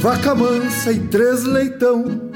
[0.00, 2.30] vaca mansa e três leitão.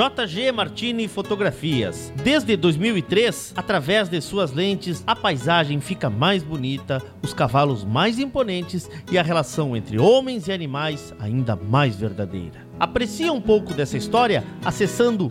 [0.00, 2.10] JG Martini Fotografias.
[2.24, 8.88] Desde 2003, através de suas lentes, a paisagem fica mais bonita, os cavalos mais imponentes
[9.12, 12.69] e a relação entre homens e animais ainda mais verdadeira.
[12.80, 15.30] Aprecie um pouco dessa história acessando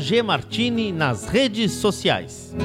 [0.00, 2.56] jgmartini nas redes sociais.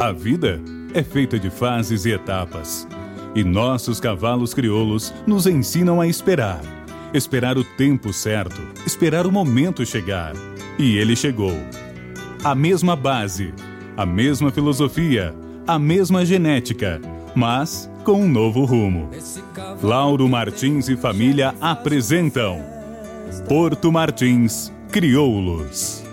[0.00, 0.58] A vida
[0.94, 2.88] é feita de fases e etapas.
[3.34, 6.62] E nossos cavalos crioulos nos ensinam a esperar.
[7.12, 10.32] Esperar o tempo certo, esperar o momento chegar.
[10.78, 11.52] E ele chegou.
[12.42, 13.52] A mesma base,
[13.94, 15.34] a mesma filosofia,
[15.66, 17.00] a mesma genética,
[17.34, 19.08] mas com um novo rumo.
[19.82, 22.62] Lauro Martins e família apresentam
[23.48, 26.03] Porto Martins Crioulos.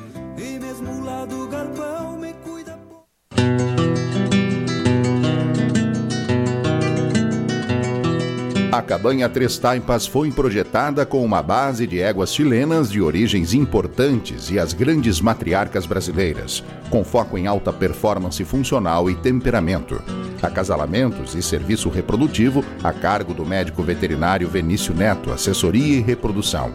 [8.71, 14.49] A cabanha Três Taipas foi projetada com uma base de éguas chilenas de origens importantes
[14.49, 20.01] e as grandes matriarcas brasileiras, com foco em alta performance funcional e temperamento.
[20.41, 26.73] Acasalamentos e serviço reprodutivo a cargo do médico veterinário Venício Neto, assessoria e reprodução.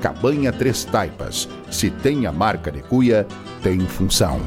[0.00, 1.48] Cabanha Três Taipas.
[1.70, 3.24] Se tem a marca de cuia,
[3.62, 4.40] tem função.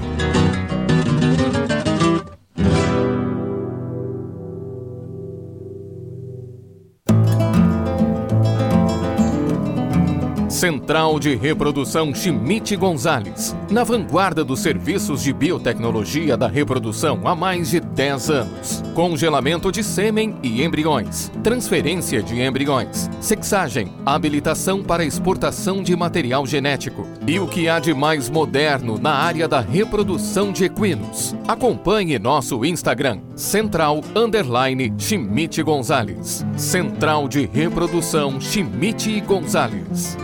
[10.59, 17.69] Central de Reprodução Schmidt Gonzales, na vanguarda dos serviços de biotecnologia da reprodução há mais
[17.69, 18.83] de 10 anos.
[18.93, 27.07] Congelamento de sêmen e embriões, transferência de embriões, sexagem, habilitação para exportação de material genético
[27.25, 31.33] e o que há de mais moderno na área da reprodução de equinos.
[31.47, 36.45] Acompanhe nosso Instagram, Central Underline Schmidt Gonzales.
[36.57, 40.17] Central de Reprodução Schmidt Gonzales.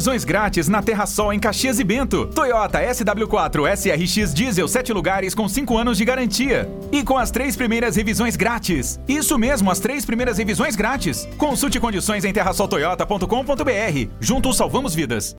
[0.00, 2.26] Revisões grátis na Terra Sol em Caxias e Bento.
[2.28, 6.66] Toyota SW4 SRX Diesel 7 lugares com 5 anos de garantia.
[6.90, 8.98] E com as três primeiras revisões grátis.
[9.06, 11.28] Isso mesmo, as três primeiras revisões grátis.
[11.36, 14.10] Consulte condições em terrasoltoyota.com.br.
[14.18, 15.36] Juntos salvamos vidas.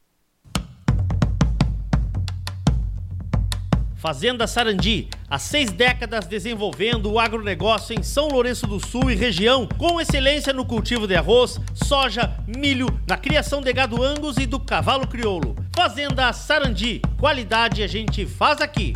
[4.01, 9.69] Fazenda Sarandi, há seis décadas desenvolvendo o agronegócio em São Lourenço do Sul e região,
[9.77, 14.59] com excelência no cultivo de arroz, soja, milho, na criação de gado angus e do
[14.59, 15.55] cavalo crioulo.
[15.75, 18.91] Fazenda Sarandi, qualidade a gente faz aqui.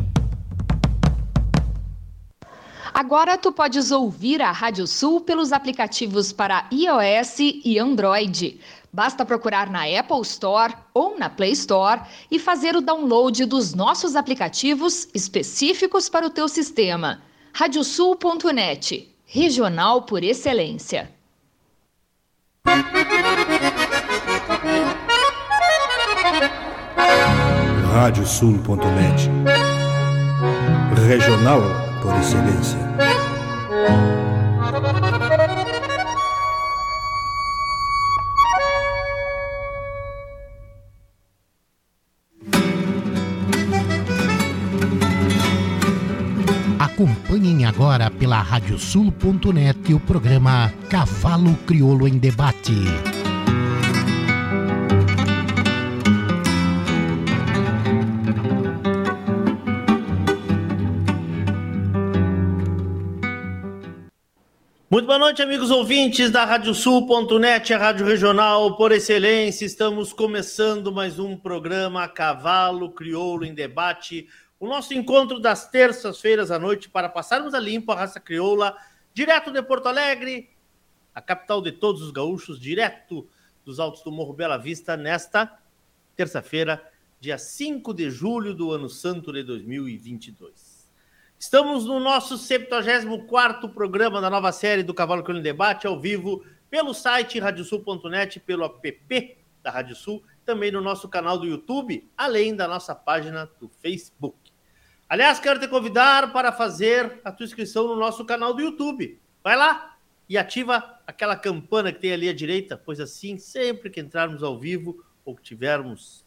[2.91, 8.59] Agora tu podes ouvir a Rádio Sul pelos aplicativos para iOS e Android.
[8.95, 11.99] Basta procurar na Apple Store ou na Play Store
[12.31, 17.21] e fazer o download dos nossos aplicativos específicos para o teu sistema.
[17.51, 21.11] Radiosul.net, regional por excelência.
[27.91, 29.29] Radiosul.net
[31.05, 31.61] Regional
[32.01, 32.79] por excelência.
[47.45, 52.73] Agora pela radiosul.net o programa Cavalo Crioulo em Debate.
[64.89, 69.65] Muito boa noite, amigos ouvintes da Radiosul.net, a rádio regional por excelência.
[69.65, 74.25] Estamos começando mais um programa Cavalo Crioulo em Debate,
[74.65, 78.75] o nosso encontro das terças-feiras à noite para passarmos a limpo a raça crioula,
[79.13, 80.49] direto de Porto Alegre,
[81.13, 83.29] a capital de todos os gaúchos, direto
[83.63, 85.59] dos altos do Morro Bela Vista, nesta
[86.15, 86.83] terça-feira,
[87.19, 90.89] dia 5 de julho do ano santo de 2022.
[91.37, 96.93] Estamos no nosso 74º programa da nova série do Cavalo Crioulo Debate, ao vivo, pelo
[96.93, 102.67] site radiosul.net, pelo app da Rádio Sul, também no nosso canal do YouTube, além da
[102.67, 104.44] nossa página do Facebook.
[105.07, 109.19] Aliás, quero te convidar para fazer a tua inscrição no nosso canal do YouTube.
[109.43, 109.95] Vai lá
[110.27, 114.59] e ativa aquela campana que tem ali à direita, pois assim, sempre que entrarmos ao
[114.59, 116.25] vivo ou que tivermos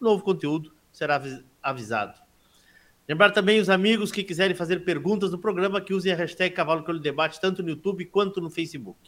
[0.00, 1.22] novo conteúdo, será
[1.62, 2.20] avisado.
[3.08, 6.98] Lembrar também os amigos que quiserem fazer perguntas no programa que usem a hashtag Cavalo
[6.98, 8.98] Debate tanto no YouTube quanto no Facebook.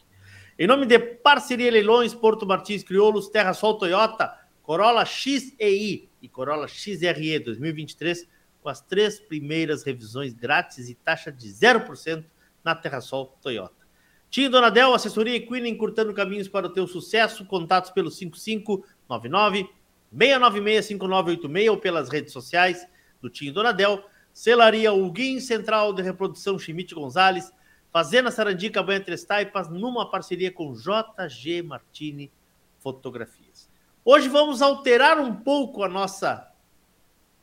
[0.57, 4.33] Em nome de Parceria Leilões, Porto Martins Crioulos, Terra Sol Toyota,
[4.63, 8.29] Corolla XEI e Corolla XRE 2023,
[8.65, 12.25] com as três primeiras revisões grátis e taxa de 0%
[12.65, 13.85] na Terrasol Toyota.
[14.31, 17.45] Tinha Donadel, assessoria equina encurtando caminhos para o teu sucesso.
[17.45, 19.69] Contatos pelo 5599
[20.11, 22.89] 696 5986 ou pelas redes sociais
[23.21, 24.03] do Tinho Donadel.
[24.33, 27.53] Celaria Huguim, Central de Reprodução Chimite Gonzalez.
[27.93, 32.33] Fazenda Sarandica Banha Três Taipas, numa parceria com JG Martini
[32.81, 33.69] Fotografias.
[34.03, 36.51] Hoje vamos alterar um pouco a nossa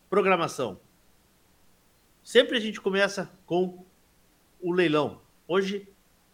[0.10, 0.80] programação.
[2.32, 3.84] Sempre a gente começa com
[4.62, 5.20] o leilão.
[5.46, 5.86] Hoje,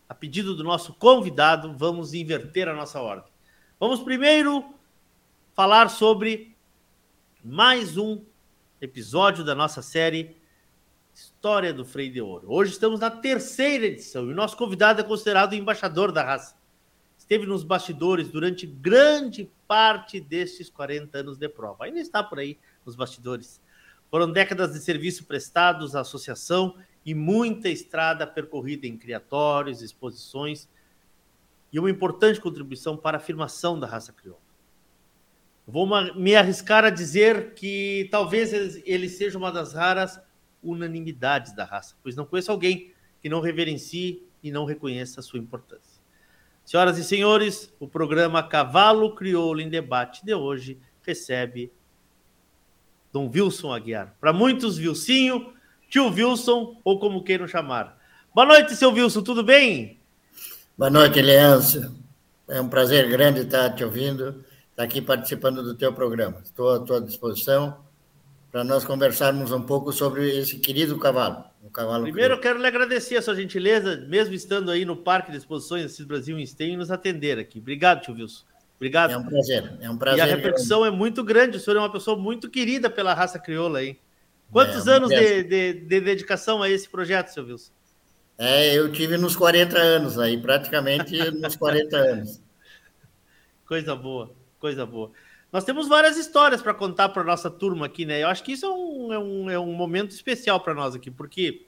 [0.08, 3.32] a pedido do nosso convidado, vamos inverter a nossa ordem.
[3.80, 4.64] Vamos primeiro
[5.56, 6.56] falar sobre
[7.44, 8.24] mais um
[8.80, 10.38] episódio da nossa série
[11.16, 12.46] História do Freio de Ouro.
[12.48, 16.56] Hoje estamos na terceira edição e o nosso convidado é considerado o embaixador da raça.
[17.18, 21.86] Esteve nos bastidores durante grande parte destes 40 anos de prova.
[21.86, 22.56] Ainda está por aí
[22.86, 23.60] nos bastidores.
[24.10, 26.76] Foram décadas de serviço prestados à associação
[27.06, 30.68] e muita estrada percorrida em criatórios, exposições
[31.72, 34.42] e uma importante contribuição para a afirmação da raça crioula.
[35.66, 38.54] Vou me arriscar a dizer que talvez
[38.86, 40.20] ele seja uma das raras
[40.64, 45.40] unanimidades da raça, pois não conheço alguém que não reverencie e não reconheça a sua
[45.40, 46.02] importância.
[46.64, 51.72] Senhoras e senhores, o programa Cavalo Crioulo em Debate de hoje recebe
[53.18, 54.14] Dom Wilson Aguiar.
[54.22, 55.52] Para muitos, Vilcinho,
[55.90, 57.98] tio Wilson, ou como queiram chamar.
[58.34, 60.00] Boa noite, seu Wilson, tudo bem?
[60.78, 61.96] Boa noite, Leandro.
[62.48, 66.42] É um prazer grande estar te ouvindo, estar aqui participando do teu programa.
[66.44, 67.80] Estou à tua disposição
[68.52, 71.44] para nós conversarmos um pouco sobre esse querido cavalo.
[71.64, 75.32] O cavalo Primeiro, eu quero lhe agradecer a sua gentileza, mesmo estando aí no Parque
[75.32, 77.58] de Exposições Assis Brasil em Esteio, nos atender aqui.
[77.58, 78.46] Obrigado, tio Wilson.
[78.78, 79.12] Obrigado.
[79.12, 80.20] É um prazer, é um prazer.
[80.20, 81.58] E a repercussão é muito grande.
[81.58, 84.00] O senhor é uma pessoa muito querida pela raça crioula aí.
[84.52, 87.72] Quantos é, anos de, de, de, dedicação a esse projeto, seu Wilson?
[88.38, 92.42] É, eu tive nos 40 anos aí, praticamente nos 40 anos.
[93.66, 95.12] Coisa boa, coisa boa.
[95.52, 98.24] Nós temos várias histórias para contar para nossa turma aqui, né?
[98.24, 101.12] Eu acho que isso é um, é um, é um momento especial para nós aqui,
[101.12, 101.66] porque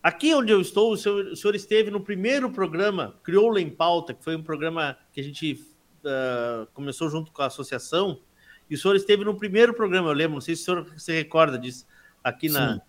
[0.00, 4.14] aqui onde eu estou, o senhor, o senhor, esteve no primeiro programa Crioula em Pauta,
[4.14, 5.60] que foi um programa que a gente
[6.04, 8.20] uh, começou junto com a associação,
[8.68, 11.12] e o senhor esteve no primeiro programa, eu lembro, não sei se o senhor se
[11.12, 11.86] recorda disso,
[12.22, 12.80] aqui na,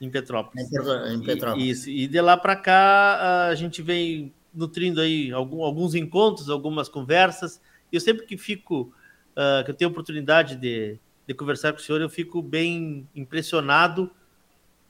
[0.00, 0.66] em Petrópolis.
[0.66, 1.64] Em Petrópolis.
[1.64, 6.48] E, isso, e de lá para cá a gente vem nutrindo aí algum, alguns encontros,
[6.48, 7.60] algumas conversas,
[7.92, 8.92] e eu sempre que fico
[9.32, 14.10] uh, que eu tenho oportunidade de, de conversar com o senhor, eu fico bem impressionado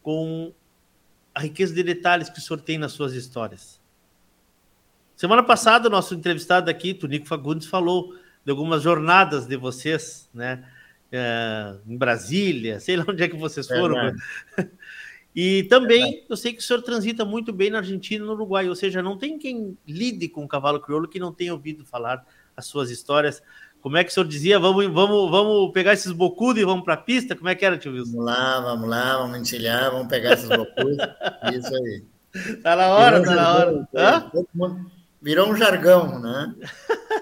[0.03, 0.53] com
[1.35, 3.80] a riqueza de detalhes que o senhor tem nas suas histórias.
[5.21, 10.65] Semana passada, o nosso entrevistado aqui, Tonico Fagundes, falou de algumas jornadas de vocês, né?
[11.12, 13.99] É, em Brasília, sei lá onde é que vocês foram.
[13.99, 14.15] É,
[15.37, 18.67] e também eu sei que o senhor transita muito bem na Argentina e no Uruguai,
[18.67, 22.25] ou seja, não tem quem lide com o cavalo crioulo que não tenha ouvido falar
[22.57, 23.43] as suas histórias.
[23.83, 24.59] Como é que o senhor dizia?
[24.59, 27.37] Vamos, vamos, vamos pegar esses bocudos e vamos para a pista?
[27.37, 28.12] Como é que era, tio Wilson?
[28.12, 30.97] Vamos lá, vamos lá, vamos encilhar, vamos pegar esses bocudos.
[31.53, 32.05] Isso aí.
[32.62, 33.89] Tá na hora, tá na hora.
[33.95, 34.31] Hã?
[35.23, 36.55] Virou um jargão, né?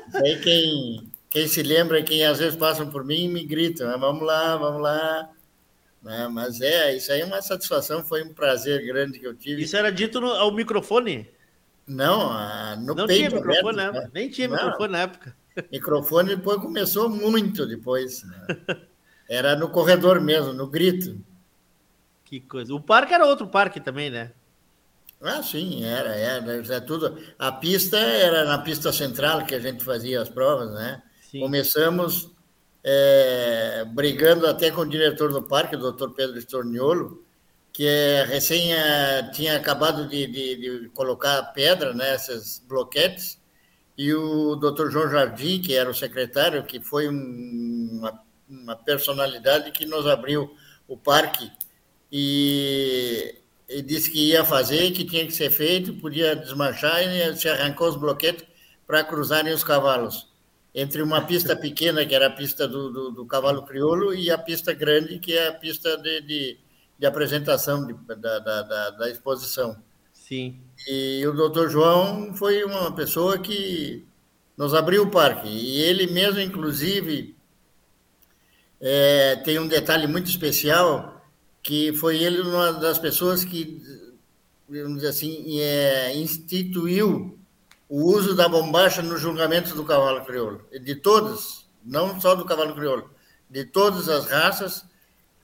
[0.08, 3.96] Isso aí quem, quem se lembra, quem às vezes passam por mim, me gritam, ah,
[3.96, 5.30] vamos lá, vamos lá.
[6.02, 6.28] Né?
[6.28, 9.62] Mas é, isso aí é uma satisfação, foi um prazer grande que eu tive.
[9.62, 11.28] Isso era dito no, ao microfone?
[11.86, 15.36] Não, no Não tinha microfone na época, nem tinha microfone na época.
[15.72, 18.22] Microfone depois começou muito depois.
[18.22, 18.46] Né?
[19.28, 21.20] Era no corredor mesmo, no grito.
[22.24, 22.74] Que coisa.
[22.74, 24.32] O parque era outro parque também, né?
[25.20, 27.18] Ah, sim, era, era, era tudo.
[27.38, 31.02] A pista era na pista central que a gente fazia as provas, né?
[31.30, 31.40] Sim.
[31.40, 32.30] Começamos
[32.84, 37.24] é, brigando até com o diretor do parque, o doutor Pedro Estorniolo,
[37.72, 42.16] que é, recém é, tinha acabado de, de, de, colocar pedra né,
[42.66, 43.38] bloquetes,
[43.96, 49.72] e o doutor João Jardim, que era o secretário, que foi um, uma, uma personalidade
[49.72, 50.54] que nos abriu
[50.86, 51.50] o parque
[52.10, 53.34] e,
[53.68, 57.88] e, disse que ia fazer, que tinha que ser feito, podia desmanchar e se arrancou
[57.88, 58.44] os bloquetes
[58.86, 60.28] para cruzarem os cavalos
[60.74, 64.38] entre uma pista pequena, que era a pista do, do, do cavalo crioulo, e a
[64.38, 66.58] pista grande, que é a pista de, de,
[66.98, 69.76] de apresentação de, da, da, da, exposição.
[70.12, 70.60] Sim.
[70.86, 74.06] E o doutor João foi uma pessoa que
[74.56, 77.36] nos abriu o parque, e ele mesmo, inclusive,
[78.80, 81.17] é, tem um detalhe muito especial,
[81.68, 83.78] que foi ele uma das pessoas que,
[84.66, 87.38] vamos dizer assim, é, instituiu
[87.86, 92.74] o uso da bombacha no julgamento do cavalo crioulo, de todos, não só do cavalo
[92.74, 93.10] crioulo,
[93.50, 94.86] de todas as raças,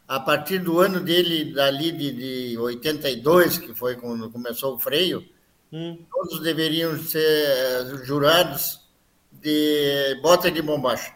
[0.08, 5.28] a partir do ano dele, dali de, de 82, que foi quando começou o freio,
[5.70, 6.06] hum.
[6.10, 8.80] todos deveriam ser jurados
[9.30, 11.14] de bota de bombacha,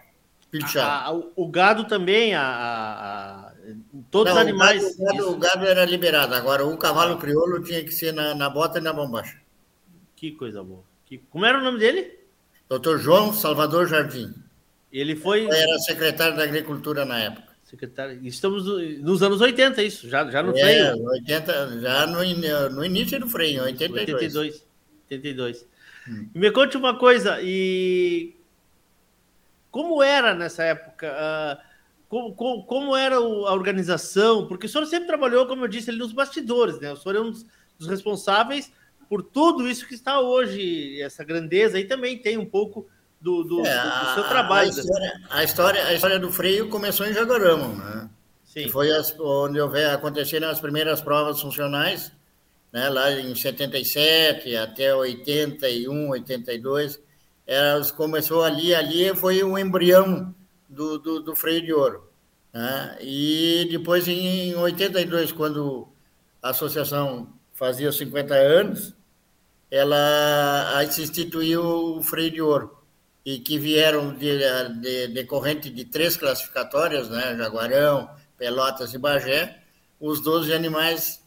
[0.50, 1.32] pilchado.
[1.34, 3.37] o gado também, a, a,
[4.10, 4.96] todos os animais...
[4.98, 8.48] O gado, o gado, era liberado, agora o cavalo crioulo tinha que ser na, na
[8.48, 9.40] bota e na bombacha.
[10.16, 10.84] Que coisa boa.
[11.06, 12.18] Que, como era o nome dele?
[12.68, 14.34] Doutor João Salvador Jardim.
[14.92, 15.46] Ele foi.
[15.46, 17.48] Era secretário da Agricultura na época.
[17.64, 18.18] Secretário.
[18.26, 18.64] Estamos
[19.00, 21.04] nos anos 80, isso, já, já no é, freio.
[21.04, 24.36] 80, já no, no início do freio, 82.
[24.36, 24.66] 82.
[25.04, 25.66] 82.
[26.08, 26.28] Hum.
[26.34, 28.34] Me conte uma coisa, e
[29.70, 31.58] como era nessa época?
[32.08, 34.46] Como, como, como, era a organização?
[34.46, 36.92] Porque o senhor sempre trabalhou, como eu disse, ali nos bastidores, né?
[36.92, 37.44] O senhor é um dos,
[37.78, 38.72] dos responsáveis
[39.08, 42.86] por tudo isso que está hoje, essa grandeza, e também tem um pouco
[43.20, 44.68] do, do, é, do, do seu trabalho.
[44.68, 48.08] A história, a história, a, história, do freio começou em Jaguarão, né?
[48.44, 48.68] Sim.
[48.68, 52.12] Foi as, onde aconteceram as primeiras provas funcionais,
[52.72, 52.88] né?
[52.88, 57.00] lá em 77 até 81, 82.
[57.46, 60.34] Elas começou ali, ali foi o embrião
[60.68, 62.10] do, do, do freio de ouro.
[62.52, 62.98] Né?
[63.00, 65.88] E depois, em 82, quando
[66.42, 68.94] a associação fazia 50 anos,
[69.70, 72.78] ela se instituiu o freio de ouro
[73.24, 74.38] e que vieram de,
[74.80, 78.08] de, decorrente de três classificatórias, né, Jaguarão,
[78.38, 79.58] Pelotas e Bagé,
[80.00, 81.22] os 12 animais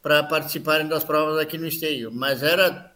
[0.00, 2.12] para participarem das provas aqui no esteio.
[2.12, 2.92] Mas era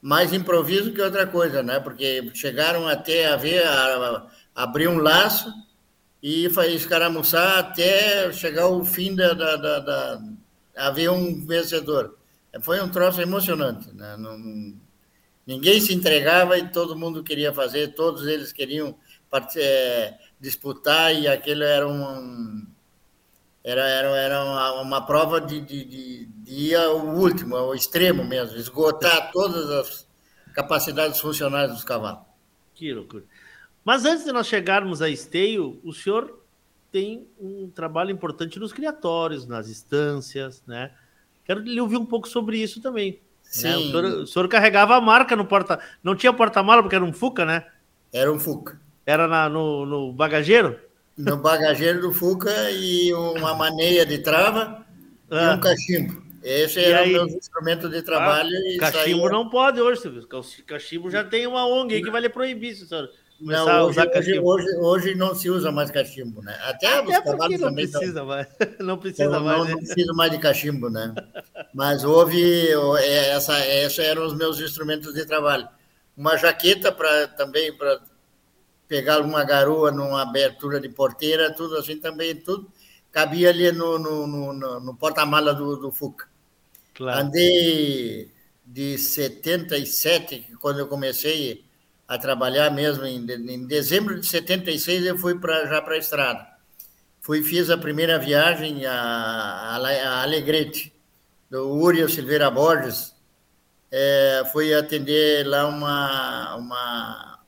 [0.00, 1.78] mais improviso que outra coisa, né?
[1.80, 5.52] Porque chegaram até a ver, a, abrir um laço
[6.22, 10.22] e escaramuçar até chegar o fim da, da, da, da
[10.76, 12.16] haver um vencedor
[12.60, 13.92] foi um troço emocionante.
[13.92, 14.16] Né?
[14.16, 14.38] Não,
[15.46, 18.96] ninguém se entregava e todo mundo queria fazer, todos eles queriam
[19.56, 22.66] é, disputar e aquilo era um
[23.62, 28.22] era, era, era uma, uma prova de, de, de, de ir ao último, ao extremo
[28.22, 30.06] mesmo, esgotar todas as
[30.52, 32.20] capacidades funcionais dos cavalos.
[32.74, 33.24] Que loucura.
[33.84, 36.40] Mas antes de nós chegarmos a esteio, o senhor
[36.90, 40.90] tem um trabalho importante nos criatórios, nas instâncias, né?
[41.44, 43.12] Quero lhe ouvir um pouco sobre isso também.
[43.12, 43.18] Né?
[43.42, 43.68] Sim.
[43.68, 43.76] Né?
[43.76, 45.78] O, senhor, o, senhor, carregava a marca no porta.
[46.02, 47.66] Não tinha porta-mala porque era um Fuca, né?
[48.12, 48.80] Era um Fuca.
[49.04, 50.78] Era na, no, no bagageiro?
[51.18, 54.86] No bagageiro do Fuca e uma maneia de trava
[55.30, 55.52] ah.
[55.52, 56.24] e um cachimbo.
[56.42, 57.18] Esse e era aí...
[57.18, 58.50] o meu instrumento de trabalho.
[58.76, 59.30] Ah, cachimbo saía...
[59.30, 60.26] não pode hoje, Silvio.
[60.66, 63.10] Cachimbo já tem uma ONG aí que vai lhe proibir, senhor
[63.52, 64.46] não, a usar hoje, cachimbo.
[64.46, 66.56] Hoje, hoje, não se usa mais cachimbo, né?
[66.62, 68.46] Até, Até os cavalos não também precisa não, mais.
[68.80, 69.58] Não precisa não, mais.
[69.58, 69.76] Não, né?
[69.76, 71.14] precisa mais de cachimbo, né?
[71.74, 75.68] Mas houve é, essa, essa eram os meus instrumentos de trabalho.
[76.16, 78.00] Uma jaqueta para também para
[78.86, 82.70] pegar uma garoa numa abertura de porteira, tudo assim também, tudo
[83.14, 86.26] cabia ali no, no, no, no porta-mala do, do Fuca.
[86.92, 87.20] Claro.
[87.20, 88.28] Andei
[88.66, 91.63] de 77, quando eu comecei
[92.06, 93.04] a trabalhar mesmo.
[93.04, 96.46] Em, em dezembro de 76 eu fui pra, já para a estrada.
[97.20, 100.92] Fui, fiz a primeira viagem a, a, a Alegrete,
[101.50, 103.14] do Uriel Silveira Borges.
[103.90, 107.40] É, fui atender lá uma, uma,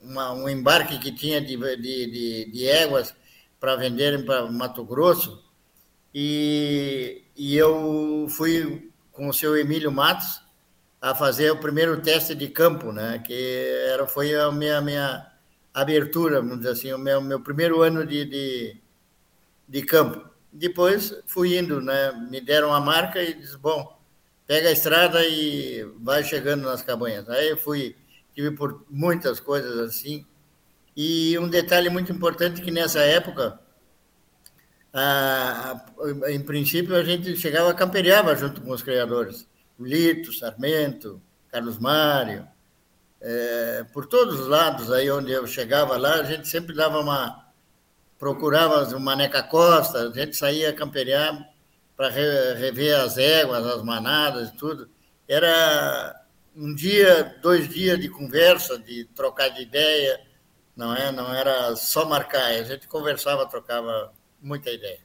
[0.00, 3.14] uma, um embarque que tinha de, de, de, de éguas
[3.58, 5.42] para venderem para Mato Grosso.
[6.14, 10.40] e, e eu fui com o seu Emílio Matos
[11.00, 13.22] a fazer o primeiro teste de campo, né?
[13.24, 13.32] Que
[13.92, 15.26] era, foi a minha, minha
[15.72, 18.76] abertura, vamos dizer assim, o meu, meu primeiro ano de, de,
[19.68, 20.28] de campo.
[20.52, 22.12] Depois fui indo, né?
[22.30, 23.96] Me deram a marca e disse, bom,
[24.46, 27.28] pega a estrada e vai chegando nas cabanhas.
[27.28, 27.94] Aí eu fui,
[28.34, 30.26] tive por muitas coisas assim.
[30.96, 33.60] E um detalhe muito importante que nessa época,
[34.92, 35.80] a,
[36.24, 39.46] a, em princípio, a gente chegava, camperiava junto com os criadores.
[39.78, 42.46] Lito, Sarmento, Carlos Mário,
[43.20, 47.48] é, por todos os lados aí onde eu chegava lá, a gente sempre dava uma
[48.18, 51.48] procurava o Maneca Costa, a gente saía a campear
[51.96, 54.88] para rever as éguas, as manadas e tudo.
[55.28, 60.20] Era um dia, dois dias de conversa, de trocar de ideia,
[60.76, 61.12] não é?
[61.12, 65.00] Não era só marcar, a gente conversava, trocava muita ideia.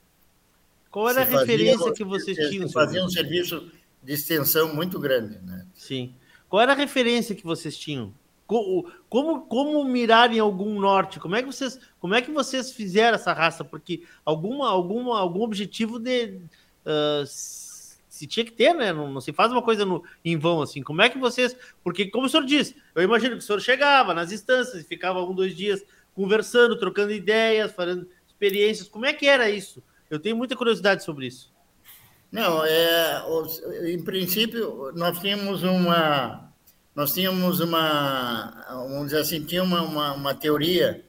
[0.89, 2.69] Qual era se a referência fazia, que vocês tinham?
[2.69, 3.71] Fazia um serviço
[4.03, 5.65] de extensão muito grande, né?
[5.73, 6.13] Sim.
[6.49, 8.13] Qual era a referência que vocês tinham?
[8.45, 11.19] Como, como mirar em algum norte?
[11.19, 13.63] Como é que vocês, como é que vocês fizeram essa raça?
[13.63, 16.39] Porque alguma, alguma, algum objetivo de
[16.85, 18.93] uh, se tinha que ter, né?
[18.93, 20.83] Não, não, se faz uma coisa no, em vão assim.
[20.83, 21.55] Como é que vocês?
[21.83, 25.23] Porque como o senhor disse, eu imagino que o senhor chegava nas instâncias e ficava
[25.23, 25.83] um dois dias
[26.13, 28.87] conversando, trocando ideias, fazendo experiências.
[28.87, 29.81] Como é que era isso?
[30.09, 31.52] Eu tenho muita curiosidade sobre isso.
[32.33, 33.23] Não, é,
[33.91, 36.51] em princípio nós tínhamos uma
[36.95, 41.05] nós tínhamos uma, vamos dizer assim, tinha uma, uma, uma teoria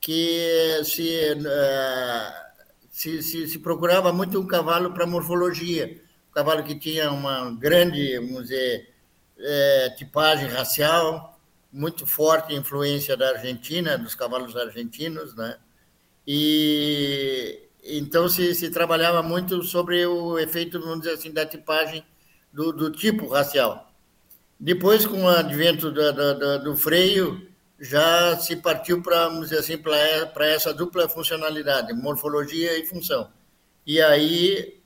[0.00, 6.00] que se, uh, se, se, se, procurava muito um cavalo para morfologia,
[6.30, 8.94] um cavalo que tinha uma grande, vamos dizer,
[9.38, 11.38] é, tipagem racial,
[11.72, 15.56] muito forte influência da Argentina, dos cavalos argentinos, né?
[16.26, 22.04] E então se, se trabalhava muito sobre o efeito, vamos dizer assim, da tipagem
[22.52, 23.90] do, do tipo racial.
[24.58, 27.46] Depois, com o advento do, do, do freio,
[27.78, 33.30] já se partiu para, assim, para essa dupla funcionalidade, morfologia e função.
[33.86, 34.80] E aí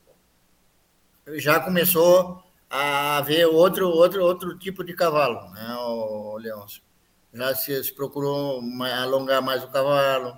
[1.34, 6.82] já começou a haver outro, outro, outro tipo de cavalo, né, o Leôncio?
[7.32, 10.36] Já se procurou alongar mais o cavalo,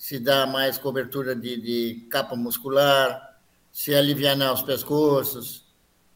[0.00, 3.38] se dar mais cobertura de, de capa muscular,
[3.70, 5.66] se aliviar os pescoços,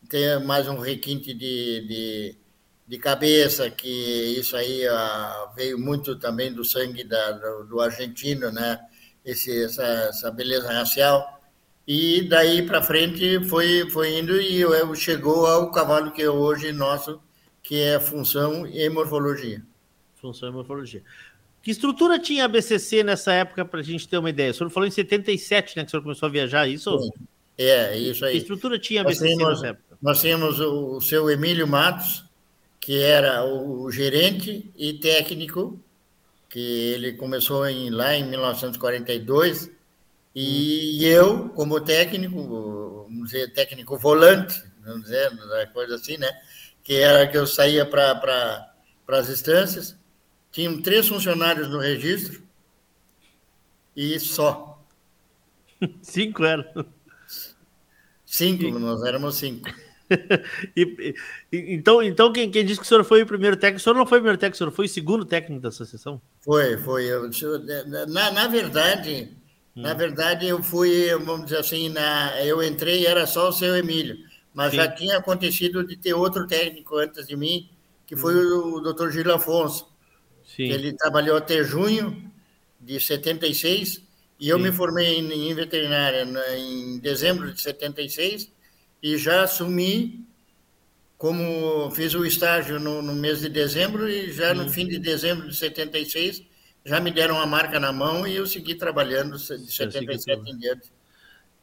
[0.08, 2.38] ter mais um requinte de, de
[2.86, 3.88] de cabeça, que
[4.38, 4.82] isso aí
[5.56, 8.78] veio muito também do sangue da, do, do, argentino, né?
[9.24, 11.40] Esse, essa, essa beleza racial.
[11.86, 16.72] E daí para frente foi, foi indo e eu, chegou ao cavalo que é hoje
[16.72, 17.20] nosso,
[17.62, 19.62] que é função e morfologia.
[20.16, 21.02] Função e morfologia.
[21.64, 24.50] Que estrutura tinha a BCC nessa época, para a gente ter uma ideia?
[24.50, 26.98] O senhor falou em 77, né, que o senhor começou a viajar, isso?
[27.00, 27.10] Sim.
[27.56, 28.32] É, isso aí.
[28.32, 29.98] Que estrutura tinha a BCC tínhamos, nessa época?
[30.02, 32.22] Nós tínhamos o, o seu Emílio Matos,
[32.78, 35.80] que era o gerente e técnico,
[36.50, 39.70] que ele começou em, lá em 1942,
[40.34, 41.06] e hum.
[41.06, 45.30] eu, como técnico, vamos dizer, técnico volante, vamos dizer,
[45.72, 46.30] coisa assim, né?
[46.82, 49.96] Que era que eu saía para pra, as instâncias,
[50.54, 52.40] tinham três funcionários no registro
[53.94, 54.80] e só.
[56.00, 56.86] Cinco eram.
[58.24, 59.68] Cinco, nós éramos cinco.
[60.76, 61.14] e,
[61.52, 63.96] e, então, então quem, quem disse que o senhor foi o primeiro técnico, o senhor
[63.96, 66.20] não foi o primeiro técnico, o senhor foi o segundo técnico da associação?
[66.40, 67.04] Foi, foi.
[67.04, 67.28] Eu,
[68.08, 69.30] na, na verdade,
[69.76, 69.82] hum.
[69.82, 73.76] na verdade, eu fui, vamos dizer assim, na, eu entrei e era só o seu
[73.76, 74.16] Emílio,
[74.52, 74.76] mas Sim.
[74.76, 77.68] já tinha acontecido de ter outro técnico antes de mim,
[78.06, 78.58] que foi hum.
[78.58, 79.93] o, o doutor Gil Afonso.
[80.54, 80.64] Sim.
[80.64, 82.30] Ele trabalhou até junho
[82.80, 84.02] de 76
[84.38, 84.62] e eu Sim.
[84.64, 88.50] me formei em, em veterinária em dezembro de 76
[89.02, 90.24] e já assumi
[91.16, 94.68] como fiz o estágio no, no mês de dezembro e já no uhum.
[94.68, 96.42] fim de dezembro de 76
[96.84, 100.92] já me deram a marca na mão e eu segui trabalhando de 77 em diante.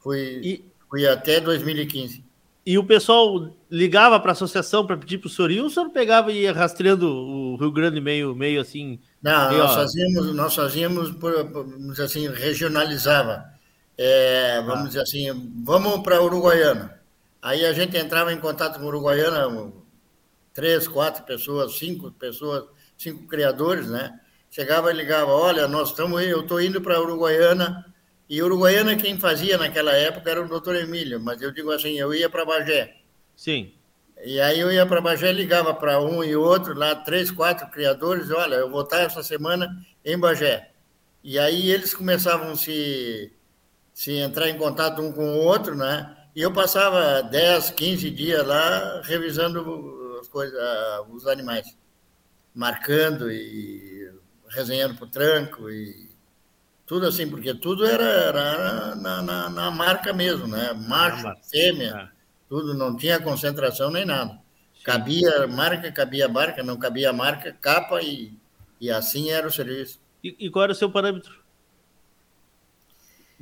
[0.00, 2.24] Fui, e, fui até 2015.
[2.64, 5.90] E o pessoal ligava para a associação para pedir para o senhor ir, o senhor
[5.90, 9.00] pegava e ia rastreando o Rio Grande meio, meio assim?
[9.20, 13.44] Não, meio, nós fazíamos, nós fazíamos, por, por, assim, regionalizava.
[13.98, 14.86] É, vamos ah.
[14.86, 17.00] dizer assim, vamos para Uruguaiana.
[17.40, 19.72] Aí a gente entrava em contato com Uruguaiana,
[20.54, 22.64] três, quatro pessoas, cinco pessoas,
[22.96, 24.20] cinco criadores, né?
[24.48, 27.91] Chegava e ligava, olha, nós estamos, eu estou indo para Uruguaiana,
[28.32, 32.14] e Uruguaiana quem fazia naquela época era o doutor Emílio, mas eu digo assim, eu
[32.14, 32.96] ia para Bagé.
[33.36, 33.74] Sim.
[34.24, 38.30] E aí eu ia para Bagé, ligava para um e outro, lá três, quatro criadores,
[38.30, 39.68] olha, eu vou estar essa semana
[40.02, 40.70] em Bagé.
[41.22, 43.30] E aí eles começavam a se
[43.92, 46.16] se entrar em contato um com o outro, né?
[46.34, 50.58] E eu passava 10, 15 dias lá revisando as coisas,
[51.10, 51.76] os animais,
[52.54, 54.10] marcando e
[54.48, 56.11] resenhando para o tranco e
[56.92, 60.74] tudo assim, porque tudo era, era na, na, na, marca mesmo, né?
[60.74, 62.08] Macho, fêmea, é.
[62.50, 64.38] tudo, não tinha concentração nem nada.
[64.84, 68.38] Cabia marca, cabia marca, não cabia marca, capa e,
[68.78, 70.02] e assim era o serviço.
[70.22, 71.41] E, e qual era o seu parâmetro?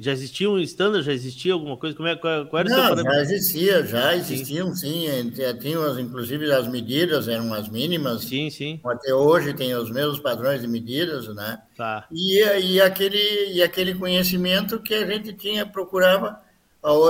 [0.01, 1.05] Já existia um standard?
[1.05, 1.95] Já existia alguma coisa?
[1.95, 3.05] Como é, qual, qual era Não?
[3.05, 5.07] Já existia, já existiam, sim.
[5.35, 5.59] sim.
[5.61, 8.23] Tinham, inclusive, as medidas eram as mínimas.
[8.23, 8.81] Sim, sim.
[8.83, 11.61] Até hoje tem os mesmos padrões de medidas, né?
[11.77, 12.07] Tá.
[12.11, 16.41] E, e, aquele, e aquele conhecimento que a gente tinha, procurava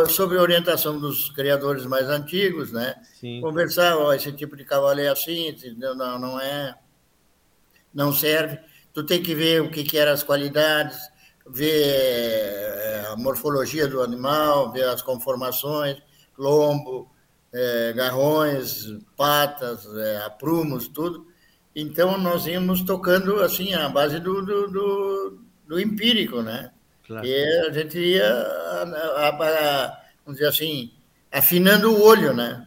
[0.08, 2.96] sobre orientação dos criadores mais antigos, né?
[3.20, 3.40] Sim.
[3.40, 6.74] Conversar, ó, esse tipo de cavalo é assim, não, não é,
[7.94, 8.58] não serve.
[8.92, 10.98] Tu tem que ver o que, que eram as qualidades,
[11.52, 15.96] ver eh, a morfologia do animal, ver as conformações,
[16.38, 17.10] lombo,
[17.52, 18.86] é, garrões,
[19.16, 21.26] patas, é, aprumos, tudo.
[21.74, 26.72] Então, nós íamos tocando, assim, a base do, do, do, do empírico, né?
[27.06, 27.26] Claro.
[27.26, 30.92] E a gente ia, a, a, vamos dizer assim,
[31.30, 32.66] afinando o olho, né?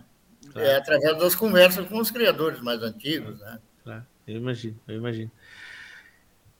[0.51, 0.67] Claro.
[0.67, 3.59] É, através das conversas com os criadores mais antigos, né?
[3.83, 5.31] Claro, eu imagino, eu imagino.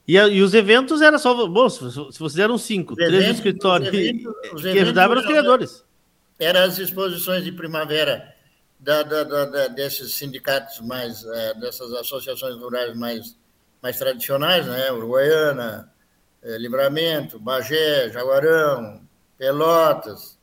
[0.08, 1.48] E, e, os eventos era só.
[1.48, 5.86] Bom, se, se vocês eram cinco, os três eventos, escritórios que ajudavam os criadores.
[6.38, 8.34] Eram as exposições de primavera
[8.80, 13.38] da, da, da, desses sindicatos mais, é, dessas associações rurais mais,
[13.82, 14.92] mais tradicionais, né?
[14.92, 15.90] Uruguaiana,
[16.42, 19.02] é, Livramento, Bagé, Jaguarão,
[19.38, 20.38] Pelotas.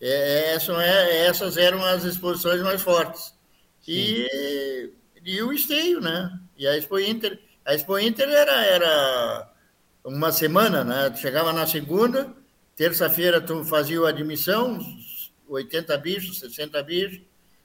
[0.00, 3.34] Essas, é, essas eram as exposições mais fortes.
[3.86, 4.92] E,
[5.24, 6.30] e o esteio, né?
[6.56, 9.50] E a Expo Inter a Expo Inter era, era
[10.02, 11.10] uma semana, né?
[11.10, 12.32] Tu chegava na segunda,
[12.74, 14.78] terça-feira tu fazia a admissão,
[15.46, 17.20] 80 bichos, 60 bichos,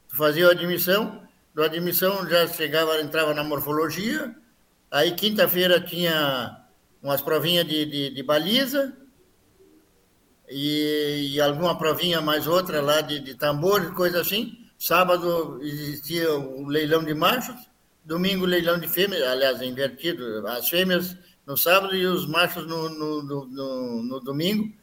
[0.09, 4.35] tu fazia a admissão, do admissão já chegava, entrava na morfologia,
[4.91, 6.65] aí quinta-feira tinha
[7.01, 8.91] umas provinhas de, de, de baliza,
[10.49, 14.67] e, e, alguma provinha mais outra lá de, de tambor, coisa assim.
[14.77, 17.55] Sábado existia o leilão de machos,
[18.03, 22.89] domingo leilão de fêmeas, aliás, é invertido, as fêmeas no sábado e os machos no,
[22.89, 24.73] no, no, no domingo.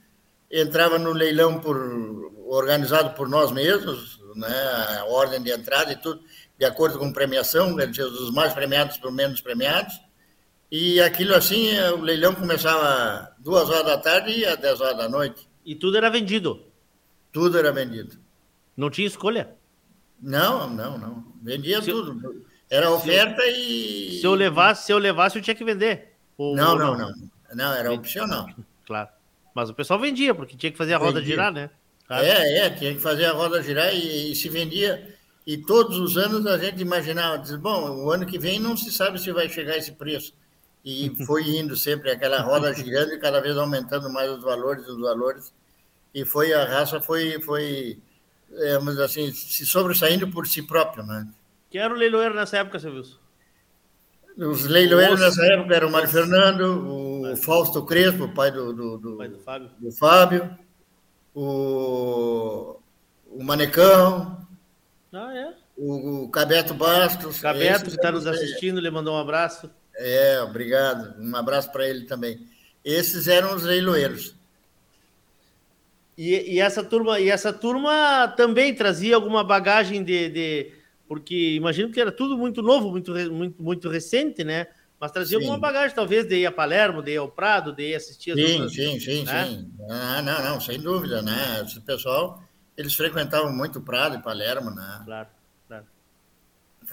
[0.51, 1.77] Entrava no leilão por,
[2.47, 6.23] organizado por nós mesmos, né, a ordem de entrada e tudo,
[6.59, 9.95] de acordo com premiação, os mais premiados por menos premiados.
[10.71, 15.09] E aquilo assim, o leilão começava duas horas da tarde e às dez horas da
[15.09, 15.49] noite.
[15.65, 16.65] E tudo era vendido?
[17.33, 18.17] Tudo era vendido.
[18.77, 19.57] Não tinha escolha?
[20.21, 21.25] Não, não, não.
[21.43, 22.45] Vendia se tudo.
[22.71, 24.21] Era oferta se e.
[24.21, 26.15] Se eu levasse, se eu levasse, eu tinha que vender.
[26.39, 27.73] Ou, não, não, não, não, não.
[27.75, 28.49] era opcional.
[28.87, 29.09] Claro.
[29.53, 31.35] Mas o pessoal vendia, porque tinha que fazer a roda vendia.
[31.35, 31.71] girar, né?
[32.07, 32.25] Claro.
[32.25, 35.17] É, é, tinha que fazer a roda girar e, e, se vendia.
[35.45, 38.93] E todos os anos a gente imaginava, diz, bom, o ano que vem não se
[38.93, 40.33] sabe se vai chegar esse preço.
[40.85, 45.01] E foi indo sempre aquela roda girando e cada vez aumentando mais os valores, os
[45.01, 45.53] valores.
[46.15, 47.99] E foi a raça foi, foi,
[48.53, 51.27] é, assim, se sobressaindo por si próprio, né?
[51.71, 53.19] Quem era o leiloeiro nessa época, seu Wilson?
[54.37, 59.17] Os leiloeiros nessa época eram o Mário Fernando, o Fausto Crespo, pai do, do, do,
[59.17, 60.59] pai do Fábio, do Fábio
[61.35, 62.77] o,
[63.27, 64.47] o Manecão,
[65.13, 65.55] ah, é?
[65.77, 67.41] o, o Cabeto Bastos.
[67.41, 69.71] Cabeto, que está nos assistindo, ele mandou um abraço.
[69.95, 71.15] É, obrigado.
[71.21, 72.47] Um abraço para ele também.
[72.85, 74.35] Esses eram os leiloeiros.
[76.17, 80.73] E, e, essa turma, e essa turma também trazia alguma bagagem de, de
[81.11, 84.69] porque imagino que era tudo muito novo, muito, muito, muito recente, né?
[85.01, 85.45] Mas trazia sim.
[85.45, 88.39] alguma bagagem, talvez, de ir a Palermo, de ir ao Prado, de ir assistir as
[88.39, 89.45] Sim, outras, sim, sim, né?
[89.45, 89.73] sim.
[89.91, 91.65] Ah, não, não, sem dúvida, né?
[91.65, 92.41] Esse pessoal,
[92.77, 95.03] eles frequentavam muito Prado e Palermo, né?
[95.05, 95.29] Claro,
[95.67, 95.87] claro.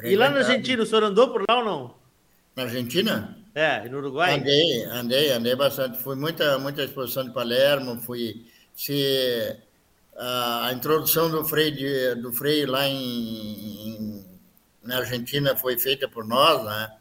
[0.04, 1.96] E lá na Argentina, o senhor andou por lá ou não?
[2.56, 3.38] Na Argentina?
[3.54, 4.34] É, e no Uruguai?
[4.34, 6.00] Andei, andei, andei bastante.
[6.00, 9.56] Fui muita, muita exposição de Palermo, fui se
[10.18, 14.26] a introdução do freio, do freio lá em, em,
[14.84, 16.92] na Argentina foi feita por nós, né?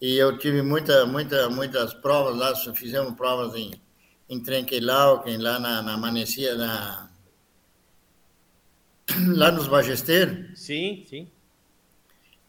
[0.00, 3.72] E eu tive muita, muita, muitas provas lá, fizemos provas em,
[4.28, 7.10] em Trenqueilauquen, lá na, na Manecia, na,
[9.36, 10.58] lá nos Magesteiros.
[10.58, 11.30] Sim, sim.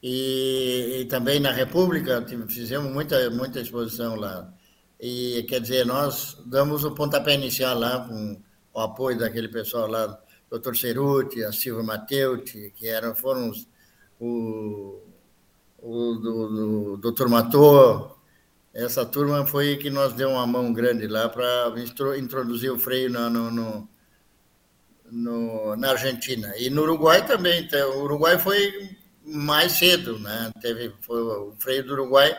[0.04, 4.52] E, e, também na República, fizemos muita, muita exposição lá.
[5.00, 8.42] E, quer dizer, nós damos o pontapé inicial lá com
[8.74, 13.68] o apoio daquele pessoal lá, doutor Ceruti, a Silvia Mateuti, que eram, foram os,
[14.20, 15.02] o,
[15.80, 18.16] o do, do doutor Matô,
[18.74, 21.74] essa turma foi que nós deu uma mão grande lá para
[22.18, 23.90] introduzir o freio no, no, no,
[25.12, 26.54] no, na Argentina.
[26.58, 27.64] E no Uruguai também.
[27.64, 30.52] Então, o Uruguai foi mais cedo, né?
[30.62, 32.34] Teve, foi, o freio do Uruguai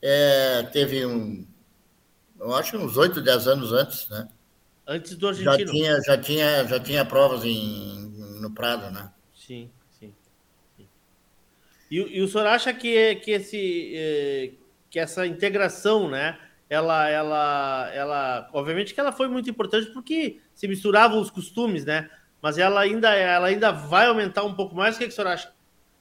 [0.00, 1.44] é, teve um,
[2.40, 4.28] eu acho uns 8, 10 anos antes, né?
[4.90, 5.58] Antes do argentino.
[5.58, 9.10] Já tinha, já tinha, já tinha provas em, no Prado, né?
[9.34, 10.14] Sim, sim.
[10.74, 10.88] sim.
[11.90, 14.52] E, e, o senhor acha que, que, esse, eh,
[14.88, 16.38] que essa integração, né?
[16.70, 22.08] Ela, ela, ela, obviamente que ela foi muito importante porque se misturavam os costumes, né?
[22.40, 24.96] Mas ela ainda, ela ainda vai aumentar um pouco mais.
[24.96, 25.52] O que, que o senhor acha?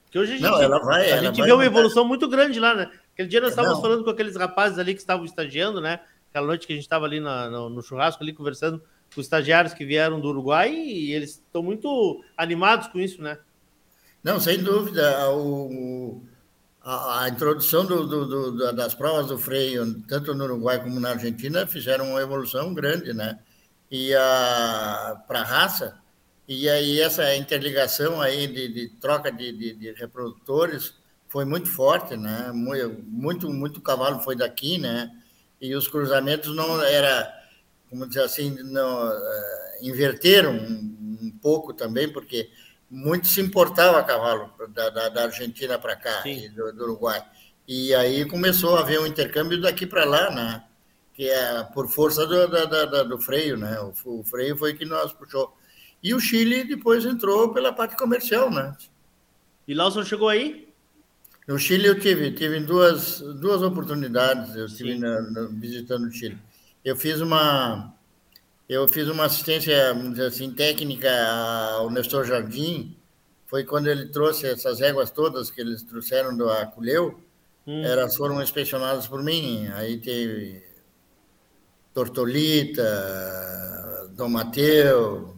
[0.05, 2.27] Porque hoje a gente, Não, ela vai, a ela gente vai vê uma evolução muito
[2.29, 2.89] grande lá, né?
[3.13, 3.81] Aquele dia nós estávamos Não.
[3.81, 5.99] falando com aqueles rapazes ali que estavam estagiando, né?
[6.37, 8.79] Aquela noite que a gente estava ali na- no, no churrasco ali conversando
[9.13, 13.39] com os estagiários que vieram do Uruguai e eles estão muito animados com isso, né?
[14.23, 15.29] Não, sem dúvida.
[15.31, 16.21] O,
[16.81, 20.99] a, a introdução do, do- do- da- das provas do freio, tanto no Uruguai como
[20.99, 23.39] na Argentina, fizeram uma evolução grande, né?
[23.91, 24.11] E
[25.27, 25.97] para a raça,
[26.47, 30.93] e aí essa interligação aí de, de troca de, de- de reprodutores
[31.27, 32.51] foi muito forte, né?
[32.53, 35.11] Muito, muito cavalo foi daqui, né?
[35.59, 37.33] E os cruzamentos não era,
[37.89, 42.49] como dizer assim, não eh, inverteram um, um pouco também, porque
[42.89, 47.23] muito se importava cavalo da, da, da Argentina para cá e do, do Uruguai.
[47.67, 50.63] E aí começou a haver um intercâmbio daqui para lá, né?
[51.13, 53.77] Que é por força do, da, do freio, né?
[53.81, 55.53] O, o freio foi que nós puxou.
[56.01, 58.75] E o Chile depois entrou pela parte comercial, né?
[59.67, 60.66] E senhor chegou aí?
[61.47, 66.37] No Chile eu tive, tive duas, duas oportunidades, eu estive na- na- visitando o Chile.
[66.83, 67.93] Eu fiz uma
[68.69, 71.09] eu fiz uma assistência, vamos dizer assim, técnica
[71.75, 72.97] ao Nestor Jardim,
[73.45, 77.17] foi quando ele trouxe essas éguas todas que eles trouxeram do Aculeu,
[77.65, 77.81] Hum.
[77.85, 80.61] elas foram inspecionadas por mim, aí teve
[81.93, 82.83] Tortolita,
[84.17, 85.37] Dom Mateu,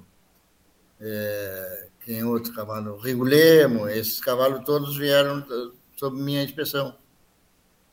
[1.00, 2.98] é, quem outro cavalo?
[2.98, 5.46] Rigulemo, esses cavalos todos vieram
[6.00, 6.96] sob minha inspeção.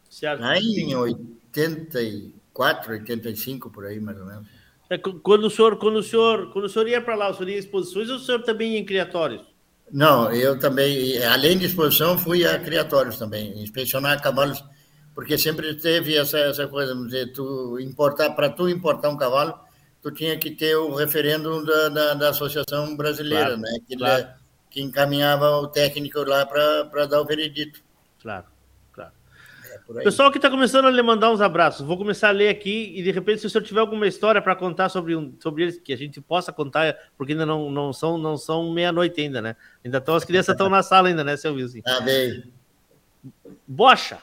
[0.08, 0.40] Certo.
[0.40, 4.46] Lá em 84, 85, por aí, mais ou menos.
[4.88, 7.48] É, quando o senhor, quando o senhor, quando o senhor ia para lá, o senhor
[7.48, 9.42] ia em exposições ou o senhor também ia em criatórios?
[9.92, 14.62] Não, eu também, além de exposição, fui a criatórios também, inspecionar cavalos,
[15.12, 19.58] porque sempre teve essa, essa coisa, dizer, tu importar, para tu importar um cavalo,
[20.00, 23.78] tu tinha que ter o referendo da, da, da Associação Brasileira, Claro, né?
[23.88, 24.28] Que, claro.
[24.70, 27.85] que encaminhava o técnico lá para dar o veredito.
[28.26, 28.44] Claro,
[28.92, 29.12] claro.
[30.00, 30.02] É.
[30.02, 33.04] Pessoal que está começando a lhe mandar uns abraços, vou começar a ler aqui e
[33.04, 35.92] de repente, se o senhor tiver alguma história para contar sobre, um, sobre eles, que
[35.92, 39.54] a gente possa contar, porque ainda não, não são, não são meia-noite ainda, né?
[39.84, 41.82] Ainda estão, as crianças estão na sala ainda, né, seu Wilson?
[41.82, 42.52] Tá bem.
[43.64, 44.18] Bocha,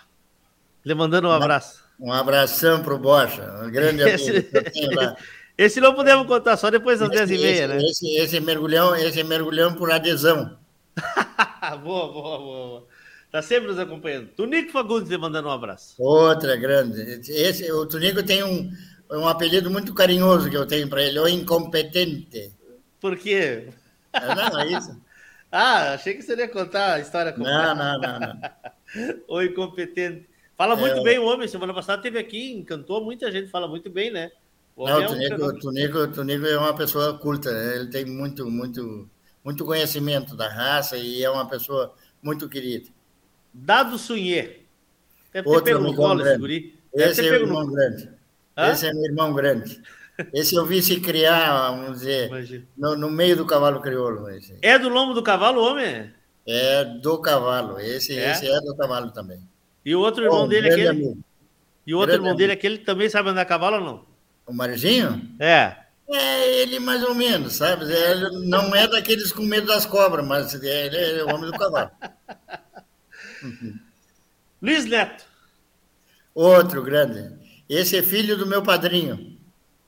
[0.83, 1.81] lhe mandando um abraço.
[1.97, 5.15] Um abração para o Bocha, um grande amigo
[5.57, 7.77] Esse- não podemos contar, só depois das Esse, 10 e meia, esse, né?
[7.77, 10.57] esse, esse mergulhão, esse mergulhão por adesão.
[11.81, 12.92] boa, boa, boa, boa.
[13.33, 14.27] Tá sempre nos acompanhando.
[14.27, 15.95] Tunico Fagundes lhe mandando um abraço.
[15.97, 17.01] Outra grande.
[17.31, 18.71] Esse, o Tunico tem um,
[19.11, 22.53] um apelido muito carinhoso que eu tenho para ele, o incompetente.
[23.01, 23.69] Por quê?
[24.13, 25.01] Não, é isso?
[25.55, 27.75] Ah, achei que você ia contar a história completa.
[27.75, 29.21] Não, não, não, não.
[29.27, 30.27] O incompetente.
[30.57, 31.03] Fala muito É.
[31.03, 31.47] bem o homem.
[31.47, 34.31] Semana passada teve aqui, encantou muita gente, fala muito bem, né?
[34.75, 37.75] O Não, é um Tunico, o Tunico, Tunico é uma pessoa culta, né?
[37.75, 39.07] ele tem muito, muito,
[39.45, 42.89] muito conhecimento da raça e é uma pessoa muito querida.
[43.53, 44.63] Dado Sunhê.
[45.31, 46.79] Deve ter Outro pego no colo esse guri.
[46.93, 47.73] Esse é no...
[48.55, 49.81] Esse é meu irmão grande.
[50.31, 54.29] Esse eu vi se criar, vamos dizer, no, no meio do cavalo crioulo.
[54.29, 54.55] Esse.
[54.61, 56.13] É do lombo do cavalo, homem?
[56.45, 57.79] É do cavalo.
[57.79, 58.31] Esse É?
[58.31, 59.39] esse é do cavalo também.
[59.83, 61.05] E o outro irmão Bom, dele, grande aquele.
[61.05, 61.23] amigo.
[61.85, 64.05] E o outro grande irmão dele, aquele também sabe andar a cavalo ou não?
[64.45, 65.29] O Marzinho?
[65.39, 65.77] É.
[66.09, 67.85] É ele mais ou menos, sabe?
[67.85, 71.89] Ele não é daqueles com medo das cobras, mas ele é o homem do cavalo.
[74.61, 75.25] Luiz Neto.
[76.33, 77.31] Outro grande.
[77.69, 79.37] Esse é filho do meu padrinho.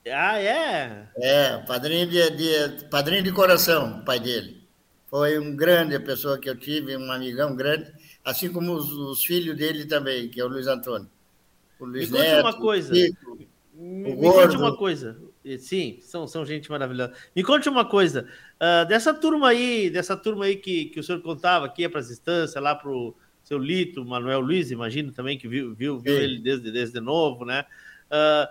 [0.08, 1.08] Ah, é?
[1.16, 4.62] É, padrinho de, de- padrinho de coração, pai dele.
[5.08, 7.92] Foi um grande pessoa que eu tive, um amigão grande,
[8.24, 11.08] assim como os, os filhos dele também, que é o Luiz Antônio.
[11.78, 12.92] O Me Luiz conte Neto, uma coisa.
[12.92, 13.38] o Chico.
[13.74, 15.16] Me, O me conte uma coisa.
[15.58, 17.12] Sim, são, são gente maravilhosa.
[17.34, 18.28] Me conte uma coisa.
[18.60, 22.00] ah, dessa turma aí, dessa turma aí que, que o senhor contava, que ia para
[22.00, 23.14] as instâncias, lá para o
[23.46, 27.64] seu Lito, Manuel Luiz, imagino também que viu, viu, viu ele desde, desde novo, né?
[28.10, 28.50] Ah,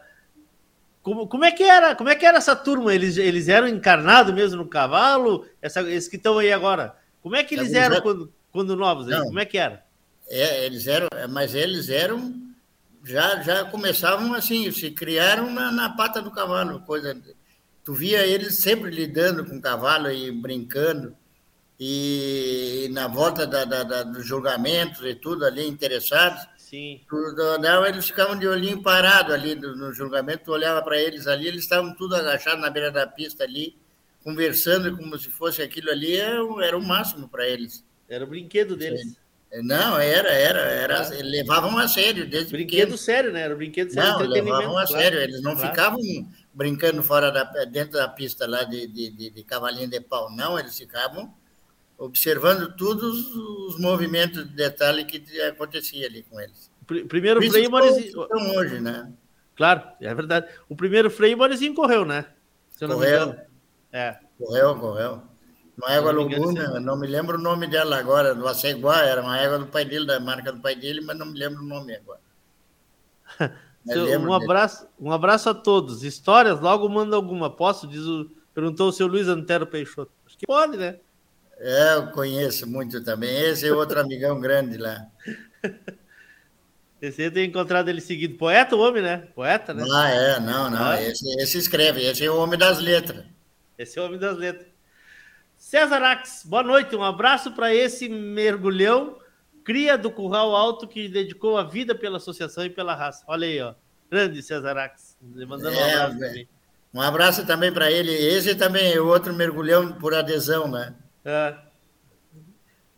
[1.03, 1.93] como, como é que era?
[1.95, 2.95] Como é que era essa turma?
[2.95, 5.45] Eles, eles eram encarnados mesmo no cavalo?
[5.61, 6.95] Essa, esses que estão aí agora.
[7.21, 9.07] Como é que eles eram quando, quando novos?
[9.07, 9.25] Não.
[9.25, 9.85] Como é que era?
[10.29, 12.33] É, eles eram, mas eles eram
[13.03, 17.15] já, já começavam assim, se criaram na, na pata do cavalo, coisa.
[17.83, 21.15] Tu via eles sempre lidando com o cavalo e brincando,
[21.79, 26.45] e, na volta da, da, da, dos julgamentos e tudo ali, interessados.
[26.57, 27.01] Sim.
[27.07, 31.27] Tudo, não, eles ficavam de olhinho parado ali no, no julgamento, tu olhava para eles
[31.27, 33.77] ali, eles estavam tudo agachados na beira da pista ali,
[34.23, 37.83] conversando como se fosse aquilo ali, era, é era o máximo para eles.
[38.09, 39.01] Era o brinquedo deles.
[39.01, 39.15] Sim.
[39.63, 42.97] Não, era, era, era, levavam a sério desde Brinquedo pequeno.
[42.97, 43.41] sério, né?
[43.41, 44.11] Era brinquedo sério.
[44.11, 45.01] Não, levavam a claro.
[45.01, 45.69] sério, eles não claro.
[45.69, 46.01] ficavam
[46.53, 50.59] brincando fora da, dentro da pista lá de, de, de, de cavalinho de pau, não,
[50.59, 51.33] eles ficavam
[51.97, 56.71] observando todos os movimentos de detalhe que acontecia ali com eles.
[57.07, 58.27] Primeiro Isso freio, Morizinho.
[58.57, 59.11] hoje, né?
[59.55, 60.47] Claro, é verdade.
[60.69, 62.25] O primeiro freio, Morizinho correu, né?
[62.79, 63.35] Correu.
[63.91, 64.17] É.
[64.37, 65.21] Correu, correu.
[65.77, 69.59] Uma égua Luguna, não me lembro o nome dela agora, do Aceguá, era uma égua
[69.59, 72.21] do pai dele, da marca do pai dele, mas não me lembro o nome agora.
[73.85, 76.03] um, abraço, um abraço a todos.
[76.03, 77.49] Histórias, logo manda alguma.
[77.49, 77.87] Posso?
[77.87, 80.11] Diz o, perguntou o seu Luiz Antero Peixoto.
[80.25, 80.99] Acho que pode, né?
[81.57, 83.35] É, eu conheço muito também.
[83.41, 85.05] Esse é outro amigão grande lá.
[87.01, 88.37] Esse eu tenho encontrado ele seguido.
[88.37, 89.27] Poeta, o homem, né?
[89.35, 89.85] Poeta, né?
[89.93, 90.85] Ah, é, não, não.
[90.85, 91.01] Ah.
[91.01, 93.25] Esse, esse escreve, esse é o homem das letras.
[93.77, 94.67] Esse é o homem das letras.
[95.57, 96.95] César Ax, boa noite.
[96.95, 99.17] Um abraço para esse mergulhão,
[99.63, 103.23] cria do Curral Alto, que dedicou a vida pela associação e pela raça.
[103.27, 103.73] Olha aí, ó.
[104.09, 105.17] Grande César Ax.
[105.21, 106.49] Mandando é, um abraço também.
[106.93, 108.11] Um abraço também para ele.
[108.11, 110.93] Esse também é outro mergulhão por adesão, né?
[111.25, 111.55] É.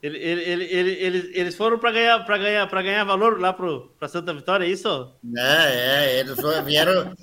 [0.04, 4.66] Ele, ele, ele, ele, eles foram para ganhar, ganhar, ganhar valor lá para Santa Vitória,
[4.66, 5.12] é isso?
[5.36, 7.16] É, é, eles vieram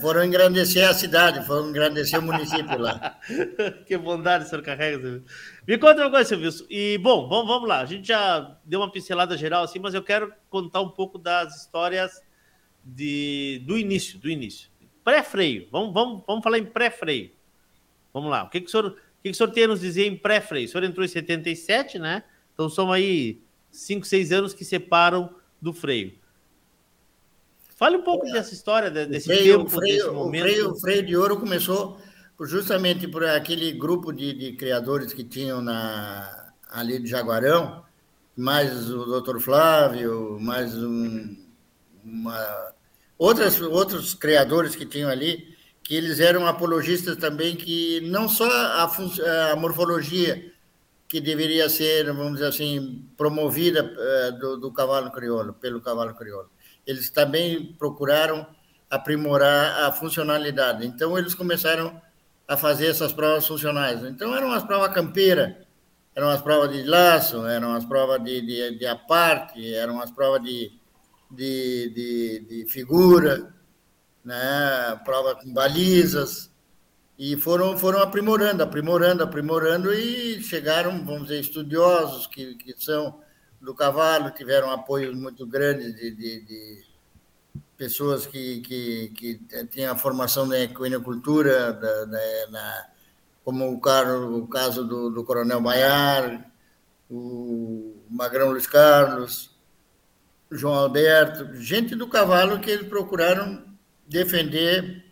[0.00, 3.18] foram engrandecer a cidade, foram engrandecer o município lá.
[3.86, 5.22] que bondade, senhor Carrega.
[5.66, 6.50] Me conta uma coisa, Silvio.
[6.70, 7.80] E, bom, vamos, vamos lá.
[7.80, 11.62] A gente já deu uma pincelada geral assim, mas eu quero contar um pouco das
[11.62, 12.22] histórias
[12.84, 14.70] de, do início, do início.
[15.02, 15.68] Pré-freio.
[15.72, 17.32] Vamos, vamos, vamos falar em pré-freio.
[18.12, 18.44] Vamos lá.
[18.44, 20.66] O que, que, o senhor, que, que o senhor tem a nos dizer em pré-freio?
[20.66, 22.22] O senhor entrou em 77, né?
[22.52, 26.12] Então são aí 5, 6 anos que separam do freio.
[27.76, 30.44] Fale um pouco dessa história, desse freio, tempo, freio, desse momento.
[30.44, 31.98] O freio, o freio de ouro começou
[32.42, 37.82] justamente por aquele grupo de, de criadores que tinham na, ali de Jaguarão,
[38.36, 41.36] mais o doutor Flávio, mais um,
[42.04, 42.72] uma,
[43.18, 45.53] outras, outros criadores que tinham ali,
[45.84, 50.50] que eles eram apologistas também, que não só a, a morfologia
[51.06, 56.50] que deveria ser, vamos dizer assim, promovida uh, do, do cavalo crioulo, pelo cavalo crioulo,
[56.86, 58.46] eles também procuraram
[58.90, 60.86] aprimorar a funcionalidade.
[60.86, 62.00] Então, eles começaram
[62.48, 64.02] a fazer essas provas funcionais.
[64.04, 65.54] Então, eram as provas campeiras,
[66.16, 70.42] eram as provas de laço, eram as provas de, de, de aparte, eram as provas
[70.42, 70.72] de,
[71.30, 73.53] de, de, de figura,
[74.24, 75.00] né?
[75.04, 76.50] prova com balizas,
[77.18, 83.20] e foram, foram aprimorando, aprimorando, aprimorando, e chegaram, vamos dizer, estudiosos que, que são
[83.60, 86.84] do cavalo, tiveram apoio muito grande de, de, de
[87.76, 92.86] pessoas que, que, que tinham a formação na equinocultura, da, da, na,
[93.44, 96.50] como o, caro, o caso do, do Coronel Maiar,
[97.08, 99.56] o Magrão Luiz Carlos,
[100.50, 103.73] João Alberto, gente do cavalo que eles procuraram
[104.06, 105.04] defender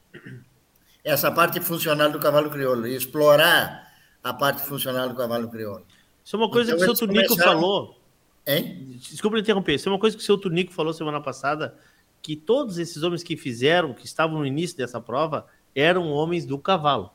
[1.04, 3.90] essa parte funcional do cavalo crioulo, explorar
[4.22, 5.84] a parte funcional do cavalo crioulo.
[6.24, 7.60] Isso é uma coisa então, que o seu Tunico começaram...
[7.60, 8.02] falou
[8.46, 8.98] Hein?
[8.98, 9.74] Desculpa interromper.
[9.74, 11.76] Isso é uma coisa que o seu Tunico falou semana passada,
[12.20, 16.58] que todos esses homens que fizeram, que estavam no início dessa prova, eram homens do
[16.58, 17.10] cavalo.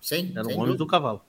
[0.00, 0.78] Sim, eram homens dúvida.
[0.78, 1.22] do cavalo.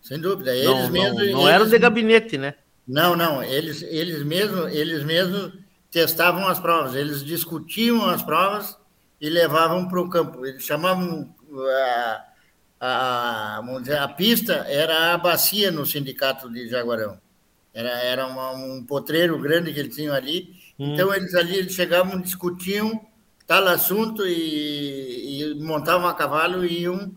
[0.00, 0.54] Sem dúvida.
[0.54, 1.54] Eles não, mesmos, não, não eles...
[1.54, 2.54] eram de gabinete, né?
[2.86, 3.42] Não, não.
[3.42, 5.52] Eles, eles mesmos, eles mesmos
[5.90, 6.94] testavam as provas.
[6.94, 8.76] Eles discutiam as provas
[9.20, 10.46] e levavam para o campo.
[10.46, 12.24] Eles chamavam a,
[12.80, 17.18] a, dizer, a pista era a bacia no sindicato de Jaguarão.
[17.72, 20.54] Era, era uma, um potreiro grande que eles tinham ali.
[20.78, 20.94] Hum.
[20.94, 23.06] Então, eles ali eles chegavam, discutiam
[23.46, 27.12] tal assunto e, e, montavam a cavalo e iam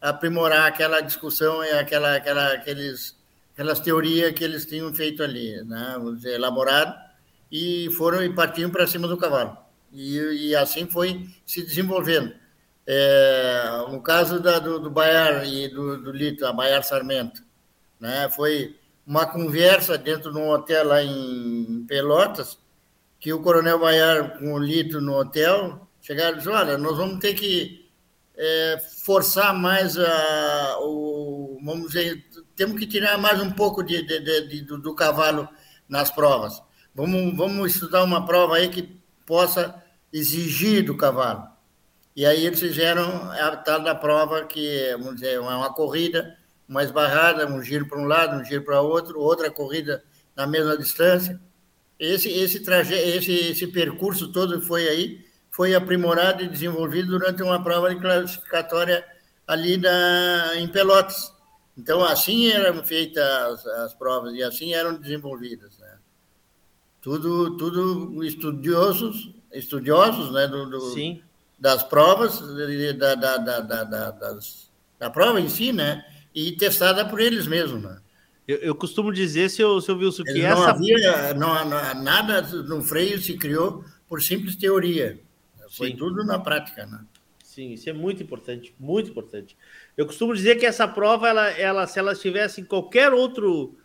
[0.00, 3.16] aprimorar aquela discussão e aquela, aquela, aqueles,
[3.52, 5.96] aquelas teorias que eles tinham feito ali, né?
[6.24, 6.94] Elaborado,
[7.50, 9.65] e foram e partiam para cima do cavalo.
[9.96, 12.34] E, e assim foi se desenvolvendo.
[12.86, 17.42] É, no caso da, do, do Baiar e do, do Lito, a Baiar Sarmento,
[17.98, 18.28] né?
[18.30, 18.76] foi
[19.06, 22.58] uma conversa dentro de um hotel lá em Pelotas,
[23.18, 27.18] que o Coronel Baiar com o Lito no hotel chegaram e disseram, olha, nós vamos
[27.18, 27.90] ter que
[28.36, 32.22] é, forçar mais a, o, vamos dizer,
[32.54, 35.48] temos que tirar mais um pouco de, de, de, de do, do, cavalo
[35.88, 36.62] nas provas.
[36.94, 39.82] Vamos, vamos estudar uma prova aí que possa
[40.16, 41.46] exigir do cavalo.
[42.14, 46.36] E aí eles fizeram a tal da prova que, vamos dizer, é uma corrida,
[46.68, 50.02] uma esbarrada, um giro para um lado, um giro para outro, outra corrida
[50.34, 51.38] na mesma distância.
[51.98, 57.62] Esse esse traje, esse esse percurso todo foi aí, foi aprimorado e desenvolvido durante uma
[57.62, 59.04] prova de classificatória
[59.46, 61.32] ali na, em Pelotas.
[61.76, 65.78] Então, assim eram feitas as, as provas e assim eram desenvolvidas.
[65.78, 65.98] Né?
[67.00, 70.94] Tudo, tudo estudiosos, estudiosos né, do, do
[71.58, 72.40] das provas,
[72.98, 76.04] da, da, da, da, das, da prova em si, né?
[76.34, 77.98] E testada por eles mesmos, né?
[78.46, 80.70] Eu, eu costumo dizer, seu, seu Wilson, que não essa...
[80.70, 85.18] Havia, não, não, nada no freio se criou por simples teoria.
[85.70, 85.96] Foi Sim.
[85.96, 87.00] tudo na prática, né?
[87.42, 89.56] Sim, isso é muito importante, muito importante.
[89.96, 93.76] Eu costumo dizer que essa prova, ela, ela, se ela estivesse em qualquer outro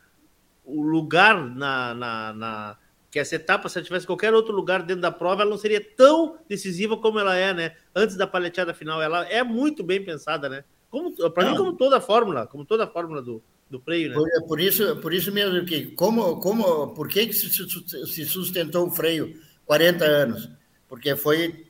[0.66, 2.78] lugar na, na, na
[3.12, 5.82] que essa etapa, se ela tivesse qualquer outro lugar dentro da prova, ela não seria
[5.82, 7.76] tão decisiva como ela é, né?
[7.94, 10.64] Antes da paleteada final, ela é muito bem pensada, né?
[10.90, 14.16] Como para mim, como toda a fórmula, como toda a fórmula do, do freio, né?
[14.16, 18.92] Por, por, isso, por isso mesmo que como, como, por que, que se sustentou o
[18.92, 20.50] freio 40 anos?
[20.88, 21.68] Porque foi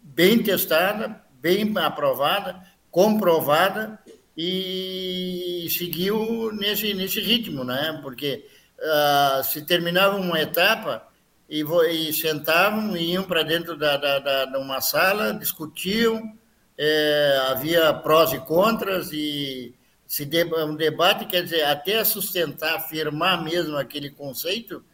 [0.00, 3.98] bem testada, bem aprovada, comprovada
[4.36, 7.98] e seguiu nesse, nesse ritmo, né?
[8.02, 8.46] Porque
[8.78, 11.06] uh, se terminava uma etapa
[11.48, 16.32] e, e sentavam e iam para dentro da, da, da, de uma sala, discutiam,
[16.76, 19.74] é, havia prós e contras e
[20.06, 24.84] se de, um debate, quer dizer, até sustentar, afirmar mesmo aquele conceito,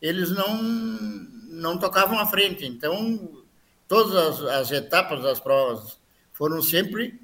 [0.00, 2.64] eles não, não tocavam à frente.
[2.64, 3.42] Então,
[3.86, 5.98] todas as, as etapas das provas
[6.32, 7.20] foram sempre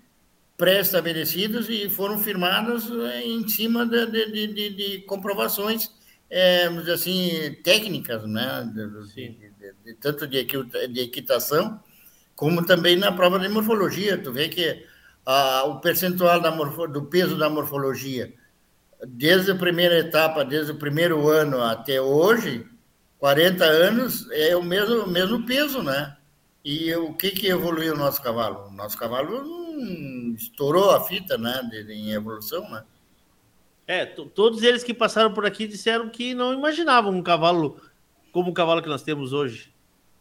[0.56, 5.90] pré-estabelecidos e foram firmados eh, em cima de, de, de, de comprovações,
[6.30, 8.70] é, assim, técnicas, né?
[9.84, 10.38] De, tanto de,
[11.00, 11.80] equitação
[12.34, 14.18] como também na prova de morfologia.
[14.18, 14.84] Tu vê que
[15.24, 18.32] a, o percentual morfo, do peso da morfologia,
[19.06, 22.66] desde a primeira etapa, desde o primeiro ano até hoje,
[23.18, 26.16] 40 anos, é o mesmo, mesmo peso, né?
[26.64, 28.68] E o que, que evoluiu o nosso cavalo?
[28.68, 32.82] O nosso cavalo hum, estourou a fita né, de, em evolução, né?
[33.86, 37.80] É, todos eles que passaram por aqui disseram que não imaginavam um cavalo
[38.32, 39.72] como o cavalo que nós temos hoje.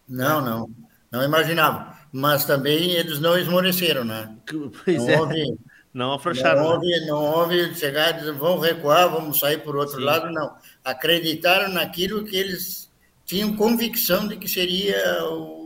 [0.07, 0.70] Não, não,
[1.11, 1.93] não imaginavam.
[2.11, 4.36] Mas também eles não esmoreceram, né?
[4.86, 5.20] Pois não é.
[5.20, 5.57] Houve,
[5.93, 6.61] não afrouxaram.
[6.61, 6.76] Não né?
[6.76, 7.05] houve, né?
[7.07, 10.03] não houve chegar e dizer, vamos recuar, vamos sair por outro Sim.
[10.03, 10.55] lado, não.
[10.84, 12.91] Acreditaram naquilo que eles
[13.26, 15.66] tinham convicção de que seria o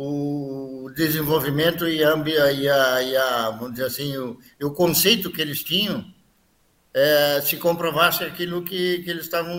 [0.00, 2.14] o desenvolvimento e a,
[2.52, 6.04] e a, e a vamos dizer assim, o, o conceito que eles tinham
[6.94, 9.56] é, se comprovasse aquilo que, que eles estavam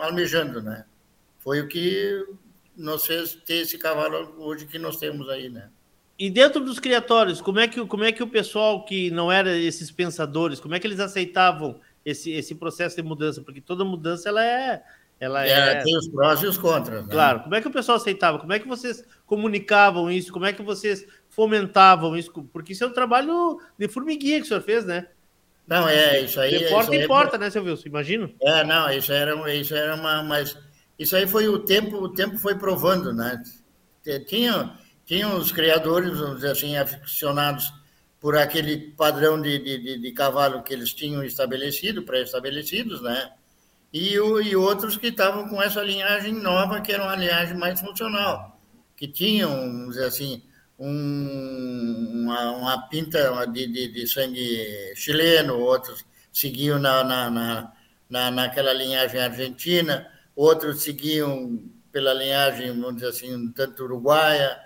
[0.00, 0.84] almejando, né?
[1.38, 2.24] Foi o que
[2.76, 5.68] nos fez ter esse cavalo hoje que nós temos aí, né?
[6.18, 9.56] E dentro dos criatórios, como é que, como é que o pessoal que não era
[9.56, 13.42] esses pensadores, como é que eles aceitavam esse, esse processo de mudança?
[13.42, 14.82] Porque toda mudança ela é,
[15.18, 15.82] ela é, é...
[15.82, 17.06] Tem os prós e os contras.
[17.06, 17.12] Né?
[17.12, 17.40] Claro.
[17.44, 18.38] Como é que o pessoal aceitava?
[18.38, 20.32] Como é que vocês comunicavam isso?
[20.32, 22.32] Como é que vocês fomentavam isso?
[22.52, 25.08] Porque isso é um trabalho de formiguinha que o senhor fez, né?
[25.66, 26.58] Não, é, isso aí.
[26.58, 27.88] De porta em porta, né, seu Wilson?
[27.88, 28.34] Imagino.
[28.40, 30.22] É, não, isso era, isso era uma.
[30.22, 30.56] Mas
[30.98, 33.42] isso aí foi o tempo, o tempo foi provando, né?
[34.26, 37.72] Tinha, tinha os criadores, vamos dizer assim, aficionados
[38.20, 43.32] por aquele padrão de, de, de cavalo que eles tinham estabelecido, pré-estabelecidos, né?
[43.92, 47.78] e, o, e outros que estavam com essa linhagem nova, que era uma linhagem mais
[47.78, 48.58] funcional,
[48.96, 50.42] que tinham, vamos dizer assim,
[50.84, 57.72] um, uma, uma, pinta de, de, de, sangue chileno, outros seguiam na, na, na,
[58.10, 61.62] na, naquela linhagem argentina, outros seguiam
[61.92, 64.58] pela linhagem, vamos dizer assim, um tanto uruguaia,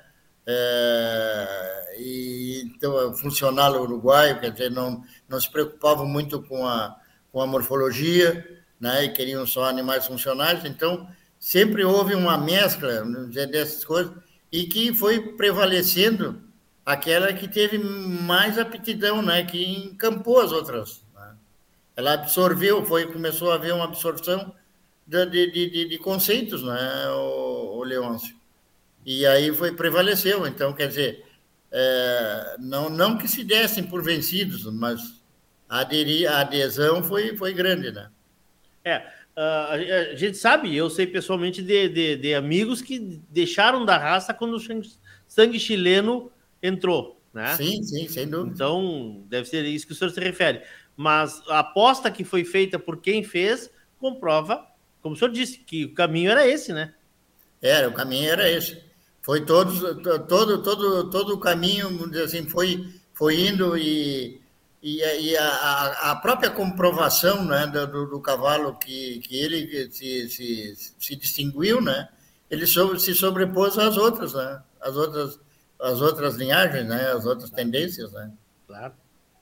[0.46, 6.96] é, e então funcional uruguaio, quer dizer, não, não se preocupavam muito com a,
[7.30, 11.06] com a morfologia, né, e queriam só animais funcionais, então
[11.38, 13.04] sempre houve uma mescla
[13.50, 14.14] dessas coisas
[14.50, 16.42] e que foi prevalecendo
[16.84, 21.04] aquela que teve mais aptidão, né, que encampou as outras.
[21.14, 21.34] Né?
[21.96, 24.54] Ela absorveu, foi começou a haver uma absorção
[25.06, 28.36] de, de, de, de conceitos, né, o, o Leôncio.
[29.04, 30.46] E aí foi prevaleceu.
[30.46, 31.24] Então, quer dizer,
[31.70, 35.22] é, não, não que se dessem por vencidos, mas
[35.68, 35.80] a,
[36.40, 38.10] adesão foi, foi grande, né?
[38.84, 39.04] É,
[39.36, 44.32] uh, a, gente sabe, eu sei pessoalmente de, de, de, amigos que deixaram da raça
[44.32, 44.82] quando o
[45.28, 46.30] sangue chileno
[46.62, 47.54] entrou, né?
[47.56, 48.54] Sim, sim, sem dúvida.
[48.54, 50.62] Então, deve ser isso que o senhor se refere.
[50.96, 54.66] Mas a aposta que foi feita por quem fez comprova,
[55.02, 56.94] como o senhor disse, que o caminho era esse, né?
[57.60, 58.82] Era, o caminho era esse.
[59.20, 59.80] Foi todos,
[60.28, 64.40] todo, todo, todo o caminho, assim, foi, foi indo e,
[64.82, 70.74] e, e a, a, própria comprovação né, do, do cavalo que, que ele se, se,
[70.98, 72.08] se distinguiu, né,
[72.50, 75.40] ele sobre, se sobrepôs às outras, né, às outras,
[75.80, 78.30] às outras linhagens, né, às outras tendências, né.
[78.66, 78.94] Claro,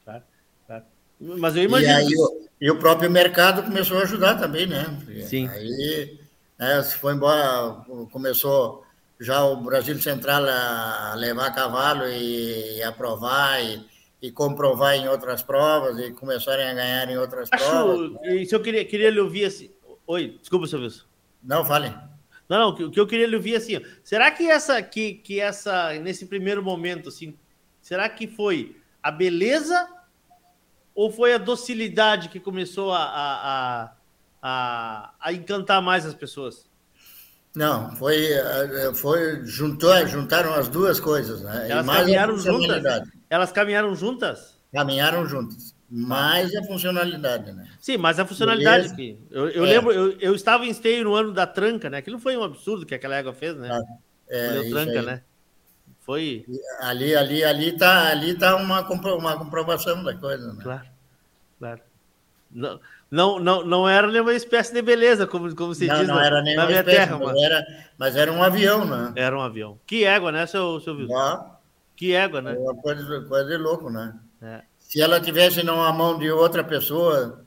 [0.05, 0.23] claro,
[0.67, 0.85] claro.
[1.21, 1.93] Mas eu imagino.
[1.93, 4.85] E, aí, o, e o próprio mercado começou a ajudar também, né?
[5.27, 5.49] Sim.
[5.49, 6.21] Aí
[6.59, 8.85] né, foi embora, começou
[9.21, 13.85] já o Brasil Central a levar cavalo e, e aprovar e,
[14.27, 18.13] e, comprovar em outras provas e começarem a ganhar em outras Acho, provas.
[18.25, 19.71] Isso eu queria, queria lhe ouvir assim.
[20.07, 21.05] Oi, desculpa, seu Wilson.
[21.43, 21.95] Não, fale.
[22.49, 25.95] Não, não, o que eu queria lhe ouvir assim, será que essa, que, que essa,
[25.95, 27.37] nesse primeiro momento, assim,
[27.81, 29.89] será que foi a beleza
[30.95, 33.93] ou foi a docilidade que começou a, a,
[34.43, 36.69] a, a encantar mais as pessoas?
[37.55, 41.71] Não, foi, eh, foi juntou, juntaram as duas coisas, né?
[41.71, 43.09] Elas caminharam juntas.
[43.31, 44.59] Elas caminharam juntas.
[44.73, 45.75] Caminharam juntas.
[45.89, 47.69] Mais a funcionalidade, né?
[47.79, 48.97] Sim, mas a funcionalidade.
[48.97, 49.69] Que eu, eu é.
[49.69, 51.99] lembro, eu, eu estava em esteio no ano da tranca, né?
[51.99, 53.69] Aquilo foi um absurdo que aquela égua fez, né?
[53.71, 53.81] Ah,
[54.29, 55.07] é, tranca, aí.
[55.07, 55.23] né?
[56.01, 56.45] Foi.
[56.81, 60.61] Ali, ali, ali tá, ali tá uma, uma comprovação da coisa, né?
[60.61, 60.87] Claro,
[61.59, 61.81] claro.
[62.51, 62.81] Não,
[63.11, 66.27] não, não, não era nenhuma espécie de beleza, como, como se não, diz não na,
[66.27, 67.19] era na minha espécie, terra.
[67.19, 67.67] Mas era,
[67.99, 69.13] mas era um avião, né?
[69.17, 69.79] Era um avião.
[69.87, 71.17] Que égua, né, seu, seu Wilson?
[71.17, 71.59] Ah,
[71.97, 72.55] que égua, né?
[72.59, 74.15] Uma coisa, coisa louco, né?
[74.43, 74.63] É.
[74.79, 77.45] Se ela tivesse na mão de outra pessoa,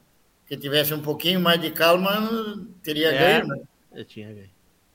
[0.47, 3.61] que tivesse um pouquinho mais de calma, teria é, ganho, né?
[3.93, 4.49] Eu tinha ganho.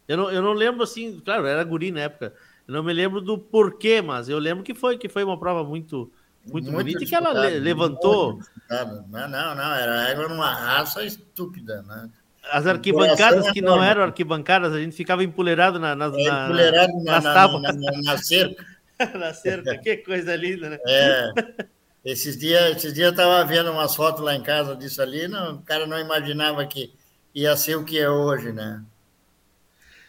[0.09, 2.35] Eu não, eu não lembro assim, claro, era guri na época.
[2.67, 5.63] Eu não me lembro do porquê, mas eu lembro que foi, que foi uma prova
[5.65, 6.11] muito
[6.45, 8.41] muito, muito bonita e que ela levantou.
[8.69, 12.11] Não, não, não, era égua numa raça estúpida, né?
[12.51, 17.05] As arquibancadas que não eram arquibancadas, a gente ficava empoleirado na, nas, é, na, empoleirado
[17.05, 17.63] na, nas tábuas.
[17.63, 18.67] Na, na, na cerca.
[19.19, 20.79] na cerca, que coisa linda, né?
[20.87, 21.31] É.
[22.05, 25.55] Esses dias, esses dias eu estava vendo umas fotos lá em casa disso ali, não,
[25.57, 26.93] o cara não imaginava que
[27.33, 28.83] ia ser o que é hoje, né?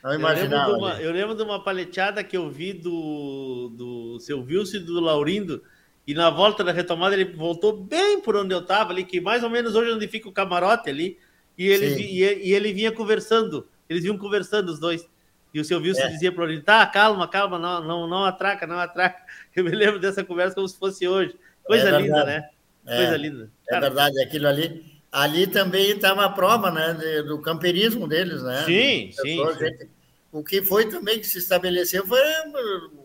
[0.04, 0.72] Não imaginava.
[0.72, 4.42] Eu lembro de uma, eu lembro de uma paleteada que eu vi do, do seu
[4.42, 5.64] Wilson e do Laurindo,
[6.06, 9.44] e na volta da retomada ele voltou bem por onde eu estava ali, que mais
[9.44, 11.18] ou menos hoje é onde fica o camarote ali,
[11.58, 15.08] e ele, vi, e, e, ele vinha conversando, eles vinham conversando os dois.
[15.54, 16.08] E o seu Wilson é.
[16.08, 19.22] dizia para ele, tá, calma, calma, não, não, não atraca, não atraca.
[19.56, 21.36] Eu me lembro dessa conversa como se fosse hoje.
[21.64, 22.50] Coisa é linda, né?
[22.86, 23.52] É, Coisa linda.
[23.70, 24.94] É verdade, aquilo ali.
[25.12, 28.64] Ali também estava a prova, né, de, do camperismo deles, né?
[28.66, 29.90] Sim, sim, sim.
[30.32, 32.20] O que foi também que se estabeleceu foi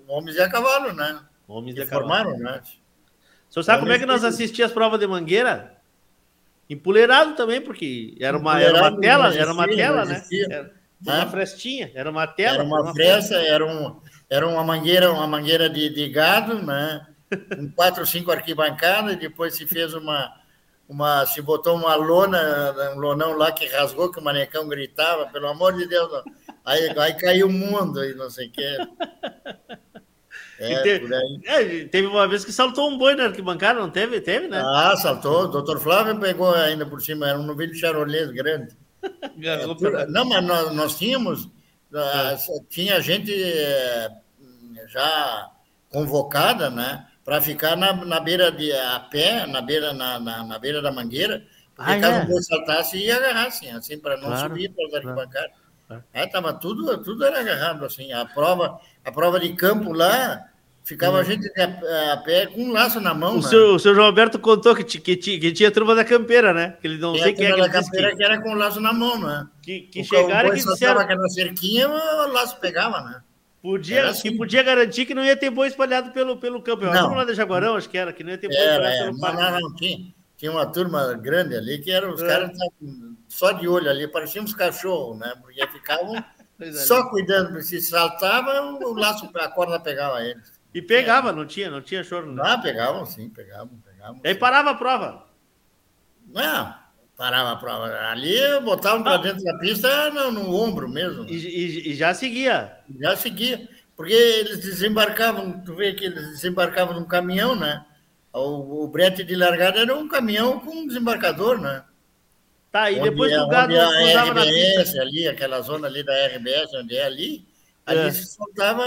[0.07, 1.21] homens e a cavalo, né?
[1.47, 2.09] Homens e a cavalo.
[2.09, 2.63] Formaram, né?
[3.49, 5.79] O senhor sabe como é que nós assistíamos as provas de mangueira?
[6.69, 10.23] Empoleirado também, porque era uma, era uma tela, existia, era uma tela, né?
[10.31, 12.57] Era uma frestinha, era uma tela.
[12.57, 17.07] Era uma, uma fresta, era, um, era uma mangueira, uma mangueira de, de gado, né?
[17.57, 20.31] Com quatro cinco arquibancadas, e depois se fez uma,
[20.87, 21.25] uma.
[21.25, 25.75] Se botou uma lona, um lonão lá que rasgou, que o manecão gritava, pelo amor
[25.75, 26.25] de Deus, não.
[26.65, 28.77] Aí, aí caiu o mundo e não sei o quê.
[30.59, 31.15] É, teve,
[31.47, 34.21] é, teve, uma vez que saltou um boi na arquibancada, não teve?
[34.21, 34.61] Teve, né?
[34.61, 35.45] Ah, saltou.
[35.45, 38.77] O doutor Flávio pegou ainda por cima, era um novilho charolês grande.
[39.41, 41.49] é, não, mas nós, nós tínhamos,
[41.95, 42.37] é.
[42.69, 44.09] tinha gente é,
[44.89, 45.49] já
[45.91, 47.07] convocada, né?
[47.25, 50.91] Para ficar na, na beira de a pé, na beira, na, na, na beira da
[50.91, 51.47] mangueira,
[51.77, 52.23] porque ah, caso é?
[52.25, 55.51] o boi saltasse e agarrasse, assim, para não claro, subir para as arquibancadas.
[55.51, 55.68] Claro.
[56.13, 58.13] É, tava tudo, tudo era agarrado, assim.
[58.13, 60.45] A prova, a prova de campo lá,
[60.85, 63.35] ficava a gente a, a, pé com um laço na mão.
[63.35, 63.49] O, né?
[63.49, 66.77] seu, o seu João Alberto contou que, que, que, tinha turma da campeira, né?
[66.81, 68.17] Que ele não sei quem é que da campeira que...
[68.17, 68.25] que...
[68.25, 69.47] era com o laço na mão, né?
[69.63, 71.01] Que, que o chegaram que disseram...
[71.01, 73.23] aquela cerquinha, o laço pegava, né?
[73.61, 74.31] Podia, assim.
[74.31, 76.85] que podia garantir que não ia ter boi espalhado pelo, pelo campo.
[76.85, 77.15] Eu não.
[77.15, 79.43] lá de Jaguarão, acho que era, que não ia ter boi espalhado é, pelo parque.
[79.43, 82.27] Não, não, tinha, tinha uma turma grande ali que eram os é.
[82.27, 82.57] caras
[83.29, 85.35] só de olho ali, pareciam uns cachorros, né?
[85.41, 86.25] Porque ficavam
[86.87, 90.53] Só cuidando, se saltava, o laço, a corda pegava eles.
[90.75, 91.33] E pegava, é.
[91.33, 92.33] não tinha, não tinha choro.
[92.33, 92.43] Né?
[92.45, 94.21] Ah, pegavam sim, pegavam, pegavam.
[94.25, 95.27] E aí parava a prova.
[96.27, 96.75] Não,
[97.17, 97.87] parava a prova.
[98.11, 99.19] Ali botavam para ah.
[99.19, 101.25] dentro da pista no, no ombro mesmo.
[101.25, 102.77] E, e, e, já seguia.
[103.01, 103.69] Já seguia.
[103.97, 107.85] Porque eles desembarcavam, tu vê que eles desembarcavam num caminhão, né?
[108.33, 111.83] O, o brete de largada era um caminhão com um desembarcador, né?
[112.71, 115.01] Tá, e depois é, o gado a RBS, na pista.
[115.01, 117.47] ali, aquela zona ali da RBS, onde é ali,
[117.87, 118.11] ali é.
[118.11, 118.85] se soltava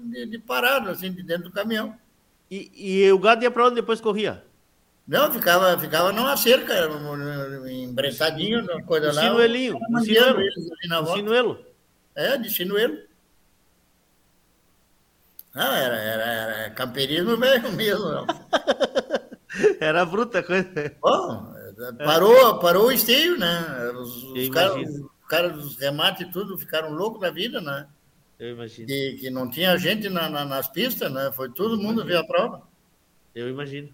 [0.00, 1.96] de, de, parado, assim, de dentro do caminhão.
[2.50, 4.42] E, e o gado ia para onde depois corria?
[5.06, 6.74] Não, ficava, ficava numa cerca,
[7.70, 9.22] embretadinho, coisa lá.
[9.22, 10.40] Sinuelinho, no sinuelo.
[10.40, 11.16] Eles ali na volta.
[11.16, 11.66] Sinuelo.
[12.16, 12.98] É, de sinuelo.
[15.54, 18.08] Não, era, era, era camperismo mesmo.
[18.08, 18.26] Não.
[19.78, 20.96] era bruta coisa.
[21.00, 21.54] Bom,
[21.98, 23.92] parou, parou o esteio, né?
[23.94, 27.86] Os, os caras cara dos remates e tudo ficaram loucos da vida, né?
[28.38, 28.86] Eu imagino.
[28.86, 31.30] Que, que não tinha gente na, na, nas pistas, né?
[31.34, 32.62] Foi todo mundo ver a prova.
[33.34, 33.88] Eu imagino.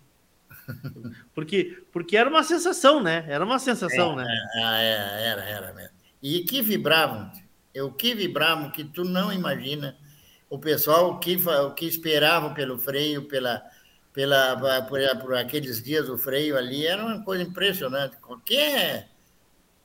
[1.35, 3.24] Porque, porque era uma sensação, né?
[3.28, 4.49] Era uma sensação, é, né?
[4.55, 5.95] É, é, era, era mesmo.
[6.22, 7.31] E que vibravam,
[7.76, 9.97] o que vibravam que tu não imagina.
[10.49, 13.62] O pessoal, o que, o que esperavam pelo freio, pela,
[14.12, 18.16] pela, por, por aqueles dias o freio ali, era uma coisa impressionante.
[18.18, 19.08] Qualquer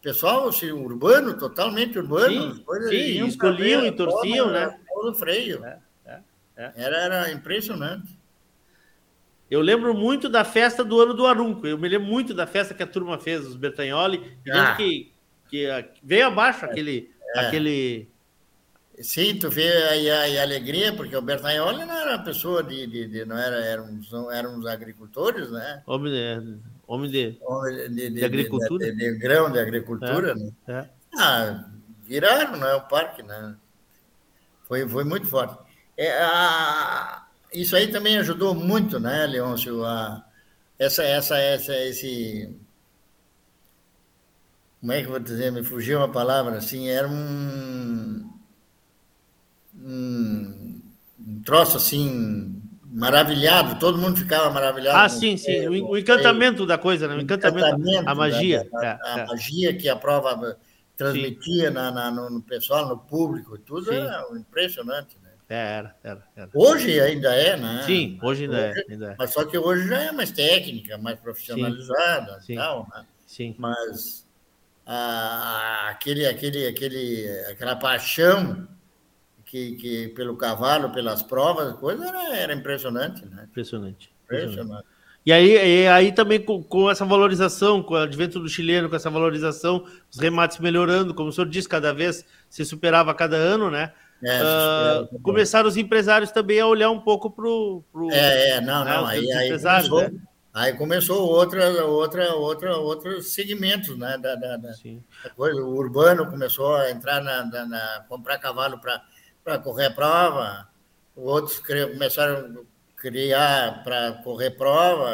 [0.02, 4.78] pessoal assim, urbano, totalmente urbano, sim, sim escolhiam e torciam, né?
[4.92, 5.64] O freio.
[5.66, 6.20] É, é,
[6.58, 6.72] é.
[6.76, 8.16] Era, era impressionante.
[9.50, 11.68] Eu lembro muito da festa do ano do Arunco.
[11.68, 14.38] Eu me lembro muito da festa que a turma fez, os Bertagnoli.
[14.52, 14.76] Ah.
[14.76, 15.12] que,
[15.50, 15.68] que
[16.04, 17.40] veio abaixo aquele, é.
[17.40, 18.10] aquele.
[19.02, 22.88] Sim, tu vê aí a, a, alegria, porque o Bertagnoli não era uma pessoa de.
[22.88, 24.00] de, de não era, eram,
[24.32, 25.84] eram uns agricultores, né?
[25.86, 28.94] Homem de, homem de, homem de, de agricultura.
[28.94, 30.36] De, grão de agricultura, é.
[30.36, 30.52] né?
[30.68, 30.86] É.
[31.18, 31.66] Ah,
[32.04, 32.74] viraram, né?
[32.76, 33.56] O parque, né?
[34.64, 35.58] Foi, foi muito forte.
[35.98, 37.26] É, a,
[37.56, 40.26] isso aí também ajudou muito, né, Leôncio, a,
[40.78, 42.54] essa, essa, essa, esse...
[44.82, 45.52] Como é que eu vou dizer?
[45.52, 48.25] Me fugiu uma palavra, assim, era um...
[49.86, 50.82] Um,
[51.20, 54.98] um troço, assim, maravilhado, todo mundo ficava maravilhado.
[54.98, 57.16] Ah, sim, sim, o, o encantamento da coisa, né?
[57.16, 58.68] O encantamento, encantamento a magia.
[58.72, 59.26] Da, da, a, é, é.
[59.28, 60.58] magia que a prova
[60.98, 63.96] transmitia na, na, no pessoal, no público, tudo sim.
[63.96, 65.18] era impressionante.
[65.48, 66.50] É, era, era, era.
[66.56, 67.84] Hoje ainda é, né?
[67.86, 69.16] Sim, hoje ainda, hoje, é, ainda é.
[69.20, 73.06] Mas só que hoje já é mais técnica, mais profissionalizada sim, e tal, né?
[73.28, 73.56] Sim.
[73.60, 74.26] Mas
[74.86, 78.68] aquele, aquele, aquele, aquela paixão
[79.56, 83.48] que, que pelo cavalo, pelas provas, coisa era, era impressionante, né?
[83.50, 84.12] Impressionante.
[84.26, 84.86] Impressionante.
[85.26, 88.96] E aí, e aí também com, com, essa valorização, com o advento do chileno, com
[88.96, 93.38] essa valorização, os remates melhorando, como o senhor disse, cada vez se superava a cada
[93.38, 93.94] ano, né?
[94.24, 94.42] É,
[95.02, 97.84] uh, começaram os empresários também a olhar um pouco para o.
[98.12, 99.06] É, é, não, né, não.
[99.06, 100.12] Aí, aí, começou, né?
[100.54, 104.18] aí começou outra, outra, outra, outros segmentos, né?
[104.18, 105.62] Da, da, da, da coisa.
[105.62, 109.02] O urbano começou a entrar na, na, na comprar cavalo para
[109.64, 110.68] correr prova,
[111.16, 115.12] outros começaram a criar para correr prova,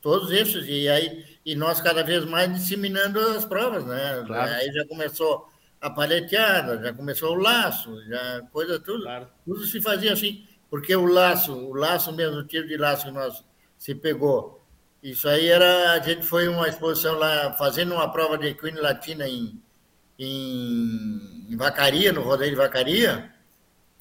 [0.00, 4.22] todos esses, e aí e nós cada vez mais disseminando as provas, né?
[4.26, 4.52] Claro.
[4.52, 5.48] Aí já começou
[5.80, 9.02] a paleteada, já começou o laço, já coisa tudo.
[9.02, 9.28] Claro.
[9.44, 13.10] Tudo se fazia assim, porque o laço, o laço mesmo, o tiro de laço que
[13.10, 13.44] nós
[13.76, 14.60] se pegou.
[15.02, 19.26] Isso aí era, a gente foi uma exposição lá, fazendo uma prova de equine latina
[19.26, 19.60] em,
[20.16, 23.31] em, em Vacaria, no rodeio de Vacaria,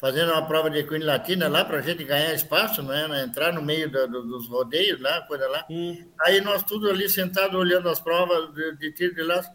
[0.02, 3.24] fazendo uma prova de equine latina lá para a gente ganhar espaço, né?
[3.24, 5.64] entrar no meio do, do, dos rodeios lá, coisa lá.
[5.70, 5.96] Hum.
[6.22, 9.52] Aí nós tudo ali sentado olhando as provas de, de tiro de laço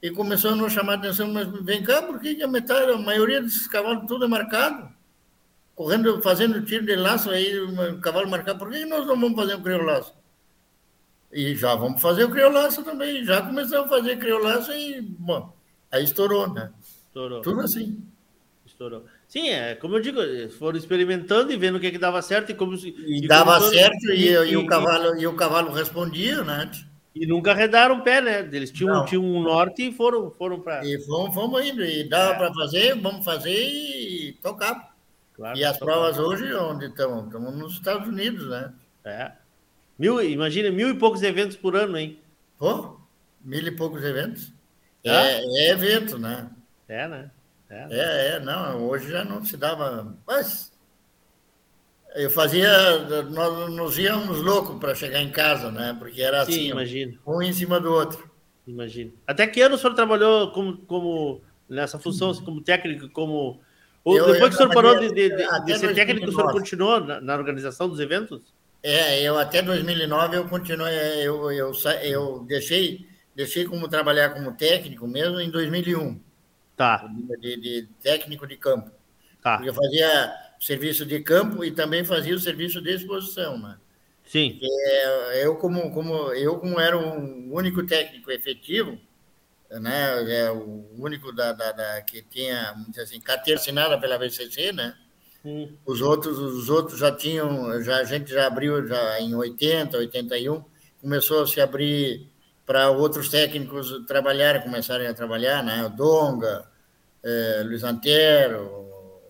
[0.00, 2.96] e começou a nos chamar a atenção, mas vem cá, por que a metade, a
[2.96, 4.88] maioria desses cavalos tudo é marcado?
[5.74, 9.56] Correndo, fazendo tiro de laço aí, um cavalo marcado, por que nós não vamos fazer
[9.56, 10.14] o criolaço?
[11.32, 15.52] E já vamos fazer o criolaço também, já começamos a fazer criolaço e, bom,
[15.90, 16.72] aí estourou, né?
[16.80, 17.42] Estourou.
[17.42, 18.00] Tudo assim.
[18.64, 19.04] Estourou.
[19.28, 20.20] Sim, é, como eu digo,
[20.58, 22.74] foram experimentando e vendo o que, é que dava certo e como...
[22.74, 26.70] E, e dava certo e, e, e, o cavalo, e o cavalo respondia, né?
[27.14, 28.48] E nunca arredaram o pé, né?
[28.50, 30.82] Eles tinham, tinham um norte e foram, foram para.
[30.86, 31.84] E fomos, fomos indo.
[31.84, 32.36] E dava é.
[32.36, 34.96] para fazer, vamos fazer e tocar.
[35.34, 37.26] Claro, e as provas hoje, onde estão?
[37.26, 38.72] Estamos nos Estados Unidos, né?
[39.04, 39.32] É.
[39.98, 42.18] Mil, imagina, mil e poucos eventos por ano, hein?
[42.56, 42.98] Pô,
[43.44, 44.52] mil e poucos eventos.
[45.02, 46.48] É, é evento, né?
[46.88, 47.30] É, né?
[47.70, 47.88] É, né?
[47.90, 50.16] é, é, não, hoje já não se dava.
[50.26, 50.72] Mas
[52.14, 52.68] eu fazia,
[53.30, 55.94] nós nos íamos loucos para chegar em casa, né?
[55.98, 57.18] Porque era Sim, assim, imagino.
[57.26, 58.30] um em cima do outro.
[58.66, 59.12] Imagino.
[59.26, 63.60] Até que ano o senhor trabalhou como, como nessa função, assim, como técnico, como.
[64.04, 66.32] Ou eu, depois eu que o senhor parou de, de, de, de ser técnico, o
[66.32, 68.40] senhor continuou na, na, organização dos eventos?
[68.82, 75.06] É, eu até 2009 eu continuei, eu, eu, eu deixei, deixei como trabalhar como técnico
[75.06, 76.27] mesmo em 2001.
[76.78, 77.10] Tá.
[77.40, 78.92] De, de técnico de campo.
[79.42, 79.56] Tá.
[79.56, 83.76] Porque eu fazia serviço de campo e também fazia o serviço de exposição, né?
[84.24, 84.60] Sim.
[84.62, 88.96] É, eu como como eu como era o único técnico efetivo,
[89.68, 90.40] né?
[90.40, 94.94] É o único da, da, da que tinha, assim, carteira assinada pela VCC, né?
[95.44, 95.74] Hum.
[95.84, 100.62] Os outros os outros já tinham, já a gente já abriu já em 80, 81,
[101.00, 102.28] começou a se abrir
[102.68, 105.86] para outros técnicos trabalharem, começarem a trabalhar, né?
[105.86, 106.68] O Donga,
[107.24, 108.62] é, Luiz Antero,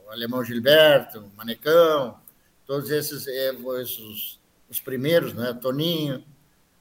[0.04, 2.18] o Alemão Gilberto, o Manecão,
[2.66, 5.56] todos esses, esses os primeiros, né?
[5.62, 6.24] Toninho,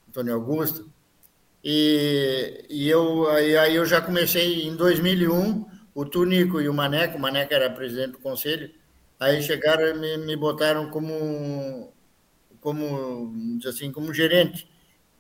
[0.09, 0.91] Antônio Augusto.
[1.63, 7.19] E, e eu, aí, aí eu já comecei em 2001, o Tunico e o Maneco,
[7.19, 8.71] o Maneco era presidente do conselho,
[9.19, 11.93] aí chegaram e me, me botaram como,
[12.59, 13.31] como,
[13.63, 14.67] assim, como gerente.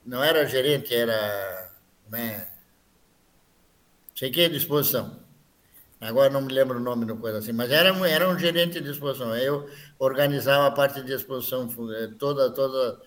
[0.07, 1.69] Não era gerente, era,
[2.09, 2.47] né,
[4.15, 5.19] sei que é disposição.
[5.99, 8.89] Agora não me lembro o nome do coisa assim, mas era, era um gerente de
[8.89, 9.35] exposição.
[9.35, 13.01] Eu organizava a parte de exposição, eh, toda, toda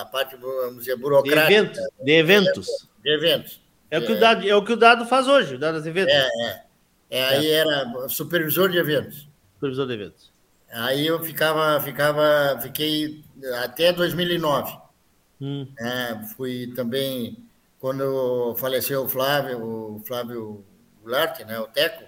[0.00, 1.46] a parte, vamos dizer, burocrática.
[1.46, 1.80] De eventos.
[2.02, 2.88] De eventos.
[3.02, 3.62] De eventos.
[3.90, 5.86] É, o que o dado, é o que o dado faz hoje, o dado das
[5.86, 6.12] eventos.
[6.12, 6.64] É, é.
[7.10, 9.26] é aí era supervisor de eventos.
[9.54, 10.32] Supervisor de eventos.
[10.70, 13.24] Aí eu ficava, ficava, fiquei
[13.62, 14.83] até 2009.
[15.40, 15.66] Hum.
[15.78, 17.44] É, fui também,
[17.78, 20.64] quando faleceu o Flávio, o Flávio
[21.02, 22.04] Goulart, né, o Teco,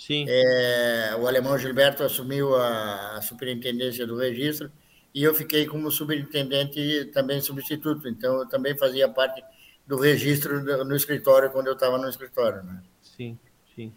[0.00, 0.24] Sim.
[0.26, 4.72] É, o alemão Gilberto assumiu a, a, superintendência do registro
[5.14, 8.08] e eu fiquei como superintendente também substituto.
[8.08, 9.44] Então, eu também fazia parte
[9.86, 12.62] do registro no escritório quando eu estava no escritório.
[12.62, 12.82] Né?
[13.02, 13.38] Sim,
[13.76, 13.92] sim.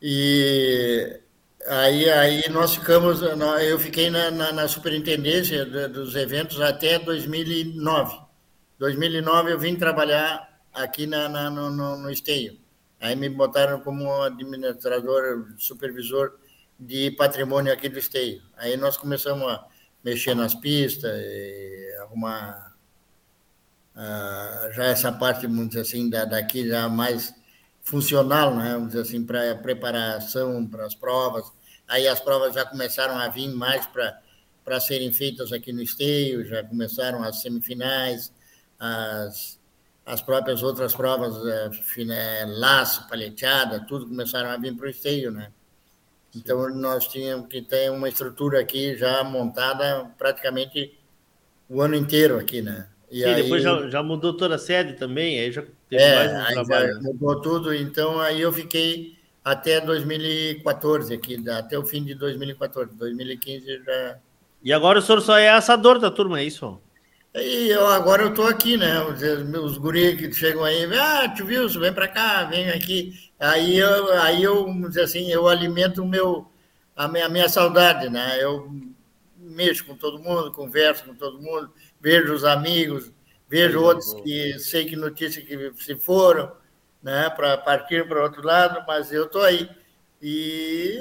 [0.00, 1.20] E
[1.68, 8.18] aí, aí nós ficamos, eu fiquei na, na, na superintendência dos eventos até 2009.
[8.78, 12.58] 2009 eu vim trabalhar aqui na, na no, no, Esteio.
[13.00, 16.38] Aí me botaram como administrador, supervisor
[16.78, 18.42] de patrimônio aqui do Esteio.
[18.56, 19.66] Aí nós começamos a
[20.02, 21.10] mexer nas pistas,
[22.00, 22.76] arrumar
[23.94, 27.34] uh, já essa parte, vamos dizer assim, da, daqui já mais
[27.82, 28.74] funcional, né?
[28.74, 31.57] vamos dizer assim, para preparação para as provas.
[31.88, 36.62] Aí as provas já começaram a vir mais para serem feitas aqui no Esteio, já
[36.62, 38.32] começaram as semifinais,
[38.78, 39.58] as
[40.08, 45.52] as próprias outras provas, é, laço, paleteada, tudo começaram a vir para o esteio, né?
[46.34, 50.98] Então, nós tínhamos que ter uma estrutura aqui já montada praticamente
[51.68, 52.88] o ano inteiro aqui, né?
[53.10, 56.14] E Sim, aí, depois já, já, mudou toda a sede também, aí já teve é,
[56.14, 57.02] mais um trabalho.
[57.02, 59.17] mudou tudo, então aí eu fiquei
[59.50, 62.94] até 2014 aqui, até o fim de 2014.
[62.94, 64.18] 2015 já...
[64.62, 66.80] E agora o senhor só é assador da turma, é isso?
[67.34, 69.00] E eu, agora eu estou aqui, né?
[69.04, 73.12] Os, meus guris que chegam aí, ah, tio Wilson, vem para cá, vem aqui.
[73.38, 74.66] Aí eu, aí eu,
[75.02, 76.50] assim, eu alimento o meu,
[76.96, 78.42] a minha, a minha saudade, né?
[78.42, 78.70] Eu
[79.38, 83.12] mexo com todo mundo, converso com todo mundo, vejo os amigos,
[83.48, 86.52] vejo outros que sei que notícias que se foram,
[87.02, 87.30] né?
[87.30, 89.68] Para partir para outro lado, mas eu estou aí.
[90.20, 91.00] E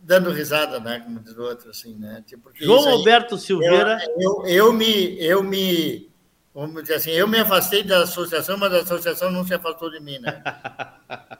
[0.00, 1.00] dando risada, né?
[1.00, 2.22] Como diz o outro, assim, né?
[2.26, 3.98] Tipo, João aí, Alberto Silveira.
[4.18, 6.10] Eu, eu, eu, me, eu me,
[6.54, 10.00] vamos dizer assim, eu me afastei da associação, mas a associação não se afastou de
[10.00, 10.42] mim, né?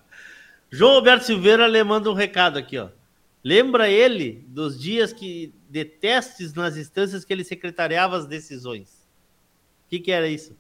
[0.71, 2.89] João Alberto Silveira lhe manda um recado aqui, ó.
[3.43, 9.09] Lembra ele dos dias que de testes nas instâncias que ele secretariava as decisões.
[9.87, 10.55] O que, que era isso?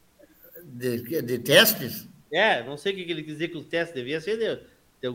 [0.65, 2.09] De, de testes?
[2.33, 4.61] É, não sei o que ele quis dizer que os testes devia ser de,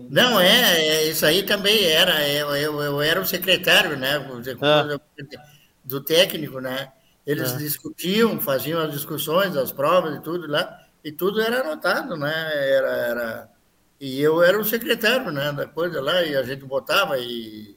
[0.09, 2.19] não, é, é, isso aí também era.
[2.23, 4.15] É, eu, eu, eu era o secretário, né?
[4.61, 4.99] Ah.
[5.83, 6.91] Do técnico, né?
[7.25, 7.57] Eles ah.
[7.57, 12.33] discutiam, faziam as discussões, as provas e tudo lá, e tudo era anotado, né?
[12.71, 13.49] Era, era...
[13.99, 15.51] E eu era o secretário, né?
[15.51, 17.75] Da coisa lá, e a gente botava e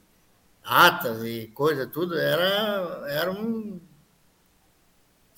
[0.64, 3.80] atas e coisa, tudo, era, era um.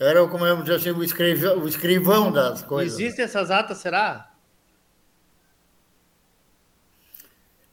[0.01, 2.99] Era, como eu dizer assim, o escrivão, o escrivão das coisas.
[2.99, 4.33] Existem essas atas, será?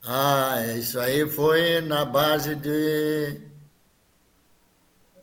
[0.04, 3.40] Ah, isso aí foi na base de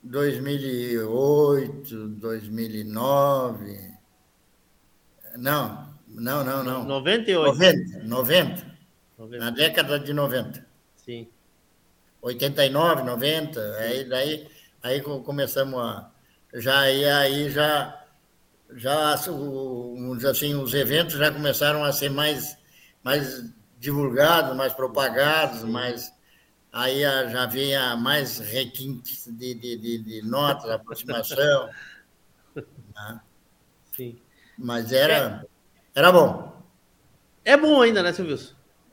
[0.02, 3.94] 2008, 2009.
[5.38, 6.84] Não, não, não, não.
[6.86, 7.54] 98.
[7.54, 8.66] 90, 90.
[9.20, 9.46] 90.
[9.46, 10.66] Na década de 90.
[10.96, 11.30] Sim.
[12.22, 14.48] 89, 90, aí daí
[14.82, 16.10] aí começamos a
[16.56, 18.02] já aí, aí já
[18.76, 22.58] já assim os eventos já começaram a ser mais
[23.04, 23.44] mais
[23.78, 26.12] divulgados, mais propagados, mais
[26.72, 31.70] aí já vinha mais requintes de, de, de, de notas, aproximação.
[32.56, 33.22] né?
[33.92, 34.18] Sim.
[34.58, 35.46] Mas era,
[35.94, 36.56] era bom.
[37.44, 38.40] É bom ainda, né, Silvio?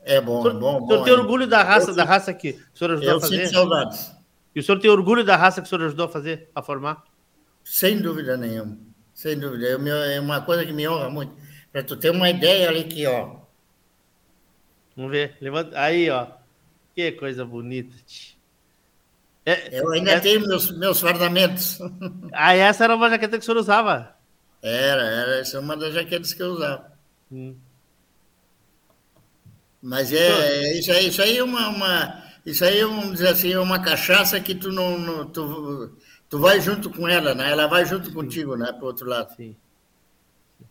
[0.03, 0.83] É bom, senhor, é bom.
[0.83, 3.35] O senhor tem orgulho da raça, eu, da raça que o senhor ajudou a fazer?
[3.35, 4.15] Eu sinto saudades.
[4.53, 7.03] E o senhor tem orgulho da raça que o senhor ajudou a fazer, a formar?
[7.63, 8.77] Sem dúvida nenhuma.
[9.13, 9.67] Sem dúvida.
[9.67, 11.33] é uma coisa que me honra muito.
[11.71, 13.43] Para tu ter uma ideia ali que, ó,
[14.95, 15.37] Vamos ver.
[15.41, 15.79] Levanta.
[15.79, 16.27] Aí, ó.
[16.95, 17.95] Que coisa bonita.
[19.45, 20.19] É, eu ainda é...
[20.19, 21.79] tenho meus, meus fardamentos.
[22.31, 24.15] Ah, essa era uma jaqueta que o senhor usava?
[24.61, 25.39] Era, era.
[25.39, 26.91] Essa é uma das jaquetas que eu usava.
[27.31, 27.55] Hum.
[29.81, 33.51] Mas é, é, isso aí, isso aí é uma, uma, isso aí, vamos dizer assim,
[33.51, 35.97] é uma cachaça que tu não, não tu,
[36.33, 37.51] tu vai junto com ela, né?
[37.51, 38.73] Ela vai junto contigo, né?
[38.73, 39.35] Para outro lado.
[39.35, 39.55] Sim.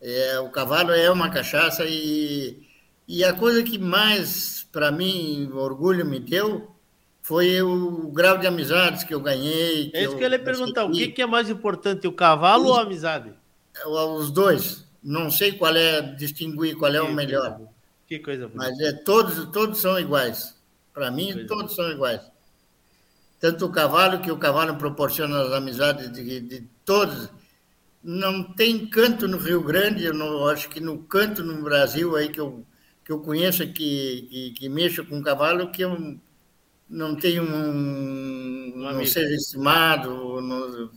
[0.01, 2.67] É, o cavalo é uma cachaça e,
[3.07, 6.69] e a coisa que mais, para mim, orgulho me deu
[7.21, 9.89] foi o grau de amizades que eu ganhei.
[9.89, 10.83] Que é isso que eu ia perguntar.
[10.83, 13.31] O que, que, é mais importante, o cavalo os, ou a amizade?
[13.85, 14.85] Os dois.
[15.01, 17.55] Não sei qual é, distinguir qual é que o melhor.
[17.55, 17.69] Coisa
[18.05, 18.57] que coisa boa.
[18.57, 20.61] Mas é, todos, todos são iguais.
[20.93, 21.87] Para mim, todos boa.
[21.87, 22.32] são iguais.
[23.43, 27.29] Tanto o cavalo, que o cavalo proporciona as amizades de, de todos.
[28.01, 32.29] Não tem canto no Rio Grande, eu não, acho que no canto no Brasil aí
[32.29, 32.65] que eu,
[33.03, 36.17] que eu conheço que, que, que mexo com cavalo, que eu
[36.89, 40.89] não tenho um, um não seja estimado no,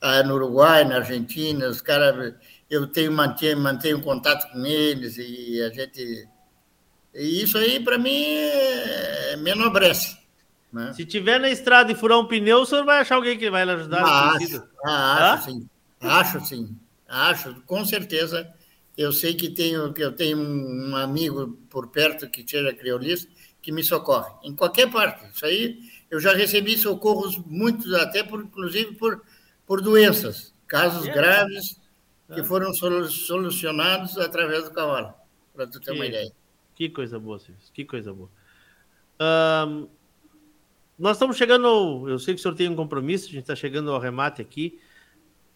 [0.00, 2.32] ah, no Uruguai, na Argentina, os caras,
[2.70, 6.28] eu tenho mantenho, mantenho contato com eles e a gente
[7.12, 10.27] e isso aí para mim é, me enobrece.
[10.72, 10.92] Né?
[10.92, 13.64] Se tiver na estrada e furar um pneu, o senhor vai achar alguém que vai
[13.64, 14.02] lhe ajudar?
[14.02, 15.68] Ah, acho, ah, acho sim,
[16.00, 16.76] acho sim,
[17.08, 18.52] acho, com certeza.
[18.96, 23.30] Eu sei que tenho que eu tenho um amigo por perto que seja criolista
[23.62, 25.26] que me socorre, em qualquer parte.
[25.32, 25.78] Isso aí,
[26.10, 29.22] eu já recebi socorros muitos, até por, inclusive por,
[29.66, 31.80] por doenças, casos é, graves
[32.34, 35.14] que foram solucionados através do cavalo,
[35.54, 36.32] para tu ter que, uma ideia.
[36.74, 38.30] Que coisa boa, Silvio, que coisa boa.
[39.20, 39.88] Um,
[40.98, 43.90] nós estamos chegando, eu sei que o senhor tem um compromisso, a gente está chegando
[43.92, 44.78] ao remate aqui.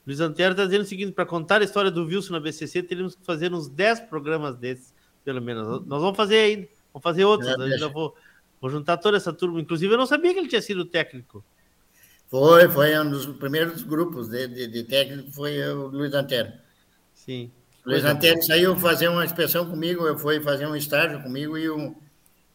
[0.06, 3.14] Luiz Antero está dizendo o seguinte: para contar a história do Wilson na BCC, teríamos
[3.14, 5.84] que fazer uns 10 programas desses, pelo menos.
[5.86, 6.68] Nós vamos fazer ainda.
[6.92, 7.50] Vamos fazer outros.
[7.50, 8.14] É, ainda vou,
[8.60, 9.60] vou juntar toda essa turma.
[9.60, 11.44] Inclusive, eu não sabia que ele tinha sido técnico.
[12.28, 16.52] Foi, foi um dos primeiros grupos de, de, de técnico, foi o Luiz Antero.
[17.14, 17.50] Sim.
[17.84, 21.94] Luiz Antero saiu fazer uma inspeção comigo, eu fui fazer um estágio comigo e um,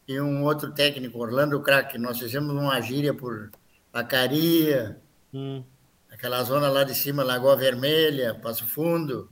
[0.07, 1.97] e um outro técnico, Orlando Crack.
[1.97, 3.51] Nós fizemos uma gíria por
[3.91, 4.99] Acaria,
[5.33, 5.63] hum.
[6.09, 9.29] aquela zona lá de cima, Lagoa Vermelha, Passo Fundo.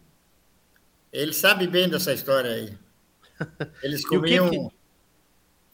[1.14, 2.78] Ele sabe bem dessa história aí.
[3.82, 4.50] Eles comiam.
[4.50, 4.76] Que que...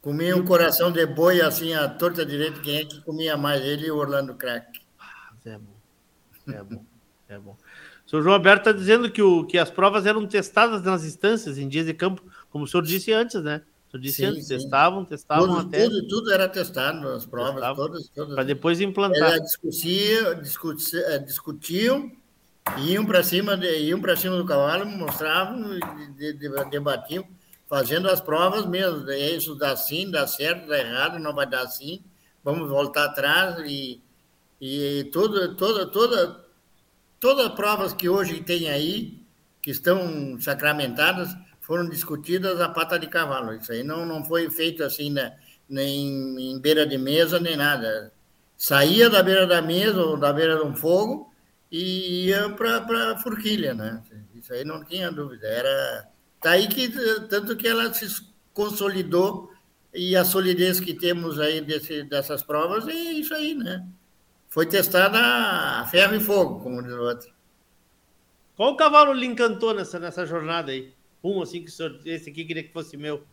[0.02, 3.62] Comia um coração de boi assim, a torta direita, quem é que comia mais?
[3.64, 4.82] Ele e o Orlando Crack.
[4.99, 5.76] Ah, é bom.
[6.47, 6.86] É bom.
[7.30, 7.56] É bom.
[8.06, 11.60] O senhor João Alberto está dizendo que, o, que as provas eram testadas nas instâncias,
[11.60, 13.62] em dias de campo, como o senhor disse antes, né?
[13.91, 14.57] Senhor disse sim, antes, sim.
[14.57, 15.83] testavam, testavam tudo, até.
[15.83, 18.09] Tudo, tudo era testado, as provas, testavam, todas.
[18.09, 19.39] todas para depois implantar.
[19.41, 22.11] Discutia, discutia, eh, discutiam,
[22.77, 25.77] iam para cima, iam para cima do cavalo, mostravam,
[26.69, 27.27] debatiam
[27.67, 29.09] fazendo as provas mesmo.
[29.11, 32.01] Isso dá sim, dá certo, dá errado, não vai dar sim.
[32.43, 34.01] Vamos voltar atrás e,
[34.59, 36.45] e toda, toda, toda,
[37.19, 39.21] todas as provas que hoje tem aí,
[39.61, 41.29] que estão sacramentadas,
[41.72, 43.53] foram discutidas a pata de cavalo.
[43.53, 45.38] Isso aí não, não foi feito assim, né,
[45.69, 48.11] nem em beira de mesa, nem nada.
[48.57, 51.32] Saía da beira da mesa ou da beira de um fogo
[51.72, 54.03] e ia para a forquilha, né?
[54.36, 55.47] Isso aí não tinha dúvida.
[55.47, 56.09] Era
[56.41, 56.89] Tá aí que
[57.30, 58.05] tanto que ela se
[58.53, 59.49] consolidou
[59.93, 63.88] e a solidez que temos aí desse, dessas provas é isso aí, né?
[64.49, 67.34] Foi testada a ferro e fogo, como diz o outro.
[68.57, 70.93] Qual cavalo lhe encantou nessa, nessa jornada aí?
[71.24, 73.24] Um assim que o senhor, esse aqui queria que fosse meu.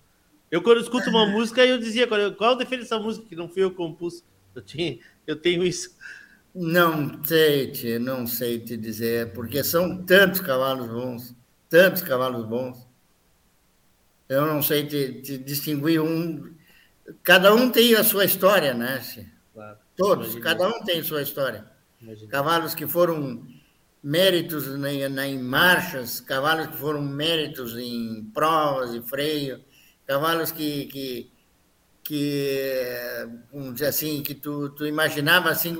[0.51, 3.71] Eu quando escuto uma música, eu dizia, qual defende essa música que não fui eu
[3.71, 4.25] que compus?
[4.55, 5.97] Eu, tinha, eu tenho isso.
[6.55, 11.35] Não sei, te, não sei te dizer, porque são tantos cavalos bons,
[11.69, 12.87] tantos cavalos bons.
[14.29, 16.53] Eu não sei te, te distinguir um.
[17.23, 19.03] Cada um tem a sua história, né?
[19.55, 19.79] Claro.
[19.97, 20.45] Todos, Imagina.
[20.45, 21.65] cada um tem a sua história.
[22.01, 22.31] Imagina.
[22.31, 23.47] Cavalos que foram
[24.03, 29.61] méritos na, em marchas, cavalos que foram méritos em provas e freio,
[30.07, 31.33] cavalos que, que,
[32.03, 35.77] que vamos dizer assim, que tu, tu imaginava assim,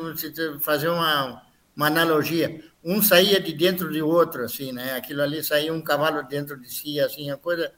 [0.61, 1.43] fazer uma,
[1.77, 2.63] uma analogia.
[2.85, 4.95] Um saía de dentro de outro, assim, né?
[4.95, 7.73] Aquilo ali saía um cavalo dentro de si, assim, a coisa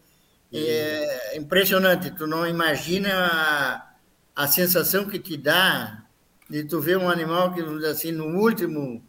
[0.52, 3.94] é impressionante, tu não imagina a,
[4.34, 6.04] a sensação que te dá
[6.48, 9.04] de tu ver um animal que, vamos dizer assim, no último,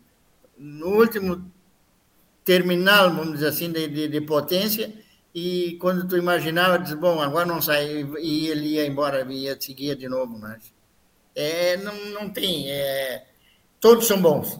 [0.61, 1.51] no último
[2.43, 4.93] terminal, vamos dizer assim, de, de, de potência,
[5.33, 9.95] e quando tu imaginava, diz, bom, agora não sai, e ele ia embora, ia seguir
[9.95, 10.71] de novo, mas
[11.35, 13.25] é, não, não tem, é,
[13.79, 14.59] todos são bons,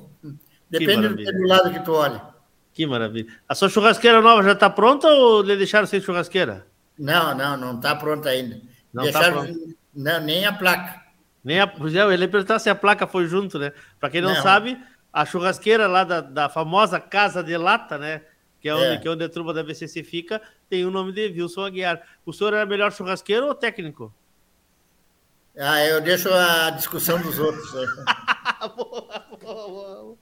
[0.70, 2.32] depende do lado que tu olha.
[2.74, 3.32] Que maravilha.
[3.48, 6.66] A sua churrasqueira nova já está pronta ou lhe deixaram sem churrasqueira?
[6.98, 8.62] Não, não, não está pronta ainda.
[8.94, 9.76] Não está pronto.
[9.94, 11.02] Não, nem a placa.
[11.44, 13.74] Nem a, eu ia perguntar se a placa foi junto, né?
[14.00, 14.78] Para quem não, não, sabe,
[15.12, 18.22] a churrasqueira lá da, da famosa Casa de Lata, né?
[18.60, 18.98] Que é, onde, é.
[18.98, 22.02] que é onde a turma da VCC fica, tem o nome de Wilson Aguiar.
[22.26, 24.14] O senhor era melhor churrasqueiro ou técnico?
[25.58, 27.74] Ah, eu deixo a discussão dos outros.
[27.74, 27.88] Né?
[28.78, 30.18] boa, boa, boa.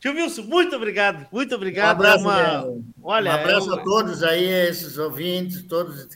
[0.00, 1.96] Tio Wilson, muito obrigado, muito obrigado.
[1.96, 2.82] Um abraço, uma...
[3.02, 6.08] Olha, um abraço a todos aí, esses ouvintes, todos.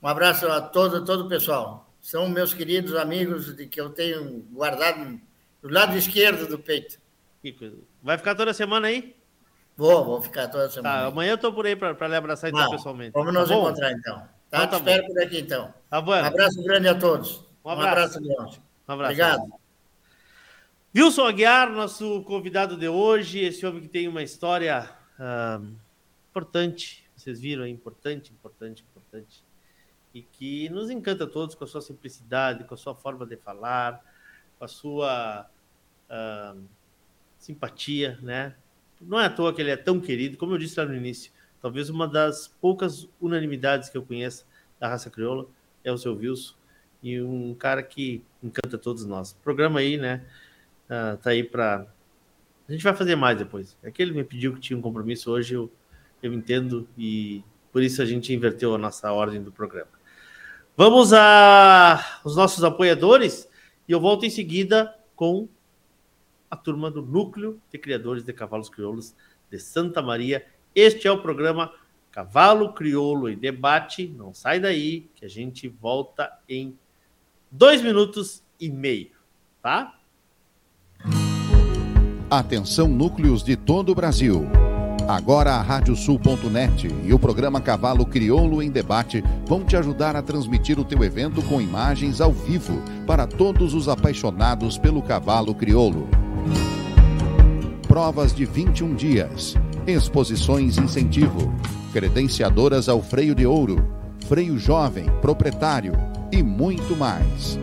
[0.00, 1.90] Um abraço a todo, todo o pessoal.
[2.00, 5.20] São meus queridos amigos de que eu tenho guardado
[5.60, 6.98] do lado esquerdo do peito.
[8.02, 9.16] Vai ficar toda semana aí?
[9.76, 11.00] Vou, vou ficar toda semana.
[11.00, 13.12] Tá, amanhã eu tô por aí para lhe abraçar então, ah, pessoalmente.
[13.12, 13.60] Vamos tá nos bom?
[13.62, 14.18] encontrar então.
[14.50, 15.74] Tá, então, tá te espero por aqui então.
[15.90, 16.12] Tá bom.
[16.12, 17.46] Um abraço grande a todos.
[17.64, 18.44] Um abraço, um abraço Leão.
[18.88, 19.12] Um abraço.
[19.12, 19.66] Obrigado.
[20.96, 24.88] Wilson Aguiar, nosso convidado de hoje, esse homem que tem uma história
[25.20, 25.76] uh,
[26.30, 29.44] importante, vocês viram, é importante, importante, importante,
[30.14, 33.36] e que nos encanta a todos com a sua simplicidade, com a sua forma de
[33.36, 34.02] falar,
[34.58, 35.46] com a sua
[36.08, 36.62] uh,
[37.46, 38.54] simpatia, né?
[39.00, 41.32] Não é à toa que ele é tão querido, como eu disse lá no início,
[41.60, 44.46] talvez uma das poucas unanimidades que eu conheço
[44.80, 45.46] da raça crioula
[45.84, 46.54] é o seu Wilson,
[47.02, 49.32] e um cara que encanta todos nós.
[49.32, 50.24] O programa aí, né?
[50.86, 51.86] uh, tá aí para.
[52.68, 53.76] A gente vai fazer mais depois.
[53.82, 55.70] É que ele me pediu que tinha um compromisso hoje, eu,
[56.22, 59.90] eu entendo e por isso a gente inverteu a nossa ordem do programa.
[60.76, 63.48] Vamos a os nossos apoiadores
[63.88, 65.48] e eu volto em seguida com
[66.50, 69.14] a turma do Núcleo de Criadores de Cavalos Crioulos
[69.50, 70.44] de Santa Maria.
[70.74, 71.72] Este é o programa
[72.10, 74.06] Cavalo Crioulo em Debate.
[74.06, 76.78] Não sai daí, que a gente volta em
[77.50, 79.10] dois minutos e meio,
[79.62, 79.94] tá?
[82.30, 84.46] Atenção núcleos de todo o Brasil.
[85.08, 90.80] Agora a Radiosul.net e o programa Cavalo Crioulo em Debate vão te ajudar a transmitir
[90.80, 96.25] o teu evento com imagens ao vivo para todos os apaixonados pelo cavalo crioulo.
[97.86, 99.54] Provas de 21 dias,
[99.86, 101.52] exposições incentivo,
[101.92, 103.88] credenciadoras ao freio de ouro,
[104.26, 105.92] freio jovem, proprietário
[106.30, 107.58] e muito mais.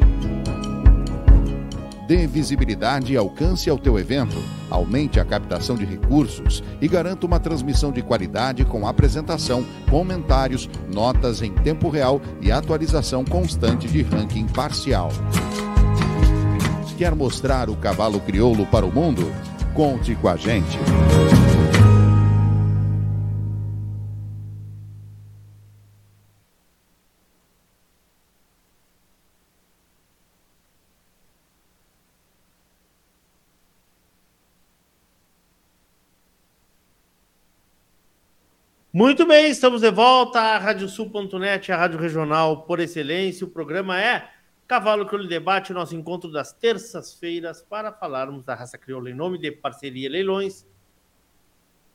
[2.07, 4.35] Dê visibilidade e alcance ao teu evento,
[4.69, 11.41] aumente a captação de recursos e garanta uma transmissão de qualidade com apresentação, comentários, notas
[11.41, 15.09] em tempo real e atualização constante de ranking parcial.
[17.03, 19.23] Quer mostrar o cavalo crioulo para o mundo?
[19.75, 20.77] Conte com a gente.
[38.93, 43.45] Muito bem, estamos de volta à Radiosul.net, a rádio regional por excelência.
[43.45, 44.29] O programa é
[44.67, 49.37] Cavalo Crioulo Debate, o nosso encontro das terças-feiras para falarmos da raça crioula em nome
[49.37, 50.65] de Parceria Leilões,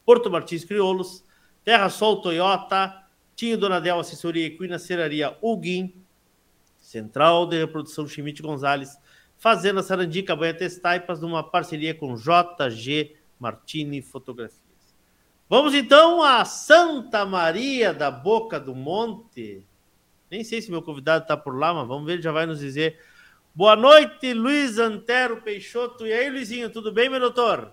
[0.04, 1.24] Porto Martins Crioulos,
[1.64, 3.04] Terra Sol Toyota,
[3.34, 5.94] Tinho Donadel Assessoria Equina Ceraria Uguim,
[6.78, 8.98] Central de Reprodução Chimite Gonzalez,
[9.36, 14.58] Fazenda Sarandica Banha Testaipas, numa parceria com JG Martini Fotografia.
[15.48, 19.64] Vamos então a Santa Maria da Boca do Monte.
[20.30, 22.60] Nem sei se meu convidado está por lá, mas vamos ver, ele já vai nos
[22.60, 22.98] dizer.
[23.54, 26.06] Boa noite, Luiz Antero Peixoto.
[26.06, 27.72] E aí, Luizinho, tudo bem, meu doutor?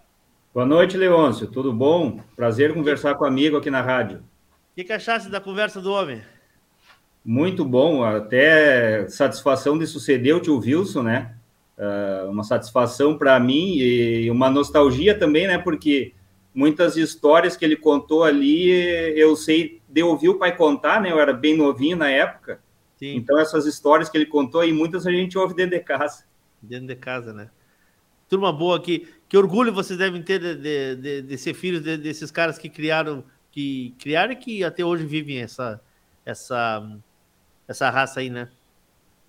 [0.53, 1.47] Boa noite, Leôncio.
[1.47, 2.22] Tudo bom?
[2.34, 4.20] Prazer conversar com amigo aqui na rádio.
[4.20, 6.24] O que, que achaste da conversa do homem?
[7.24, 11.36] Muito bom, até satisfação de suceder o tio Wilson, né?
[11.78, 15.58] Uh, uma satisfação para mim e uma nostalgia também, né?
[15.58, 16.14] Porque
[16.56, 18.70] muitas histórias que ele contou ali,
[19.20, 21.12] eu sei de ouvir o pai contar, né?
[21.12, 22.62] Eu era bem novinho na época.
[22.97, 23.18] Sim.
[23.18, 26.24] Então, essas histórias que ele contou aí, muitas a gente ouve dentro de casa.
[26.62, 27.49] Dentro de casa, né?
[28.30, 29.08] Turma boa aqui.
[29.28, 32.70] Que orgulho vocês devem ter de, de, de, de ser filhos de, desses caras que
[32.70, 35.82] criaram, que criaram e que até hoje vivem essa,
[36.26, 36.97] essa,
[37.68, 38.49] essa raça aí, né?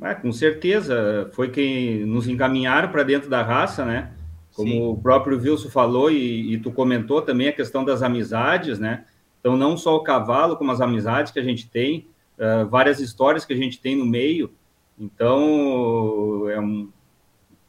[0.01, 1.29] É, com certeza.
[1.33, 4.13] Foi quem nos encaminharam para dentro da raça, né?
[4.57, 4.83] Como Sim.
[4.83, 9.05] o próprio Wilson falou e, e, tu comentou também a questão das amizades, né?
[9.39, 13.45] Então, não só o cavalo, como as amizades que a gente tem, uh, várias histórias
[13.45, 14.51] que a gente tem no meio.
[14.99, 16.91] Então, é um,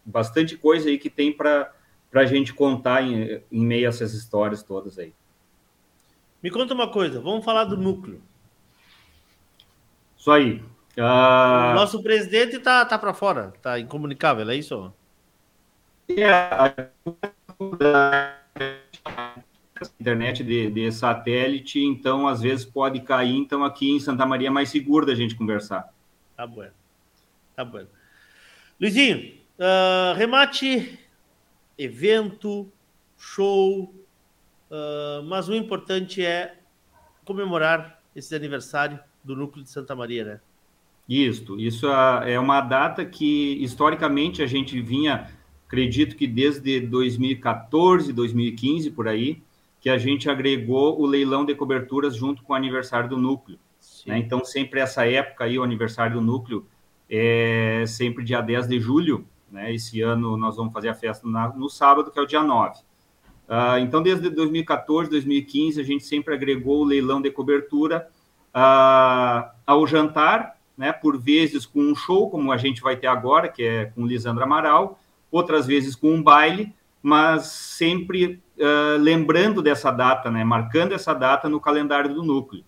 [0.06, 1.74] bastante coisa aí que tem para
[2.14, 5.14] a gente contar em, em meio a essas histórias todas aí.
[6.42, 8.22] Me conta uma coisa, vamos falar do núcleo.
[10.18, 10.64] Isso aí.
[10.98, 11.72] Uh...
[11.72, 14.94] O nosso presidente tá, tá para fora, tá incomunicável, é isso?
[16.24, 16.74] A
[20.00, 23.36] internet de, de, satélite, então às vezes pode cair.
[23.36, 25.94] Então aqui em Santa Maria é mais seguro da gente conversar.
[26.36, 26.68] Tá bom.
[27.56, 27.86] Tá bom.
[28.80, 31.00] Luizinho, uh, remate,
[31.78, 32.72] evento,
[33.18, 33.94] show,
[34.70, 36.60] uh, mas o importante é
[37.26, 40.40] comemorar esse aniversário do núcleo de Santa Maria, né?
[41.10, 45.30] Isso, isso é uma data que historicamente a gente vinha,
[45.68, 49.44] acredito que desde 2014, 2015 por aí,
[49.80, 53.60] que a gente agregou o leilão de coberturas junto com o aniversário do núcleo.
[54.06, 54.18] Né?
[54.18, 56.66] Então, sempre essa época aí, o aniversário do núcleo,
[57.10, 59.26] é sempre dia 10 de julho.
[59.52, 59.74] Né?
[59.74, 62.80] Esse ano nós vamos fazer a festa na, no sábado, que é o dia 9.
[62.80, 62.84] Uh,
[63.50, 68.10] ah, então, desde 2014, 2015, a gente sempre agregou o leilão de cobertura
[68.54, 70.92] uh, ao jantar, né?
[70.92, 74.44] por vezes com um show, como a gente vai ter agora, que é com Lisandra
[74.44, 75.00] Amaral,
[75.32, 80.44] outras vezes com um baile, mas sempre uh, lembrando dessa data, né?
[80.44, 82.64] marcando essa data no calendário do núcleo.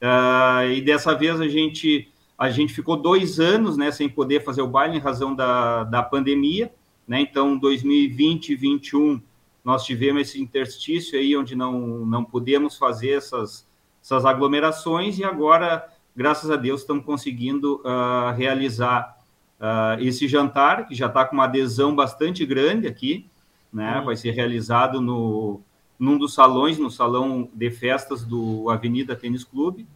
[0.00, 4.62] Uh, e dessa vez a gente a gente ficou dois anos né, sem poder fazer
[4.62, 6.72] o baile em razão da, da pandemia,
[7.06, 7.20] né?
[7.20, 9.22] Então, 2020 e 2021
[9.64, 13.64] nós tivemos esse interstício aí onde não não pudemos fazer essas
[14.02, 19.16] essas aglomerações e agora, graças a Deus, estamos conseguindo uh, realizar
[19.62, 23.30] uh, esse jantar que já está com uma adesão bastante grande aqui,
[23.72, 23.98] né?
[23.98, 24.04] Uhum.
[24.06, 25.62] Vai ser realizado no
[26.02, 29.86] num dos salões, no salão de festas do Avenida Tênis Clube.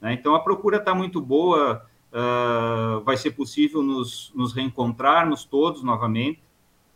[0.00, 0.14] Né?
[0.14, 6.42] Então, a procura está muito boa, uh, vai ser possível nos, nos reencontrarmos todos novamente.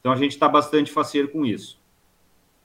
[0.01, 1.79] Então, a gente está bastante faceiro com isso.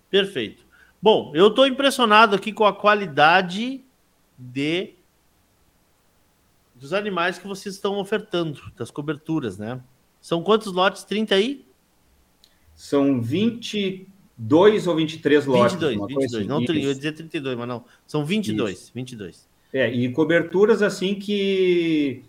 [0.09, 0.63] Perfeito.
[1.01, 3.83] Bom, eu estou impressionado aqui com a qualidade
[4.39, 4.93] de
[6.81, 9.79] dos animais que vocês estão ofertando, das coberturas, né?
[10.19, 11.03] São quantos lotes?
[11.03, 11.65] 30 aí?
[12.75, 14.07] São 20,
[14.37, 15.73] 22 ou 23 lotes.
[15.73, 16.33] 22, 22.
[16.33, 16.43] Assim.
[16.45, 17.85] Não, eu ia dizer 32, mas não.
[18.07, 18.91] São 22, Isso.
[18.93, 19.47] 22.
[19.71, 22.23] É, e coberturas assim que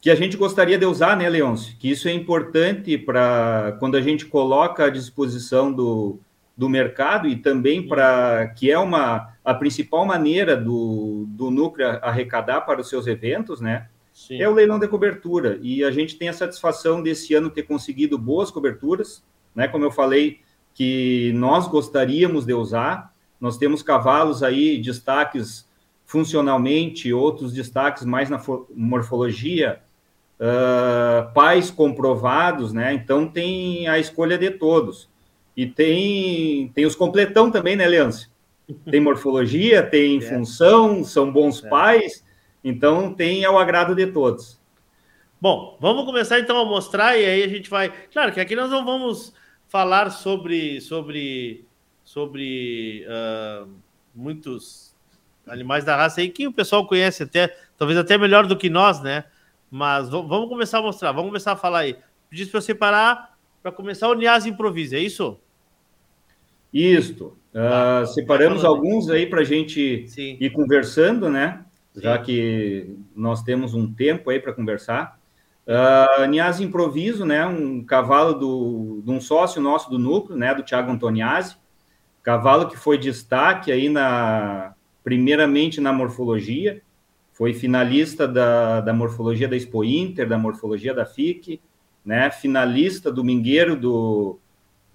[0.00, 1.74] que a gente gostaria de usar, né, Leôncio?
[1.78, 6.20] Que isso é importante para quando a gente coloca à disposição do,
[6.54, 12.60] do mercado e também para que é uma a principal maneira do, do núcleo arrecadar
[12.60, 13.88] para os seus eventos, né?
[14.14, 14.40] Sim.
[14.40, 18.16] É o leilão de cobertura e a gente tem a satisfação desse ano ter conseguido
[18.16, 19.66] boas coberturas, né?
[19.66, 20.40] Como eu falei,
[20.72, 23.12] que nós gostaríamos de usar.
[23.40, 25.68] Nós temos cavalos aí, destaques
[26.06, 28.40] funcionalmente, outros destaques mais na
[28.74, 29.80] morfologia,
[30.38, 32.94] uh, pais comprovados, né?
[32.94, 35.08] Então tem a escolha de todos.
[35.56, 38.18] E tem, tem os completão também, né, Leandro?
[38.90, 40.20] Tem morfologia, tem é.
[40.22, 41.68] função, são bons é.
[41.68, 42.24] pais,
[42.64, 44.58] então tem ao agrado de todos.
[45.40, 47.92] Bom, vamos começar então a mostrar e aí a gente vai.
[48.10, 49.34] Claro que aqui nós não vamos
[49.68, 51.66] falar sobre, sobre,
[52.02, 53.68] sobre uh,
[54.14, 54.94] muitos
[55.46, 59.02] animais da raça aí que o pessoal conhece até, talvez até melhor do que nós,
[59.02, 59.24] né?
[59.70, 61.96] Mas vamos começar a mostrar, vamos começar a falar aí.
[62.30, 65.38] Pedi para separar para começar o Nias Improvisa, é isso?
[66.72, 67.36] Isto.
[67.54, 70.36] Uh, separamos alguns aí para a gente Sim.
[70.40, 71.64] ir conversando, né?
[71.94, 75.18] Já que nós temos um tempo aí para conversar.
[75.66, 80.62] Uh, Niase Improviso, né, um cavalo do, de um sócio nosso do núcleo, né, do
[80.62, 81.56] Thiago Antoniazzi,
[82.22, 86.82] cavalo que foi destaque aí na, primeiramente na morfologia,
[87.32, 91.60] foi finalista da, da morfologia da Expo Inter, da morfologia da FIC,
[92.04, 94.38] né, finalista do Mingueiro do,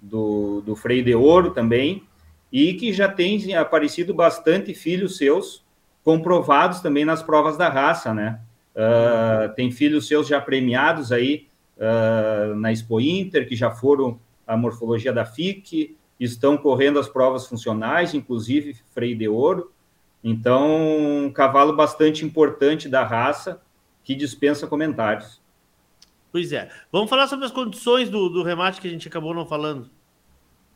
[0.00, 2.04] do, do Freio de Ouro também,
[2.52, 5.64] e que já tem aparecido bastante filhos seus
[6.04, 8.40] comprovados também nas provas da raça, né,
[8.70, 14.56] Uh, tem filhos seus já premiados aí uh, na Expo Inter, que já foram a
[14.56, 19.72] morfologia da FIC, estão correndo as provas funcionais, inclusive freio de ouro.
[20.22, 23.60] Então, um cavalo bastante importante da raça
[24.04, 25.40] que dispensa comentários.
[26.30, 26.70] Pois é.
[26.92, 29.90] Vamos falar sobre as condições do, do remate que a gente acabou não falando.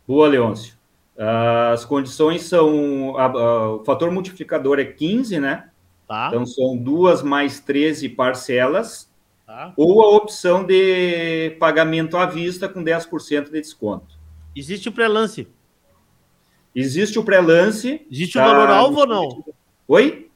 [0.07, 0.77] Boa, Leôncio.
[1.17, 3.17] As condições são.
[3.17, 5.71] A, a, o fator multiplicador é 15, né?
[6.09, 6.29] Tá.
[6.29, 9.11] Então, são duas mais 13 parcelas,
[9.47, 9.73] tá.
[9.77, 14.19] ou a opção de pagamento à vista com 10% de desconto.
[14.55, 15.49] Existe o pré-lance?
[16.75, 18.05] Existe o pré-lance.
[18.11, 18.49] Existe um tá...
[18.49, 19.45] valor alvo ou não?
[19.87, 20.31] Oi?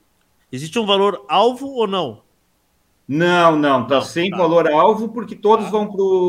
[0.51, 2.23] Existe um valor alvo ou não?
[3.07, 4.37] Não, não, tá não, sem tá.
[4.37, 5.71] valor alvo, porque todos tá.
[5.71, 5.87] vão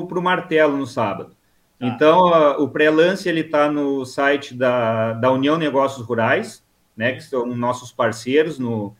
[0.07, 1.35] para o martelo no sábado.
[1.79, 1.87] Tá.
[1.87, 6.63] Então, a, o pré-lance ele está no site da, da União Negócios Rurais,
[6.95, 8.93] né, que são nossos parceiros no,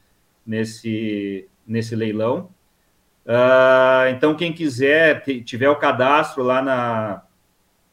[0.46, 2.50] nesse, nesse leilão.
[3.26, 7.24] Uh, então, quem quiser, tiver o cadastro lá na,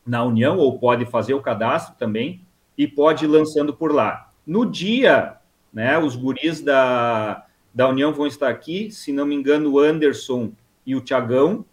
[0.06, 2.40] na União, ou pode fazer o cadastro também,
[2.78, 4.30] e pode ir lançando por lá.
[4.46, 5.36] No dia,
[5.72, 7.44] né, os guris da,
[7.74, 10.52] da União vão estar aqui, se não me engano, o Anderson
[10.86, 11.64] e o Tiagão,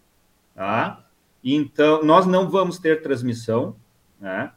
[0.55, 1.02] tá?
[1.43, 3.75] Então, nós não vamos ter transmissão,
[4.19, 4.51] né?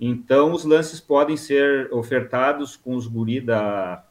[0.00, 4.02] Então, os lances podem ser ofertados com os guris da,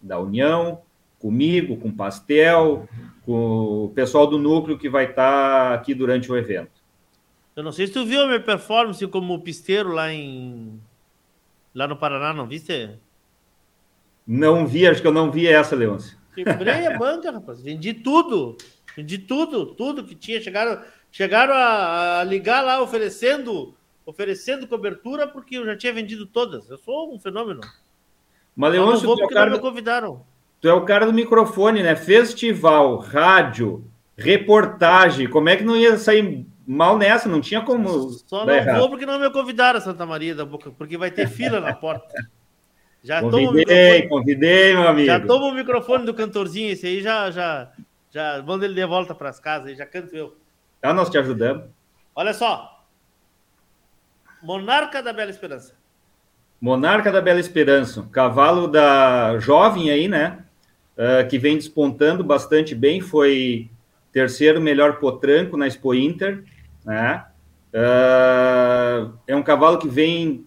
[0.00, 0.80] da União,
[1.18, 2.88] comigo, com Pastel,
[3.26, 6.82] com o pessoal do núcleo que vai estar tá aqui durante o evento.
[7.54, 10.80] Eu não sei se tu viu a minha performance como pisteiro lá em
[11.74, 12.90] lá no Paraná, não viste?
[14.26, 16.16] Não vi, acho que eu não vi essa, Leôncio.
[16.34, 17.60] Quebrei a banca, rapaz.
[17.60, 18.56] Vendi tudo.
[18.96, 20.40] Vendi tudo, tudo que tinha.
[20.40, 20.82] Chegaram,
[21.14, 23.72] chegaram a, a, ligar lá oferecendo,
[24.04, 26.68] oferecendo cobertura porque eu já tinha vendido todas.
[26.68, 27.60] Eu sou um fenômeno.
[28.56, 30.26] Mas Leôncio, não vou porque não me convidaram.
[30.60, 31.94] Tu é o cara do microfone, né?
[31.94, 33.84] Festival, rádio,
[34.16, 35.28] reportagem.
[35.28, 37.28] Como é que não ia sair mal nessa?
[37.28, 38.10] Não tinha como.
[38.26, 38.80] Só não errado.
[38.80, 42.12] vou porque não me convidaram Santa Maria da Boca, porque vai ter fila na porta.
[43.04, 45.06] Já convidei, convidei, meu amigo.
[45.06, 47.70] Já toma o microfone do cantorzinho, esse aí já, já,
[48.10, 50.34] já manda ele de volta para as casas, já canto eu.
[50.84, 51.64] Tá, nós te ajudamos.
[52.14, 52.84] Olha só.
[54.42, 55.72] Monarca da Bela Esperança.
[56.60, 60.44] Monarca da Bela Esperança, cavalo da jovem aí, né?
[60.94, 63.70] uh, que vem despontando bastante bem, foi
[64.12, 66.44] terceiro melhor potranco na Expo Inter,
[66.84, 67.24] né?
[67.72, 70.44] Uh, é um cavalo que vem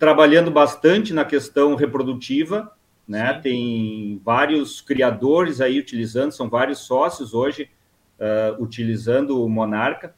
[0.00, 2.72] trabalhando bastante na questão reprodutiva,
[3.06, 3.34] né?
[3.34, 3.40] Sim.
[3.40, 7.70] Tem vários criadores aí utilizando, são vários sócios hoje
[8.20, 10.14] uh, utilizando o Monarca.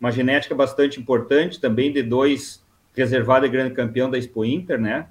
[0.00, 2.64] Uma genética bastante importante também de dois
[2.94, 5.08] reservado e grande campeão da Expo Inter, né?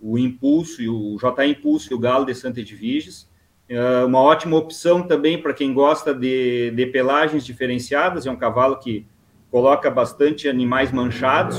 [0.00, 3.28] O Impulso e o J Impulso e o Galo de Santa Edviges.
[3.68, 8.26] É uma ótima opção também para quem gosta de, de pelagens diferenciadas.
[8.26, 9.06] É um cavalo que
[9.50, 11.58] coloca bastante animais manchados,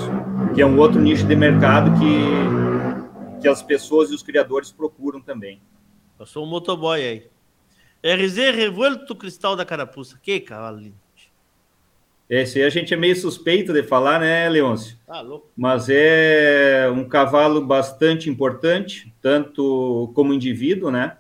[0.56, 5.22] que é um outro nicho de mercado que, que as pessoas e os criadores procuram
[5.22, 5.62] também.
[6.20, 7.28] Eu sou um motoboy aí.
[8.04, 10.20] RZ Revuelto Cristal da Carapuça.
[10.22, 10.96] Que cavalo lindo.
[12.30, 14.98] Esse aí a gente é meio suspeito de falar, né, Leôncio?
[15.08, 15.24] Ah.
[15.58, 21.18] Mas é um cavalo bastante importante, tanto como indivíduo, né?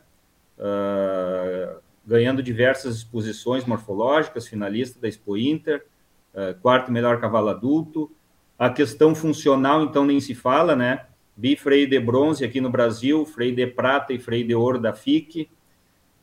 [0.59, 5.85] uh, ganhando diversas exposições morfológicas, finalista da Expo Inter,
[6.33, 8.11] uh, quarto melhor cavalo adulto.
[8.57, 11.05] A questão funcional, então, nem se fala, né?
[11.35, 15.49] Bifreio de bronze aqui no Brasil, freio de prata e freio de ouro da FIC.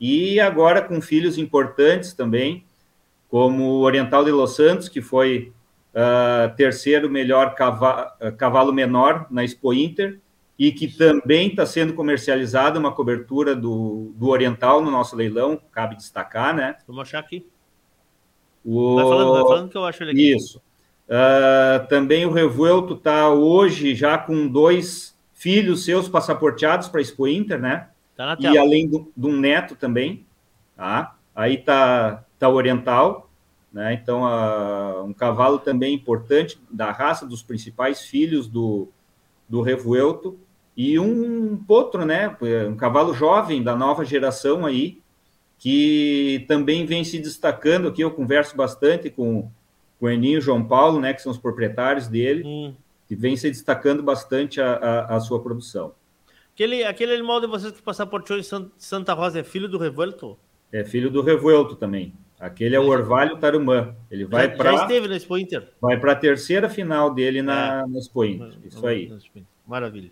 [0.00, 2.64] E agora com filhos importantes também,
[3.28, 5.52] como o Oriental de Los Santos, que foi
[5.94, 10.18] uh, terceiro melhor cavalo, cavalo menor na Expo Inter,
[10.58, 15.96] e que também está sendo comercializada uma cobertura do, do Oriental no nosso leilão, cabe
[15.96, 16.76] destacar, né?
[16.86, 17.46] Vamos achar aqui.
[18.64, 18.96] O...
[18.96, 20.34] Vai, falando, vai falando que eu acho ele aqui.
[20.34, 20.62] Isso.
[21.06, 27.28] Uh, também o Revuelto está hoje já com dois filhos seus passaporteados para a Expo
[27.28, 27.88] Inter, né?
[28.16, 28.52] Tá.
[28.52, 30.24] E além de um neto também,
[30.74, 31.16] tá?
[31.34, 33.30] Aí tá, tá o Oriental,
[33.72, 33.92] né?
[33.92, 38.88] Então, uh, um cavalo também importante da raça dos principais filhos do,
[39.48, 40.38] do Revuelto
[40.76, 42.36] e um potro, né,
[42.68, 45.00] um cavalo jovem da nova geração aí,
[45.58, 49.50] que também vem se destacando aqui, eu converso bastante com,
[49.98, 52.74] com o Eninho e o João Paulo, né, que são os proprietários dele, hum.
[53.08, 55.92] que vem se destacando bastante a, a, a, sua produção.
[56.56, 58.42] Aquele, aquele animal de vocês que passaporteou em
[58.78, 60.38] Santa Rosa é filho do Revuelto?
[60.72, 62.14] É filho do Revuelto também.
[62.40, 63.94] Aquele é o Orvalho Tarumã.
[64.10, 64.72] Ele vai para.
[64.72, 65.68] Já esteve na Expo Inter.
[65.78, 67.86] Vai para a terceira final dele na, é.
[67.86, 68.54] na Expo Inter.
[68.64, 69.12] Isso aí.
[69.66, 70.10] Maravilha.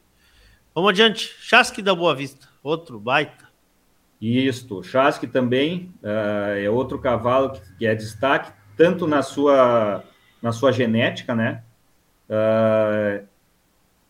[0.74, 1.34] Vamos adiante.
[1.40, 3.48] Chasque da Boa Vista, outro baita.
[4.20, 10.04] Isto, Chasque também uh, é outro cavalo que, que, é destaque, tanto na sua,
[10.42, 11.62] na sua genética, né?
[12.28, 13.26] Uh,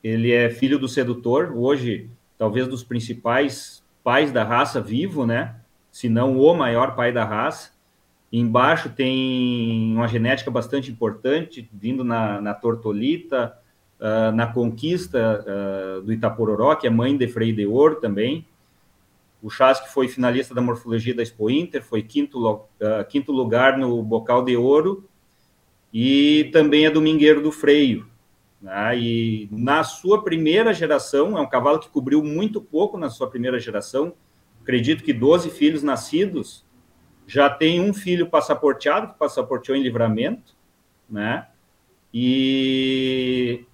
[0.03, 2.11] ele é filho do sedutor, hoje,
[2.45, 5.57] talvez dos principais pais da raça vivo, né?
[5.91, 7.71] Se não o maior pai da raça.
[8.31, 13.57] Embaixo tem uma genética bastante importante, vindo na, na tortolita,
[13.99, 18.47] uh, na conquista uh, do Itapororó, que é mãe de Frei de Ouro também.
[19.43, 22.69] O Chasque foi finalista da morfologia da Expo Inter, foi quinto, uh,
[23.09, 25.09] quinto lugar no Bocal de Ouro
[25.91, 28.07] e também é domingueiro do freio.
[28.65, 28.99] Né?
[28.99, 33.61] E na sua primeira geração, é um cavalo que cobriu muito pouco na sua primeira
[33.61, 34.15] geração,
[34.63, 36.65] acredito que 12 filhos nascidos,
[37.27, 40.57] já tem um filho passaporteado, que passaporteou em livramento,
[41.09, 41.47] né?
[42.13, 43.67] E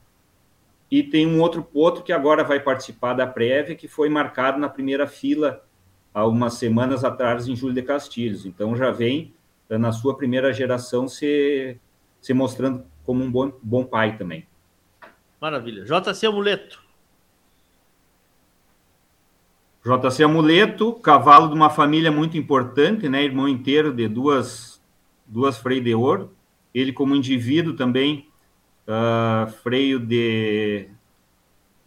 [0.91, 4.69] e tem um outro potro que agora vai participar da prévia, que foi marcado na
[4.69, 5.65] primeira fila
[6.13, 8.45] há umas semanas atrás em Júlio de Castilhos.
[8.45, 9.33] Então já vem
[9.69, 11.79] eh, na sua primeira geração se,
[12.21, 14.50] se mostrando como um bom, bom pai também.
[15.41, 15.85] Maravilha.
[15.85, 16.83] JC Amuleto.
[19.85, 23.25] JC Amuleto, cavalo de uma família muito importante, né?
[23.25, 24.81] Irmão inteiro de duas,
[25.27, 26.35] duas freio de ouro.
[26.75, 28.29] Ele, como indivíduo, também
[28.87, 30.89] uh, freio de,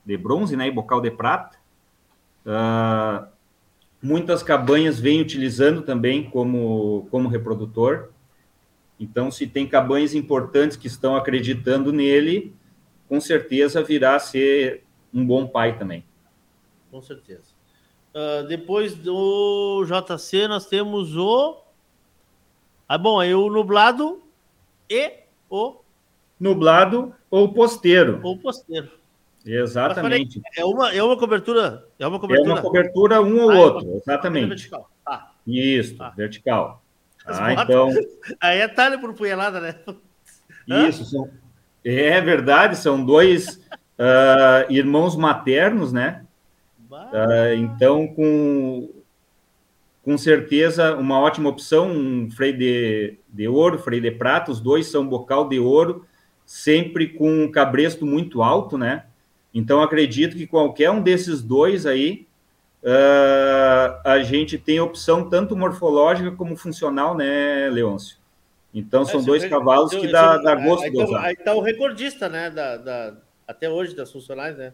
[0.05, 1.57] de bronze né, e bocal de prata.
[2.45, 3.31] Uh,
[4.03, 8.09] Muitas cabanhas vêm utilizando também como, como reprodutor.
[8.99, 12.53] Então, se tem cabanhas importantes que estão acreditando nele,
[13.13, 14.83] com certeza virá a ser
[15.13, 16.03] um bom pai também.
[16.89, 17.53] Com certeza.
[18.11, 21.61] Uh, depois do JC, nós temos o.
[22.89, 24.23] Ah, bom, aí o nublado
[24.89, 25.13] e
[25.47, 25.75] o.
[26.39, 28.19] Nublado ou posteiro.
[28.23, 28.89] Ou posteiro.
[29.45, 30.41] Exatamente.
[30.41, 31.87] Falei, é, uma, é uma cobertura.
[31.99, 34.47] É uma cobertura, é uma cobertura um ou ah, outro, é exatamente.
[34.47, 34.89] Vertical.
[35.05, 35.31] Ah.
[35.45, 36.09] Isso, ah.
[36.09, 36.83] vertical.
[37.27, 37.89] Ah, então.
[38.41, 39.75] Aí é talho por punhalada, né?
[40.89, 41.29] Isso, são...
[41.83, 43.61] é verdade, são dois
[43.97, 46.23] uh, irmãos maternos, né?
[46.89, 48.89] Uh, então, com,
[50.03, 54.87] com certeza, uma ótima opção, um freio de, de ouro, freio de prata, os dois
[54.87, 56.05] são bocal de ouro,
[56.45, 59.05] sempre com um cabresto muito alto, né?
[59.53, 62.25] Então, acredito que qualquer um desses dois aí,
[62.83, 68.22] uh, a gente tem opção tanto morfológica como funcional, né, Leôncio?
[68.73, 71.21] Então, são é, dois cavalos que dá, dá gosto aí, de usar.
[71.21, 73.17] Aí está o recordista, né, da, da,
[73.47, 74.73] até hoje, das funcionais, né?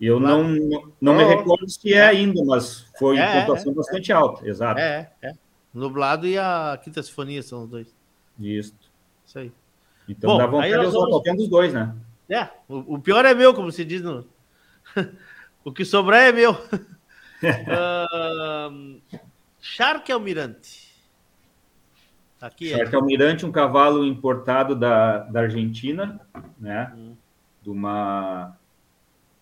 [0.00, 0.42] Eu não,
[1.00, 4.80] não me recordo se é ainda, mas foi é, pontuação é, bastante alta, exato.
[4.80, 5.32] É, é.
[5.74, 7.94] Nublado e a Quinta Sinfonia são os dois.
[8.38, 8.74] Isso.
[9.26, 9.52] Isso aí.
[10.08, 11.10] Então Bom, dá vontade de usar vamos...
[11.10, 11.94] qualquer dos dois, né?
[12.28, 14.26] É, o, o, pior é meu, como se diz no.
[15.64, 16.52] o que sobrar é meu.
[17.44, 19.00] uh,
[19.60, 20.89] Shark Almirante.
[22.40, 22.78] Aqui é.
[22.78, 26.20] Shark Almirante, um cavalo importado da, da Argentina,
[26.58, 26.92] né?
[26.96, 27.14] Hum.
[27.62, 28.56] De uma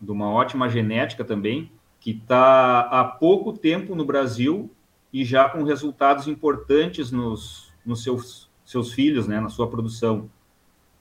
[0.00, 4.70] de uma ótima genética também, que está há pouco tempo no Brasil
[5.12, 10.30] e já com resultados importantes nos, nos seus, seus filhos, né, na sua produção.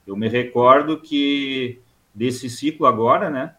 [0.06, 1.80] Eu me recordo que
[2.12, 3.54] desse ciclo agora, né,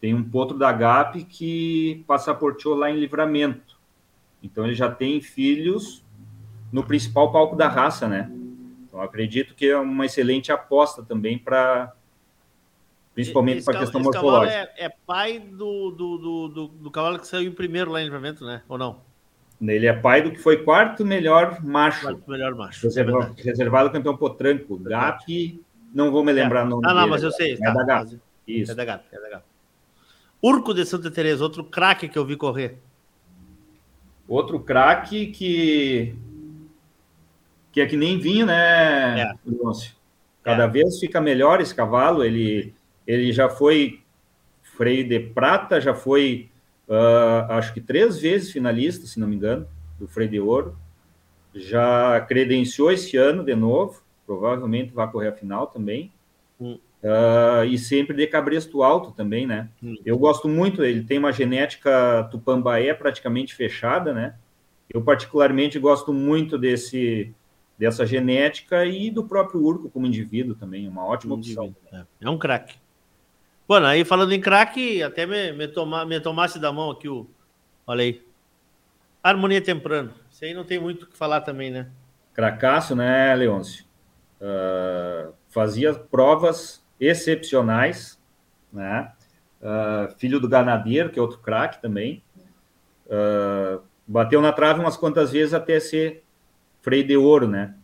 [0.00, 3.78] tem um potro da GAP que passaporteou lá em Livramento.
[4.42, 6.01] Então ele já tem filhos
[6.72, 8.30] no principal palco da raça, né?
[8.86, 11.92] Então acredito que é uma excelente aposta também para
[13.14, 14.70] Principalmente para a questão morfológica.
[14.76, 18.04] É, é, pai do, do, do, do, do cavalo que saiu em primeiro lá em
[18.04, 18.62] livramento, né?
[18.68, 19.00] Ou não?
[19.60, 22.00] Ele é pai do que foi quarto melhor macho.
[22.00, 22.86] Quarto melhor macho.
[22.86, 24.78] Reserva, é reservado campeão potranco.
[24.78, 25.62] GAP,
[25.94, 26.64] não vou me lembrar é.
[26.64, 27.52] o nome Ah, não, dele, mas eu sei.
[27.52, 28.18] É tá, da GAP.
[28.48, 28.72] Isso.
[28.72, 29.44] É da GAP, é da GAP.
[30.42, 32.78] Urco de Santa Teresa, outro craque que eu vi correr.
[34.26, 36.16] Outro craque que
[37.72, 39.34] que é que nem vinho, né, é.
[40.42, 40.68] Cada é.
[40.68, 42.74] vez fica melhor esse cavalo, ele
[43.06, 44.02] ele já foi
[44.76, 46.48] freio de prata, já foi,
[46.88, 49.66] uh, acho que três vezes finalista, se não me engano,
[49.98, 50.76] do freio de ouro.
[51.54, 56.10] Já credenciou esse ano de novo, provavelmente vai correr a final também.
[56.60, 56.78] Hum.
[57.02, 59.68] Uh, e sempre de cabresto alto também, né?
[59.82, 59.96] Hum.
[60.06, 64.36] Eu gosto muito, ele tem uma genética tupambaé praticamente fechada, né?
[64.88, 67.34] Eu particularmente gosto muito desse
[67.78, 71.74] dessa genética e do próprio Urco como indivíduo também, uma ótima opção.
[71.92, 72.76] É, é um craque.
[73.66, 77.28] Bueno, aí falando em craque, até me, me, toma, me tomasse da mão aqui o.
[77.86, 78.22] Olha aí.
[79.22, 80.12] Harmonia Temprano.
[80.30, 81.90] Isso aí não tem muito o que falar também, né?
[82.34, 83.84] Cracaço, né, Leôncio?
[84.40, 88.20] Uh, fazia provas excepcionais,
[88.72, 89.12] né?
[89.60, 92.22] Uh, filho do Ganadeiro, que é outro craque também.
[93.06, 96.21] Uh, bateu na trave umas quantas vezes até ser
[96.82, 97.74] freio de ouro, né?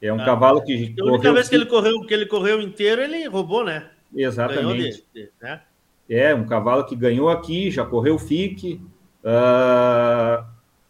[0.00, 0.94] É um ah, cavalo que.
[1.00, 3.90] A única vez que ele correu, que ele correu inteiro, ele roubou, né?
[4.14, 5.04] Exatamente.
[5.12, 5.62] De, de, né?
[6.08, 8.80] É, um cavalo que ganhou aqui, já correu FIC,
[9.24, 10.44] uh,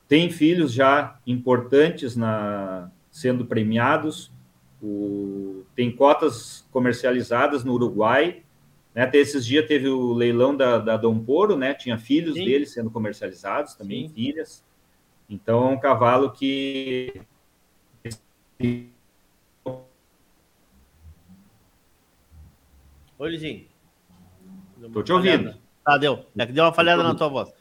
[0.08, 4.32] tem filhos já importantes na, sendo premiados,
[4.82, 8.42] o, tem cotas comercializadas no Uruguai,
[8.94, 9.02] né?
[9.02, 11.74] Até esses dias teve o leilão da, da Dom Poro, né?
[11.74, 12.44] Tinha filhos Sim.
[12.44, 14.14] dele sendo comercializados, também Sim.
[14.14, 14.64] filhas.
[15.28, 17.20] Então, é um cavalo que
[23.18, 23.66] Oi, Lizinho.
[24.92, 25.54] Tô te ouvindo.
[25.84, 26.24] Tá, deu.
[26.36, 27.52] É que deu uma falhada na tua voz.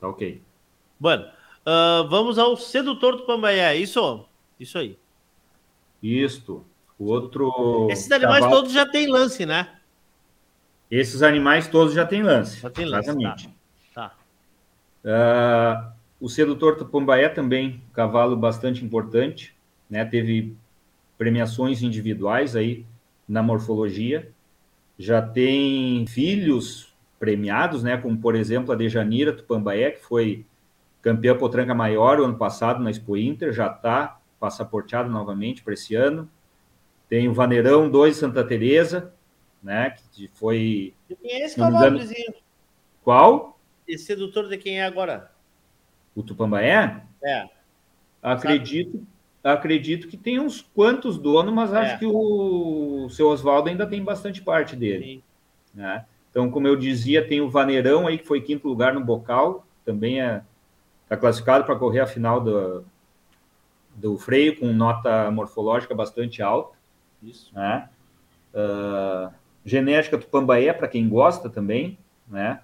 [0.00, 0.40] Tá ok.
[0.98, 1.24] Bueno,
[1.66, 3.76] uh, vamos ao sedutor do Pambaé.
[3.76, 4.26] Isso?
[4.58, 4.98] Isso aí.
[6.02, 6.64] Isto.
[6.98, 7.88] O outro.
[7.90, 8.60] Esses animais cavalo...
[8.60, 9.78] todos já têm lance, né?
[10.90, 12.60] Esses animais todos já têm lance.
[12.60, 13.08] Já tem lance.
[13.08, 13.50] Exatamente.
[13.94, 14.14] Tá.
[15.02, 15.90] tá.
[15.90, 19.54] Uh, o sedutor do Pombaé também, cavalo bastante importante,
[19.92, 20.06] né?
[20.06, 20.56] Teve
[21.18, 22.86] premiações individuais aí
[23.28, 24.32] na morfologia
[24.98, 27.98] já tem filhos premiados, né?
[27.98, 30.46] Como por exemplo a Dejanira Tupambaé, que foi
[31.02, 35.94] campeã potranca maior o ano passado na Expo Inter, já está passaporteado novamente para esse
[35.94, 36.26] ano.
[37.06, 39.12] Tem o Vaneirão 2 Santa Teresa,
[39.62, 39.94] né?
[40.12, 40.94] Que foi.
[41.22, 42.34] E é esse cavalo, engano...
[43.04, 43.60] Qual?
[43.86, 45.30] Esse sedutor de quem é agora?
[46.14, 47.02] O Tupambaé?
[47.22, 47.46] É.
[48.22, 49.04] Acredito,
[49.42, 51.98] acredito que tem uns quantos donos, mas acho É.
[51.98, 55.22] que o, seu Oswaldo ainda tem bastante parte dele.
[55.74, 56.04] Né?
[56.30, 60.20] Então, como eu dizia, tem o Vaneirão aí, que foi quinto lugar no bocal, também
[60.20, 60.42] é
[61.04, 62.84] está classificado para correr a final do,
[63.94, 66.74] do freio, com nota morfológica bastante alta.
[67.22, 67.54] Isso.
[67.54, 67.88] Né?
[68.54, 69.30] Ah,
[69.64, 72.60] genética Tupambaé, para quem gosta também, né?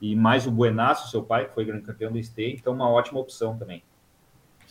[0.00, 3.20] E mais o Buenaço, seu pai, que foi grande campeão do Stay, então uma ótima
[3.20, 3.82] opção também.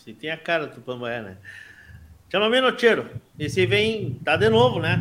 [0.02, 1.36] Você tem a cara do Tupambaé, né?
[2.28, 3.08] Chama Menoteiro.
[3.38, 4.98] Esse vem, tá de novo, né?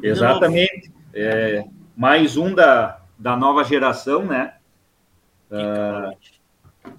[0.00, 0.92] De Exatamente.
[1.12, 1.64] É,
[1.96, 4.54] mais um da, da nova geração, né?
[5.50, 5.60] novo.
[5.60, 6.12] Ah,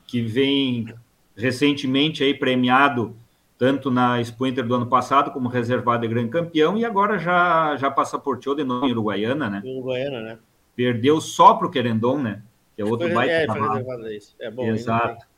[0.05, 0.93] que vem
[1.37, 3.15] recentemente aí premiado
[3.57, 7.77] tanto na Expo Inter do ano passado como reservado de grande campeão e agora já
[7.77, 9.61] já passaporteou de novo em Uruguaiana, né?
[9.63, 10.37] Uruguaiana, né?
[10.75, 12.41] Perdeu só para o Querendon, né?
[12.75, 14.35] Que é outro Foi, baita é, foi reservado a isso.
[14.37, 14.65] É bom.
[14.65, 15.36] Exato.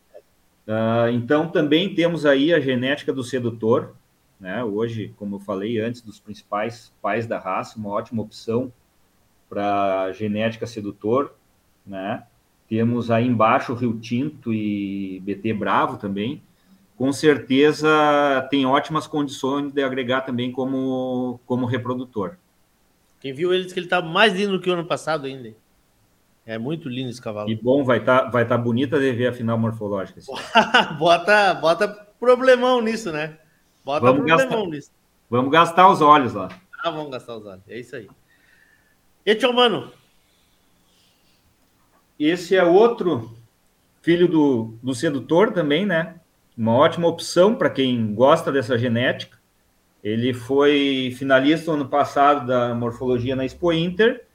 [0.72, 3.96] Ah, então também temos aí a genética do sedutor,
[4.40, 4.64] né?
[4.64, 8.72] Hoje, como eu falei antes, dos principais pais da raça, uma ótima opção
[9.50, 11.34] para genética sedutor,
[11.84, 12.24] né?
[12.68, 16.40] Temos aí embaixo Rio Tinto e BT Bravo também.
[16.96, 22.36] Com certeza tem ótimas condições de agregar também como, como reprodutor.
[23.20, 25.52] Quem viu ele disse que ele tá mais lindo que o ano passado ainda.
[26.50, 27.48] É muito lindo esse cavalo.
[27.48, 30.20] E bom, vai estar vai tá bonita de ver a final morfológica.
[30.20, 30.98] ano.
[30.98, 31.88] bota, bota
[32.20, 33.38] problemão nisso, né?
[33.86, 34.72] Bota Vamos problemão gastar.
[34.72, 34.92] nisso.
[35.30, 36.50] Vamos gastar os olhos lá.
[36.84, 37.62] Ah, vamos gastar os olhos.
[37.70, 38.10] É isso aí.
[39.24, 39.92] E tio mano,
[42.20, 43.38] Esse é outro
[44.02, 46.16] filho do, do sedutor também, né?
[46.58, 49.38] Uma ótima opção para quem gosta dessa genética.
[50.04, 54.26] Ele foi finalista no ano passado da morfologia na Expo Inter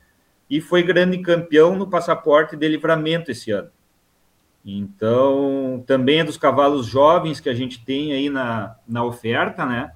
[0.49, 3.71] e foi grande campeão no passaporte de livramento esse ano.
[4.65, 9.93] Então, também é dos cavalos jovens que a gente tem aí na, na oferta, né?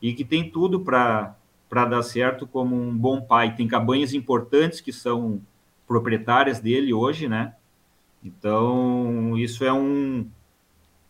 [0.00, 1.34] E que tem tudo para
[1.70, 3.54] dar certo como um bom pai.
[3.54, 5.40] Tem cabanhas importantes que são
[5.86, 7.54] proprietárias dele hoje, né?
[8.24, 10.26] Então, isso é um,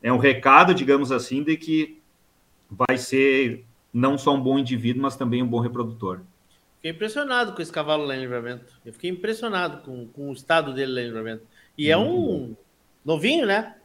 [0.03, 2.01] é um recado, digamos assim, de que
[2.69, 6.23] vai ser não só um bom indivíduo, mas também um bom reprodutor.
[6.81, 8.73] Fiquei impressionado com esse cavalo lá em livramento.
[8.85, 11.45] Eu fiquei impressionado com, com o estado dele lá em livramento.
[11.77, 12.57] E é um
[13.05, 13.77] novinho, né?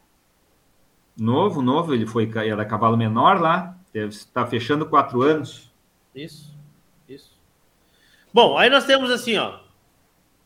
[1.18, 5.72] Novo, novo, ele foi era cavalo menor lá, estar fechando quatro anos.
[6.14, 6.54] Isso,
[7.08, 7.38] isso.
[8.34, 9.60] Bom, aí nós temos assim, ó.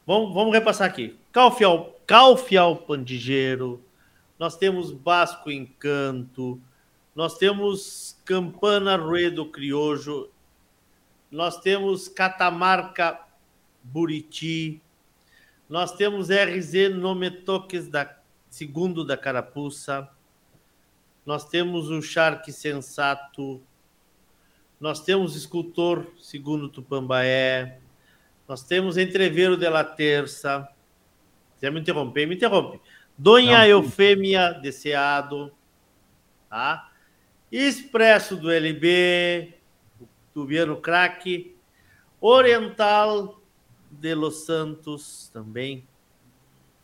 [0.05, 1.15] Vamos, vamos repassar aqui.
[1.31, 3.83] Calfial, Calfial Pandigeiro.
[4.39, 6.59] Nós temos Basco Encanto.
[7.15, 10.29] Nós temos Campana Ruedo Criojo.
[11.31, 13.19] Nós temos Catamarca
[13.83, 14.81] Buriti.
[15.67, 18.17] Nós temos RZ Nometoques da
[18.49, 20.09] segundo da Carapuça.
[21.25, 23.61] Nós temos o Shark Sensato.
[24.79, 27.79] Nós temos Escultor segundo Tupambaé.
[28.47, 30.67] Nós temos Entreveiro de la Terça.
[31.53, 32.81] Quiser me interromper, me interrompe.
[33.15, 33.65] Donha Não.
[33.65, 35.53] Eufêmia Deseado.
[36.49, 36.89] Tá?
[37.51, 39.58] Expresso do LB.
[40.39, 41.53] Tubiano Crack.
[42.21, 43.41] Oriental
[43.91, 45.85] de Los Santos também.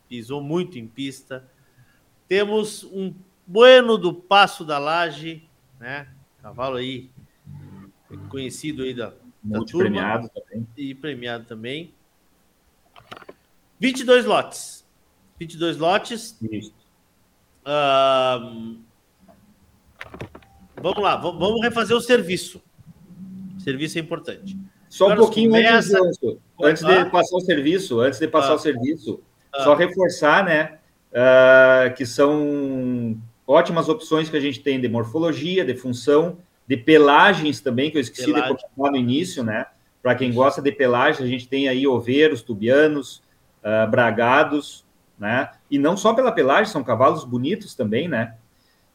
[0.08, 1.48] Pisou muito em pista.
[2.28, 3.14] Temos um
[3.46, 5.48] Bueno do Passo da Laje,
[5.80, 6.08] né?
[6.42, 7.10] Cavalo aí
[8.28, 9.12] conhecido aí da,
[9.42, 10.66] da turma premiado também.
[10.76, 11.94] e premiado também.
[13.80, 14.86] 22 lotes.
[15.38, 16.38] 22 lotes.
[16.50, 16.74] Isso.
[20.82, 22.62] Vamos lá, vamos refazer o serviço.
[23.66, 24.56] Serviço é importante.
[24.88, 27.02] Só um Agora pouquinho antes, começa- antes Ah.
[27.02, 28.54] de passar o serviço, antes de passar Ah.
[28.54, 29.20] o serviço,
[29.52, 29.64] Ah.
[29.64, 30.74] só reforçar, né,
[31.12, 36.38] ah, que são ótimas opções que a gente tem de morfologia, de função,
[36.68, 38.54] de pelagens também, que eu esqueci Pelagem.
[38.54, 39.66] de comentar no início, né?
[40.00, 43.20] Para quem gosta de pelagem, a gente tem aí oveiros, tubianos,
[43.64, 44.84] ah, bragados,
[45.18, 45.50] né?
[45.68, 48.34] E não só pela pelagem, são cavalos bonitos também, né?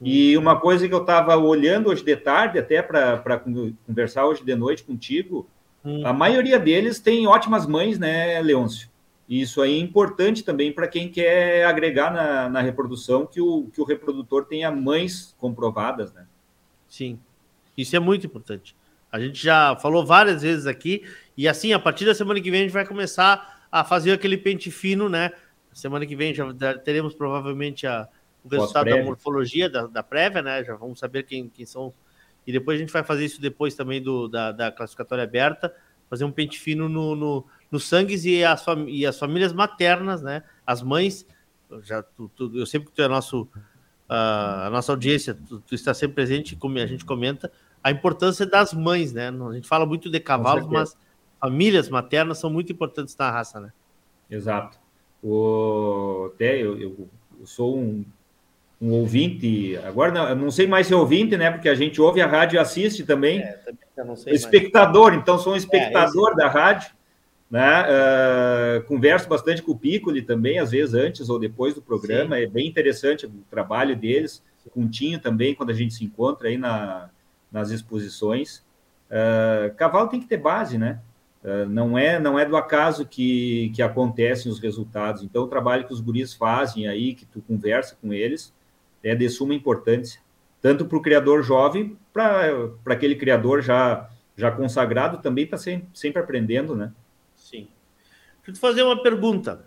[0.02, 3.40] E uma coisa que eu estava olhando hoje de tarde, até para
[3.86, 5.48] conversar hoje de noite contigo,
[5.84, 6.06] Hum.
[6.06, 8.90] a maioria deles tem ótimas mães, né, Leôncio?
[9.28, 13.68] E isso aí é importante também para quem quer agregar na, na reprodução que o,
[13.73, 16.26] que o reprodutor tenha mães comprovadas, né?
[16.88, 17.18] Sim,
[17.78, 18.76] isso é muito importante.
[19.11, 21.03] A gente já falou várias vezes aqui,
[21.36, 24.38] e assim, a partir da semana que vem, a gente vai começar a fazer aquele
[24.38, 25.32] pente fino, né?
[25.73, 28.07] Semana que vem já teremos provavelmente a,
[28.43, 30.63] o resultado da morfologia da, da prévia, né?
[30.63, 31.93] Já vamos saber quem, quem são.
[32.45, 35.73] E depois a gente vai fazer isso depois também do, da, da classificatória aberta,
[36.09, 40.22] fazer um pente fino no, no, no sangues e as, fam- e as famílias maternas,
[40.22, 40.43] né?
[40.65, 41.26] As mães
[41.84, 45.76] já tu, tu, eu sempre que tu é nosso, uh, a nossa audiência, tu, tu,
[45.76, 47.51] está sempre presente, como a gente comenta,
[47.84, 49.30] a importância das mães, né?
[49.30, 50.97] A gente fala muito de cavalos, mas
[51.39, 53.72] famílias maternas são muito importantes na raça, né?
[54.30, 54.80] Exato.
[55.23, 57.09] O, até eu, eu,
[57.39, 58.05] eu sou um,
[58.81, 61.51] um, ouvinte, agora não, não sei mais se é ouvinte, né?
[61.51, 63.39] Porque a gente ouve a rádio e assiste também.
[63.39, 63.51] É,
[63.95, 65.21] também espectador, mais.
[65.21, 66.91] então sou um espectador é, da rádio.
[67.49, 67.83] Né?
[67.83, 72.37] Uh, converso bastante com o Piccoli também, às vezes antes ou depois do programa.
[72.37, 72.43] Sim.
[72.43, 74.41] É bem interessante o trabalho deles.
[74.71, 77.09] Com o Tinho também, quando a gente se encontra aí na,
[77.51, 78.63] nas exposições.
[79.09, 81.01] Uh, cavalo tem que ter base, né?
[81.43, 85.21] Uh, não é não é do acaso que, que acontecem os resultados.
[85.21, 88.53] Então, o trabalho que os guris fazem aí, que tu conversa com eles,
[89.03, 90.22] é de suma importância.
[90.61, 96.22] Tanto para o criador jovem, para aquele criador já, já consagrado, também está sempre, sempre
[96.22, 96.91] aprendendo, né?
[97.36, 97.68] Sim.
[98.38, 99.65] Deixa eu te fazer uma pergunta.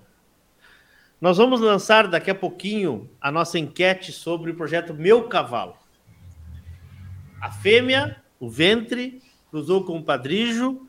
[1.20, 5.77] Nós vamos lançar daqui a pouquinho a nossa enquete sobre o projeto Meu Cavalo.
[7.40, 10.89] A fêmea, o ventre, cruzou com o padrijo,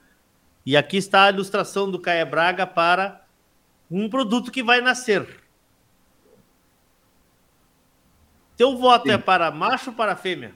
[0.65, 3.23] e aqui está a ilustração do Caia Braga para
[3.89, 5.44] um produto que vai nascer.
[8.57, 9.15] Teu voto é Sim.
[9.15, 10.53] é para macho ou para fêmea?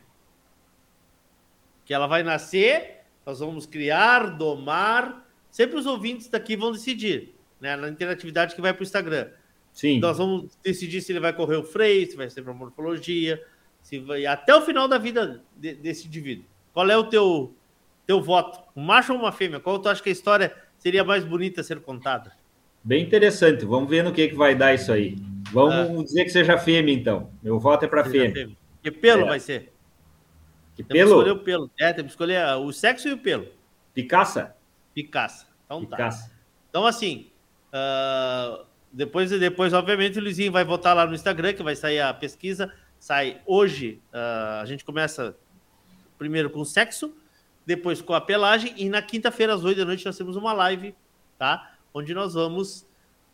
[1.85, 5.27] Que ela vai nascer, nós vamos criar, domar.
[5.49, 7.75] Sempre os ouvintes daqui vão decidir, né?
[7.75, 9.29] Na interatividade que vai para o Instagram.
[9.73, 9.99] Sim.
[9.99, 13.43] Nós vamos decidir se ele vai correr o freio, se vai ser para morfologia,
[13.81, 16.45] se vai até o final da vida de, desse indivíduo.
[16.73, 17.53] Qual é o teu
[18.05, 18.59] teu voto?
[18.75, 19.59] Um macho ou uma fêmea?
[19.59, 22.31] Qual tu acha que a história seria mais bonita a ser contada?
[22.83, 23.65] Bem interessante.
[23.65, 25.15] Vamos ver no que, que vai dar isso aí.
[25.51, 26.03] Vamos ah.
[26.03, 27.31] dizer que seja fêmea, então.
[27.41, 28.33] Meu voto é para fêmea.
[28.33, 28.57] fêmea.
[28.81, 29.29] Que pelo é.
[29.29, 29.73] vai ser?
[30.75, 31.11] Que pelo?
[31.11, 31.71] escolher o pelo.
[31.79, 33.47] É, tem que escolher o sexo e o pelo.
[33.93, 34.55] Picaça?
[34.93, 35.47] Picaça.
[35.65, 35.97] Então tá.
[35.97, 36.29] Picaça.
[36.29, 36.35] tá.
[36.69, 37.29] Então, assim,
[37.73, 42.13] uh, depois, depois, obviamente, o Luizinho vai votar lá no Instagram, que vai sair a
[42.13, 42.73] pesquisa.
[42.99, 45.35] Sai hoje, uh, a gente começa
[46.17, 47.13] primeiro com o sexo,
[47.65, 50.93] depois com a pelagem, e na quinta-feira, às oito da noite, nós temos uma live,
[51.37, 51.73] tá?
[51.93, 52.85] Onde nós vamos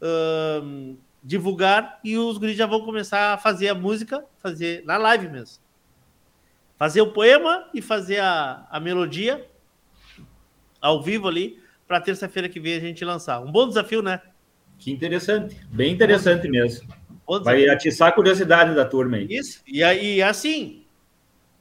[0.02, 0.96] uh,
[1.26, 5.58] divulgar e os guris já vão começar a fazer a música, fazer na live mesmo.
[6.78, 9.44] Fazer o poema e fazer a, a melodia
[10.80, 13.40] ao vivo ali, para terça-feira que vem a gente lançar.
[13.42, 14.22] Um bom desafio, né?
[14.78, 16.88] Que interessante, bem interessante mesmo.
[17.44, 19.26] Vai atiçar a curiosidade da turma aí.
[19.28, 20.86] Isso, e aí assim,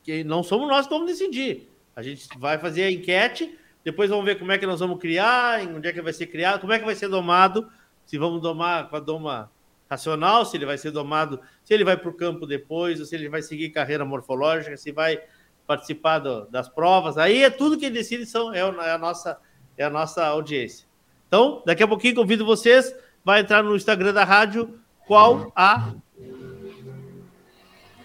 [0.02, 1.70] que não somos nós que vamos decidir.
[1.96, 5.60] A gente vai fazer a enquete, depois vamos ver como é que nós vamos criar,
[5.68, 7.66] onde é que vai ser criado, como é que vai ser domado,
[8.06, 9.50] se vamos domar com a doma
[9.88, 13.14] racional, se ele vai ser domado, se ele vai para o campo depois, ou se
[13.14, 15.20] ele vai seguir carreira morfológica, se vai
[15.66, 17.16] participar do, das provas.
[17.16, 19.38] Aí é tudo que decide são, é, é, a nossa,
[19.76, 20.86] é a nossa audiência.
[21.28, 22.94] Então, daqui a pouquinho convido vocês,
[23.24, 25.94] vai entrar no Instagram da rádio qual a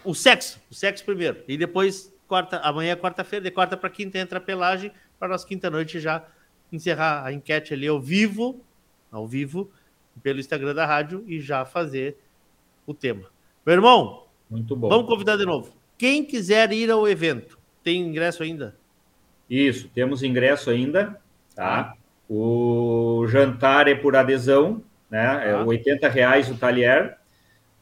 [0.04, 1.44] o sexo, o sexo primeiro.
[1.48, 5.44] E depois, quarta, amanhã é quarta-feira, de quarta para quinta entra a pelagem, para nós
[5.44, 6.26] quinta-noite já
[6.72, 8.64] encerrar a enquete ali ao vivo,
[9.12, 9.70] ao vivo,
[10.22, 12.18] pelo Instagram da rádio e já fazer
[12.86, 13.26] o tema.
[13.66, 14.90] Meu irmão, muito bom.
[14.90, 15.74] Vamos convidar de novo.
[15.98, 18.76] Quem quiser ir ao evento, tem ingresso ainda?
[19.50, 21.20] Isso, temos ingresso ainda,
[21.56, 21.94] tá?
[22.30, 25.50] O jantar é por adesão, né?
[25.50, 25.64] É ah.
[25.66, 27.18] 80 reais o talher.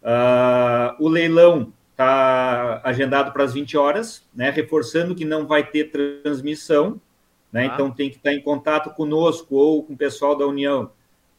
[0.01, 4.49] Uh, o leilão está agendado para as 20 horas, né?
[4.49, 7.01] Reforçando que não vai ter transmissão,
[7.51, 7.63] né?
[7.63, 7.73] Ah.
[7.73, 10.89] Então tem que estar em contato conosco ou com o pessoal da União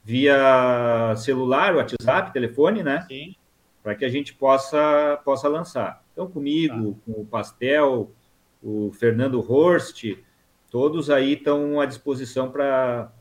[0.05, 3.05] via celular, WhatsApp, telefone, né?
[3.09, 3.35] Sim.
[3.83, 6.03] Para que a gente possa, possa lançar.
[6.13, 7.13] Então, comigo, tá.
[7.13, 8.11] com o Pastel,
[8.63, 10.05] o Fernando Horst,
[10.71, 13.13] todos aí estão à disposição para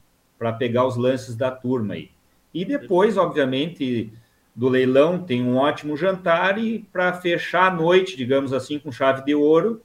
[0.57, 2.11] pegar os lances da turma aí.
[2.53, 4.11] E depois, obviamente,
[4.55, 9.23] do leilão, tem um ótimo jantar e para fechar a noite, digamos assim, com chave
[9.23, 9.81] de ouro,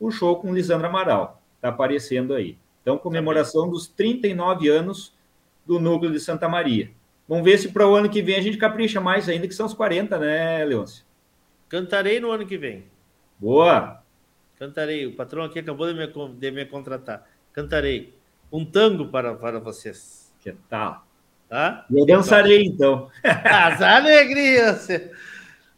[0.00, 1.40] o show com Lisandra Amaral.
[1.54, 2.58] Está aparecendo aí.
[2.82, 5.15] Então, comemoração dos 39 anos
[5.66, 6.90] do núcleo de Santa Maria.
[7.28, 9.66] Vamos ver se para o ano que vem a gente capricha mais ainda, que são
[9.66, 11.04] os 40, né, Leôncio?
[11.68, 12.84] Cantarei no ano que vem.
[13.38, 14.00] Boa!
[14.58, 15.06] Cantarei.
[15.06, 17.26] O patrão aqui acabou de me, de me contratar.
[17.52, 18.14] Cantarei
[18.50, 20.32] um tango para, para vocês.
[20.40, 21.04] Que tal?
[21.48, 21.84] Tá?
[21.90, 23.10] Eu dançarei, então.
[23.22, 24.88] As alegrias!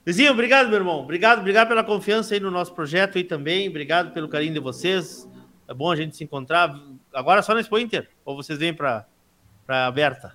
[0.05, 1.01] Vizinho, obrigado, meu irmão.
[1.01, 3.69] Obrigado, obrigado pela confiança aí no nosso projeto aí também.
[3.69, 5.29] Obrigado pelo carinho de vocês.
[5.67, 6.75] É bom a gente se encontrar.
[7.13, 8.09] Agora só na Expo Inter?
[8.25, 9.07] Ou vocês vêm para
[9.69, 10.35] aberta?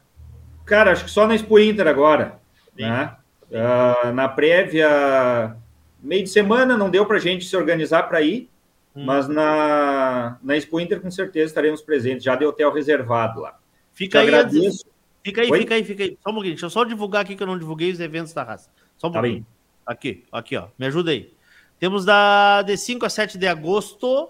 [0.65, 2.39] Cara, acho que só na Expo Inter agora.
[2.77, 3.15] Né?
[3.49, 5.55] Uh, na prévia,
[6.01, 8.49] meio de semana, não deu para a gente se organizar para ir.
[8.95, 9.05] Hum.
[9.05, 12.23] Mas na, na Expo Inter, com certeza, estaremos presentes.
[12.23, 13.57] Já deu hotel reservado lá.
[13.91, 14.85] Fica Te aí, agradeço.
[15.23, 15.59] Fica aí, Oi?
[15.59, 16.17] fica aí, fica aí.
[16.21, 16.53] Só um pouquinho.
[16.53, 18.69] Deixa eu só divulgar aqui que eu não divulguei os eventos da raça.
[18.97, 19.41] Só um tá pouquinho.
[19.41, 19.47] Bem.
[19.85, 20.67] Aqui, aqui, ó.
[20.77, 21.33] Me ajuda aí.
[21.79, 24.29] Temos da de 5 a 7 de agosto.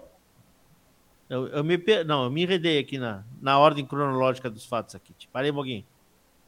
[1.28, 5.12] Eu, eu me, não, eu me enredei aqui na, na ordem cronológica dos fatos aqui.
[5.32, 5.84] Parei um pouquinho.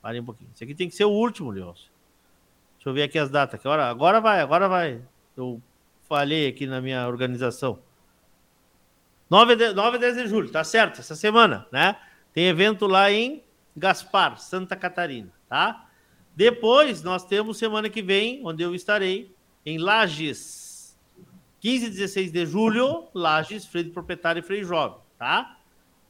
[0.03, 0.51] Parei um pouquinho.
[0.55, 1.91] Esse aqui tem que ser o último, Leôncio.
[2.77, 3.65] Deixa eu ver aqui as datas.
[3.65, 5.03] Hora, agora vai, agora vai.
[5.37, 5.61] Eu
[6.09, 7.79] falhei aqui na minha organização.
[9.29, 11.97] 9 de, 9 10 de julho, tá certo, essa semana, né?
[12.33, 13.43] Tem evento lá em
[13.77, 15.89] Gaspar, Santa Catarina, tá?
[16.35, 19.35] Depois nós temos semana que vem, onde eu estarei,
[19.65, 20.66] em Lages.
[21.61, 25.59] 15 e 16 de julho, Lages, freio proprietário e freio jovem, tá?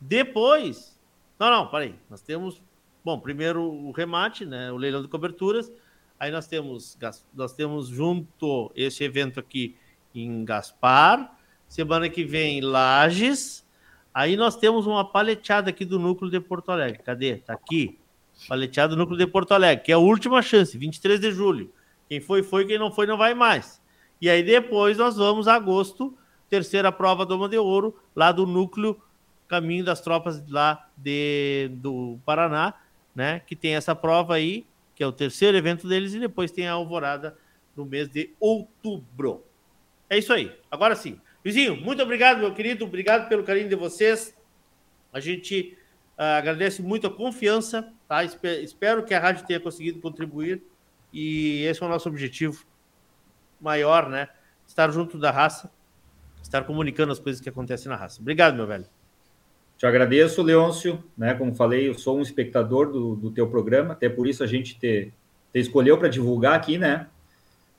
[0.01, 0.99] Depois.
[1.39, 1.95] Não, não, parei.
[2.11, 2.61] Nós temos.
[3.05, 4.73] Bom, primeiro o remate, né?
[4.73, 5.71] O leilão de coberturas.
[6.19, 6.99] Aí nós temos,
[7.35, 9.77] nós temos junto esse evento aqui
[10.15, 11.37] em Gaspar.
[11.69, 13.65] Semana que vem, Lages.
[14.13, 17.03] Aí nós temos uma paleteada aqui do núcleo de Porto Alegre.
[17.03, 17.37] Cadê?
[17.37, 17.99] Tá aqui.
[18.49, 21.73] Paleteada do núcleo de Porto Alegre, que é a última chance, 23 de julho.
[22.09, 22.65] Quem foi, foi.
[22.67, 23.81] Quem não foi, não vai mais.
[24.21, 26.17] E aí depois nós vamos a agosto,
[26.49, 29.01] terceira prova Doma de Ouro, lá do núcleo
[29.49, 32.75] Caminho das Tropas lá de, do Paraná,
[33.15, 33.41] né?
[33.41, 36.73] Que tem essa prova aí, que é o terceiro evento deles, e depois tem a
[36.73, 37.37] Alvorada
[37.77, 39.45] no mês de outubro.
[40.09, 40.53] É isso aí.
[40.71, 41.21] Agora sim.
[41.45, 42.85] Vizinho, muito obrigado, meu querido.
[42.85, 44.37] Obrigado pelo carinho de vocês.
[45.13, 45.79] A gente
[46.19, 47.93] uh, agradece muito a confiança.
[48.09, 48.25] Tá?
[48.25, 50.63] Espero que a rádio tenha conseguido contribuir.
[51.13, 52.67] E esse é o nosso objetivo
[53.61, 54.29] maior, né?
[54.67, 55.71] Estar junto da raça,
[56.43, 58.21] estar comunicando as coisas que acontecem na raça.
[58.21, 58.87] Obrigado, meu velho.
[59.77, 61.03] Te agradeço, Leôncio.
[61.17, 61.35] Né?
[61.35, 64.79] Como falei, eu sou um espectador do, do teu programa, até por isso a gente
[64.79, 65.13] te,
[65.53, 67.09] te escolheu para divulgar aqui, né?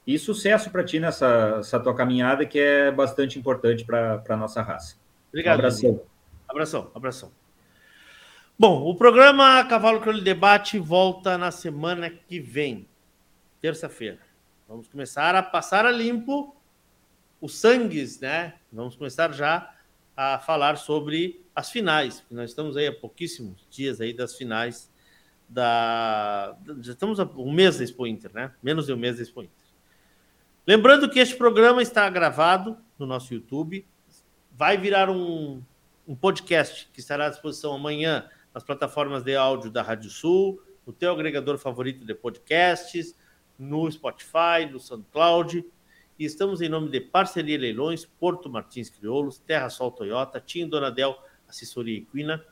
[0.06, 4.96] E sucesso para ti nessa tua caminhada, que é bastante importante para a nossa raça.
[5.30, 5.56] Obrigado.
[5.56, 6.02] Um abração.
[6.48, 7.32] Abração, abração.
[8.58, 12.88] Bom, o programa Cavalo Crioulo Debate volta na semana que vem,
[13.60, 14.20] terça-feira.
[14.68, 16.54] Vamos começar a passar a limpo
[17.40, 18.56] os sangues, né?
[18.72, 19.74] Vamos começar já
[20.16, 22.26] a falar sobre as finais.
[22.30, 24.92] Nós estamos aí há pouquíssimos dias aí das finais
[25.48, 26.58] da.
[26.82, 28.52] Já estamos um mês da Expo Inter, né?
[28.62, 29.56] Menos de um mês da Expo Inter.
[30.66, 33.88] Lembrando que este programa está gravado no nosso YouTube,
[34.52, 35.64] vai virar um,
[36.06, 40.92] um podcast que estará à disposição amanhã nas plataformas de áudio da Rádio Sul, no
[40.92, 43.16] teu agregador favorito de podcasts,
[43.58, 45.66] no Spotify, no SoundCloud.
[46.20, 51.18] E estamos em nome de Parceria Leilões, Porto Martins Crioulos, Terra Sol Toyota, Tim Donadel,
[51.48, 52.44] Assessoria Equina,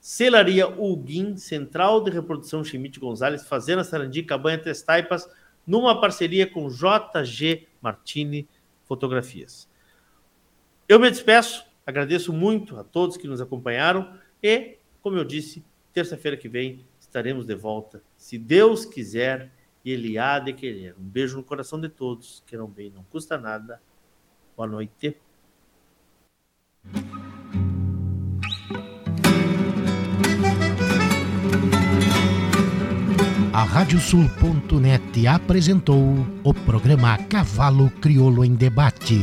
[0.00, 5.28] Celaria Ulguim, Central de Reprodução Chimite Gonzalez, Fazenda Sarandi, Cabanha Três Taipas,
[5.66, 8.48] numa parceria com JG Martini
[8.84, 9.68] Fotografias.
[10.86, 16.36] Eu me despeço, agradeço muito a todos que nos acompanharam e, como eu disse, terça-feira
[16.36, 19.50] que vem estaremos de volta, se Deus quiser
[19.84, 20.96] e Ele há de querer.
[20.98, 23.80] Um beijo no coração de todos, queiram bem, não custa nada.
[24.56, 25.16] Boa noite.
[33.52, 36.00] A Radiosul.net apresentou
[36.42, 39.14] o programa Cavalo Crioulo em Debate.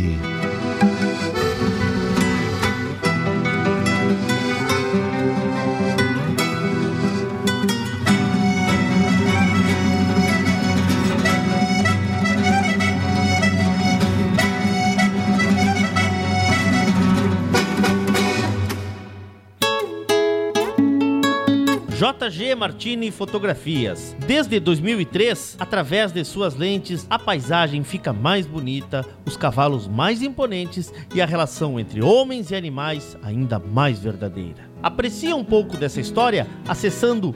[22.31, 24.15] JG Martini Fotografias.
[24.25, 30.93] Desde 2003, através de suas lentes, a paisagem fica mais bonita, os cavalos mais imponentes
[31.13, 34.71] e a relação entre homens e animais ainda mais verdadeira.
[34.81, 37.35] Aprecie um pouco dessa história acessando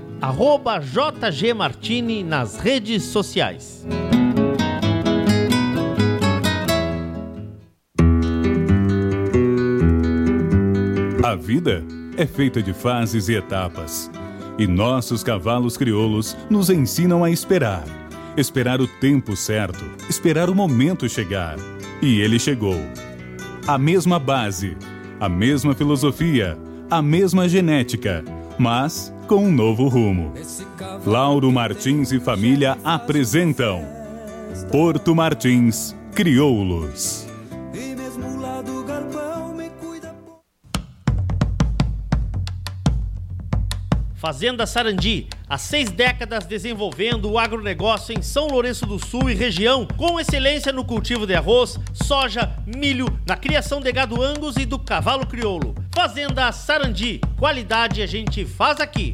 [1.22, 3.86] @jgmartini nas redes sociais.
[11.22, 11.84] A vida
[12.16, 14.10] é feita de fases e etapas
[14.58, 17.84] e nossos cavalos crioulos nos ensinam a esperar.
[18.38, 21.58] Esperar o tempo certo, esperar o momento chegar.
[22.02, 22.80] E ele chegou.
[23.68, 24.78] A mesma base,
[25.20, 26.58] a mesma filosofia,
[26.90, 28.24] a mesma genética,
[28.60, 30.34] mas com um novo rumo.
[31.06, 33.84] Lauro Martins e família apresentam
[34.72, 37.25] Porto Martins Crioulos.
[44.26, 49.88] Fazenda Sarandi, há seis décadas desenvolvendo o agronegócio em São Lourenço do Sul e região,
[49.96, 54.80] com excelência no cultivo de arroz, soja, milho, na criação de gado angus e do
[54.80, 55.76] cavalo crioulo.
[55.94, 59.14] Fazenda Sarandi, qualidade a gente faz aqui.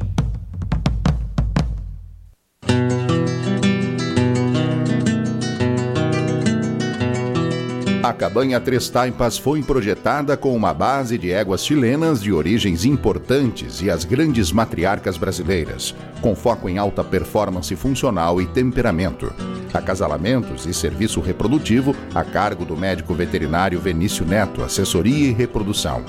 [8.02, 13.80] A cabanha Três Taipas foi projetada com uma base de éguas chilenas de origens importantes
[13.80, 19.32] e as grandes matriarcas brasileiras, com foco em alta performance funcional e temperamento.
[19.72, 26.04] Acasalamentos e serviço reprodutivo a cargo do médico veterinário Venício Neto, assessoria e reprodução.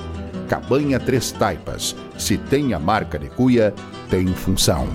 [0.49, 1.95] Cabanha Três Taipas.
[2.17, 3.71] Se tem a marca de cuia,
[4.09, 4.87] tem função.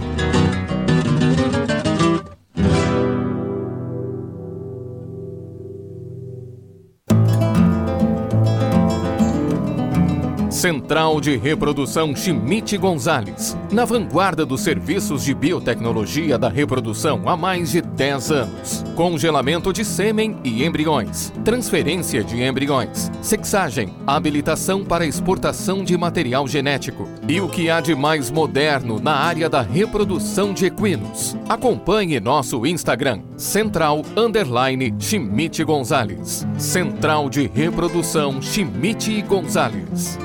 [10.59, 17.71] Central de Reprodução Schmidt Gonzalez, na vanguarda dos serviços de biotecnologia da reprodução há mais
[17.71, 18.85] de 10 anos.
[18.97, 27.09] Congelamento de sêmen e embriões, transferência de embriões, sexagem, habilitação para exportação de material genético
[27.29, 31.37] e o que há de mais moderno na área da reprodução de equinos.
[31.49, 36.45] Acompanhe nosso Instagram, Central Underline Schmidt Gonzalez.
[36.59, 40.19] Central de Reprodução Schmidt Gonzalez.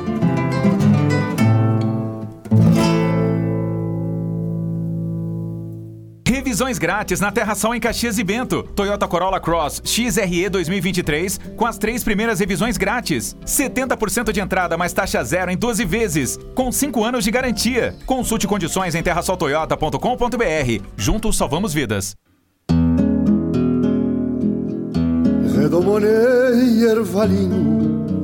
[6.63, 8.63] Revisões grátis na Terra Sol em Caxias e Bento.
[8.63, 13.35] Toyota Corolla Cross XRE 2023 com as três primeiras revisões grátis.
[13.45, 17.93] 70% de entrada mais taxa zero em 12 vezes, com 5 anos de garantia.
[18.05, 20.85] Consulte condições em terrasoltoyota.com.br.
[20.95, 22.15] Juntos salvamos vidas.
[25.53, 27.82] Redomonei ervalinho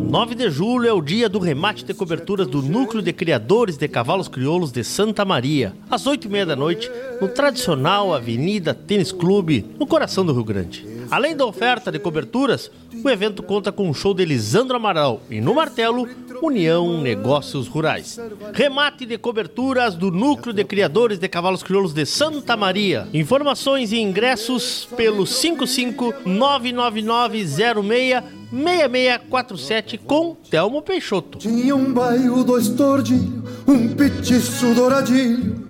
[0.10, 3.88] 9 de julho é o dia do remate de coberturas do Núcleo de Criadores de
[3.88, 6.90] Cavalos Crioulos de Santa Maria, às 8 e meia da noite,
[7.22, 10.84] no tradicional Avenida Tênis Clube, no coração do Rio Grande.
[11.12, 12.70] Além da oferta de coberturas,
[13.04, 16.08] o evento conta com um show de Lisandro Amaral e, no martelo,
[16.42, 18.20] União Negócios Rurais.
[18.54, 23.08] Remate de coberturas do Núcleo de Criadores de Cavalos Crioulos de Santa Maria.
[23.14, 31.38] Informações e ingressos pelo 5599906 6647 com Telmo Peixoto.
[31.38, 35.70] Tinha um bairro, dois tordilhos, um petiço douradilho,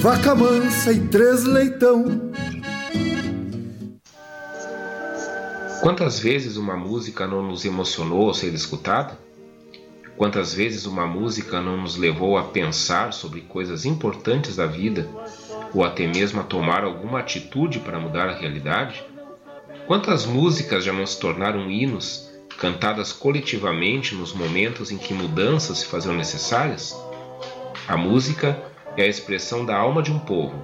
[0.00, 2.30] vaca mansa e três leitão.
[5.80, 9.16] Quantas vezes uma música não nos emocionou ao ser escutada?
[10.16, 15.08] Quantas vezes uma música não nos levou a pensar sobre coisas importantes da vida
[15.72, 19.04] ou até mesmo a tomar alguma atitude para mudar a realidade?
[19.86, 22.28] Quantas músicas já não se tornaram hinos,
[22.58, 27.00] cantadas coletivamente nos momentos em que mudanças se faziam necessárias?
[27.86, 28.60] A música
[28.96, 30.60] é a expressão da alma de um povo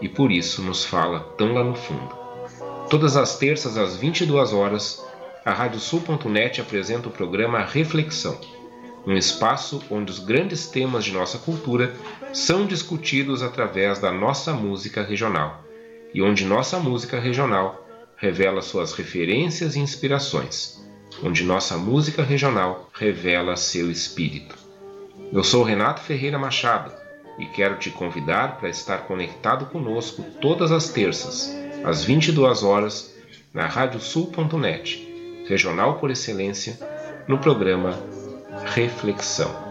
[0.00, 2.23] e por isso nos fala tão lá no fundo.
[2.88, 5.04] Todas as terças às 22 horas,
[5.44, 8.38] a Radiosul.net apresenta o programa Reflexão,
[9.06, 11.94] um espaço onde os grandes temas de nossa cultura
[12.32, 15.64] são discutidos através da nossa música regional
[16.12, 17.86] e onde nossa música regional
[18.16, 20.80] revela suas referências e inspirações,
[21.22, 24.56] onde nossa música regional revela seu espírito.
[25.32, 26.92] Eu sou Renato Ferreira Machado
[27.38, 33.14] e quero te convidar para estar conectado conosco todas as terças, às 22 horas,
[33.52, 36.78] na radiosul.net, regional por excelência,
[37.28, 37.98] no programa
[38.64, 39.62] Reflexão.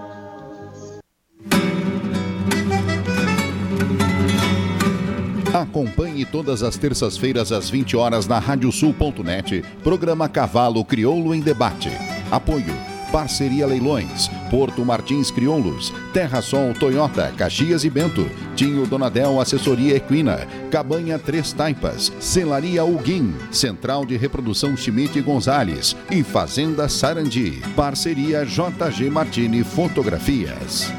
[5.53, 11.90] Acompanhe todas as terças-feiras às 20 horas na radiosul.net, programa Cavalo Crioulo em Debate.
[12.31, 19.95] Apoio Parceria Leilões, Porto Martins Crioulos, Terra Sol Toyota, Caxias e Bento, Tinho Donadel Assessoria
[19.95, 27.61] Equina, Cabanha Três Taipas, Celaria Uguim, Central de Reprodução Schmidt Gonzales e Fazenda Sarandi.
[27.76, 30.91] Parceria JG Martini Fotografias.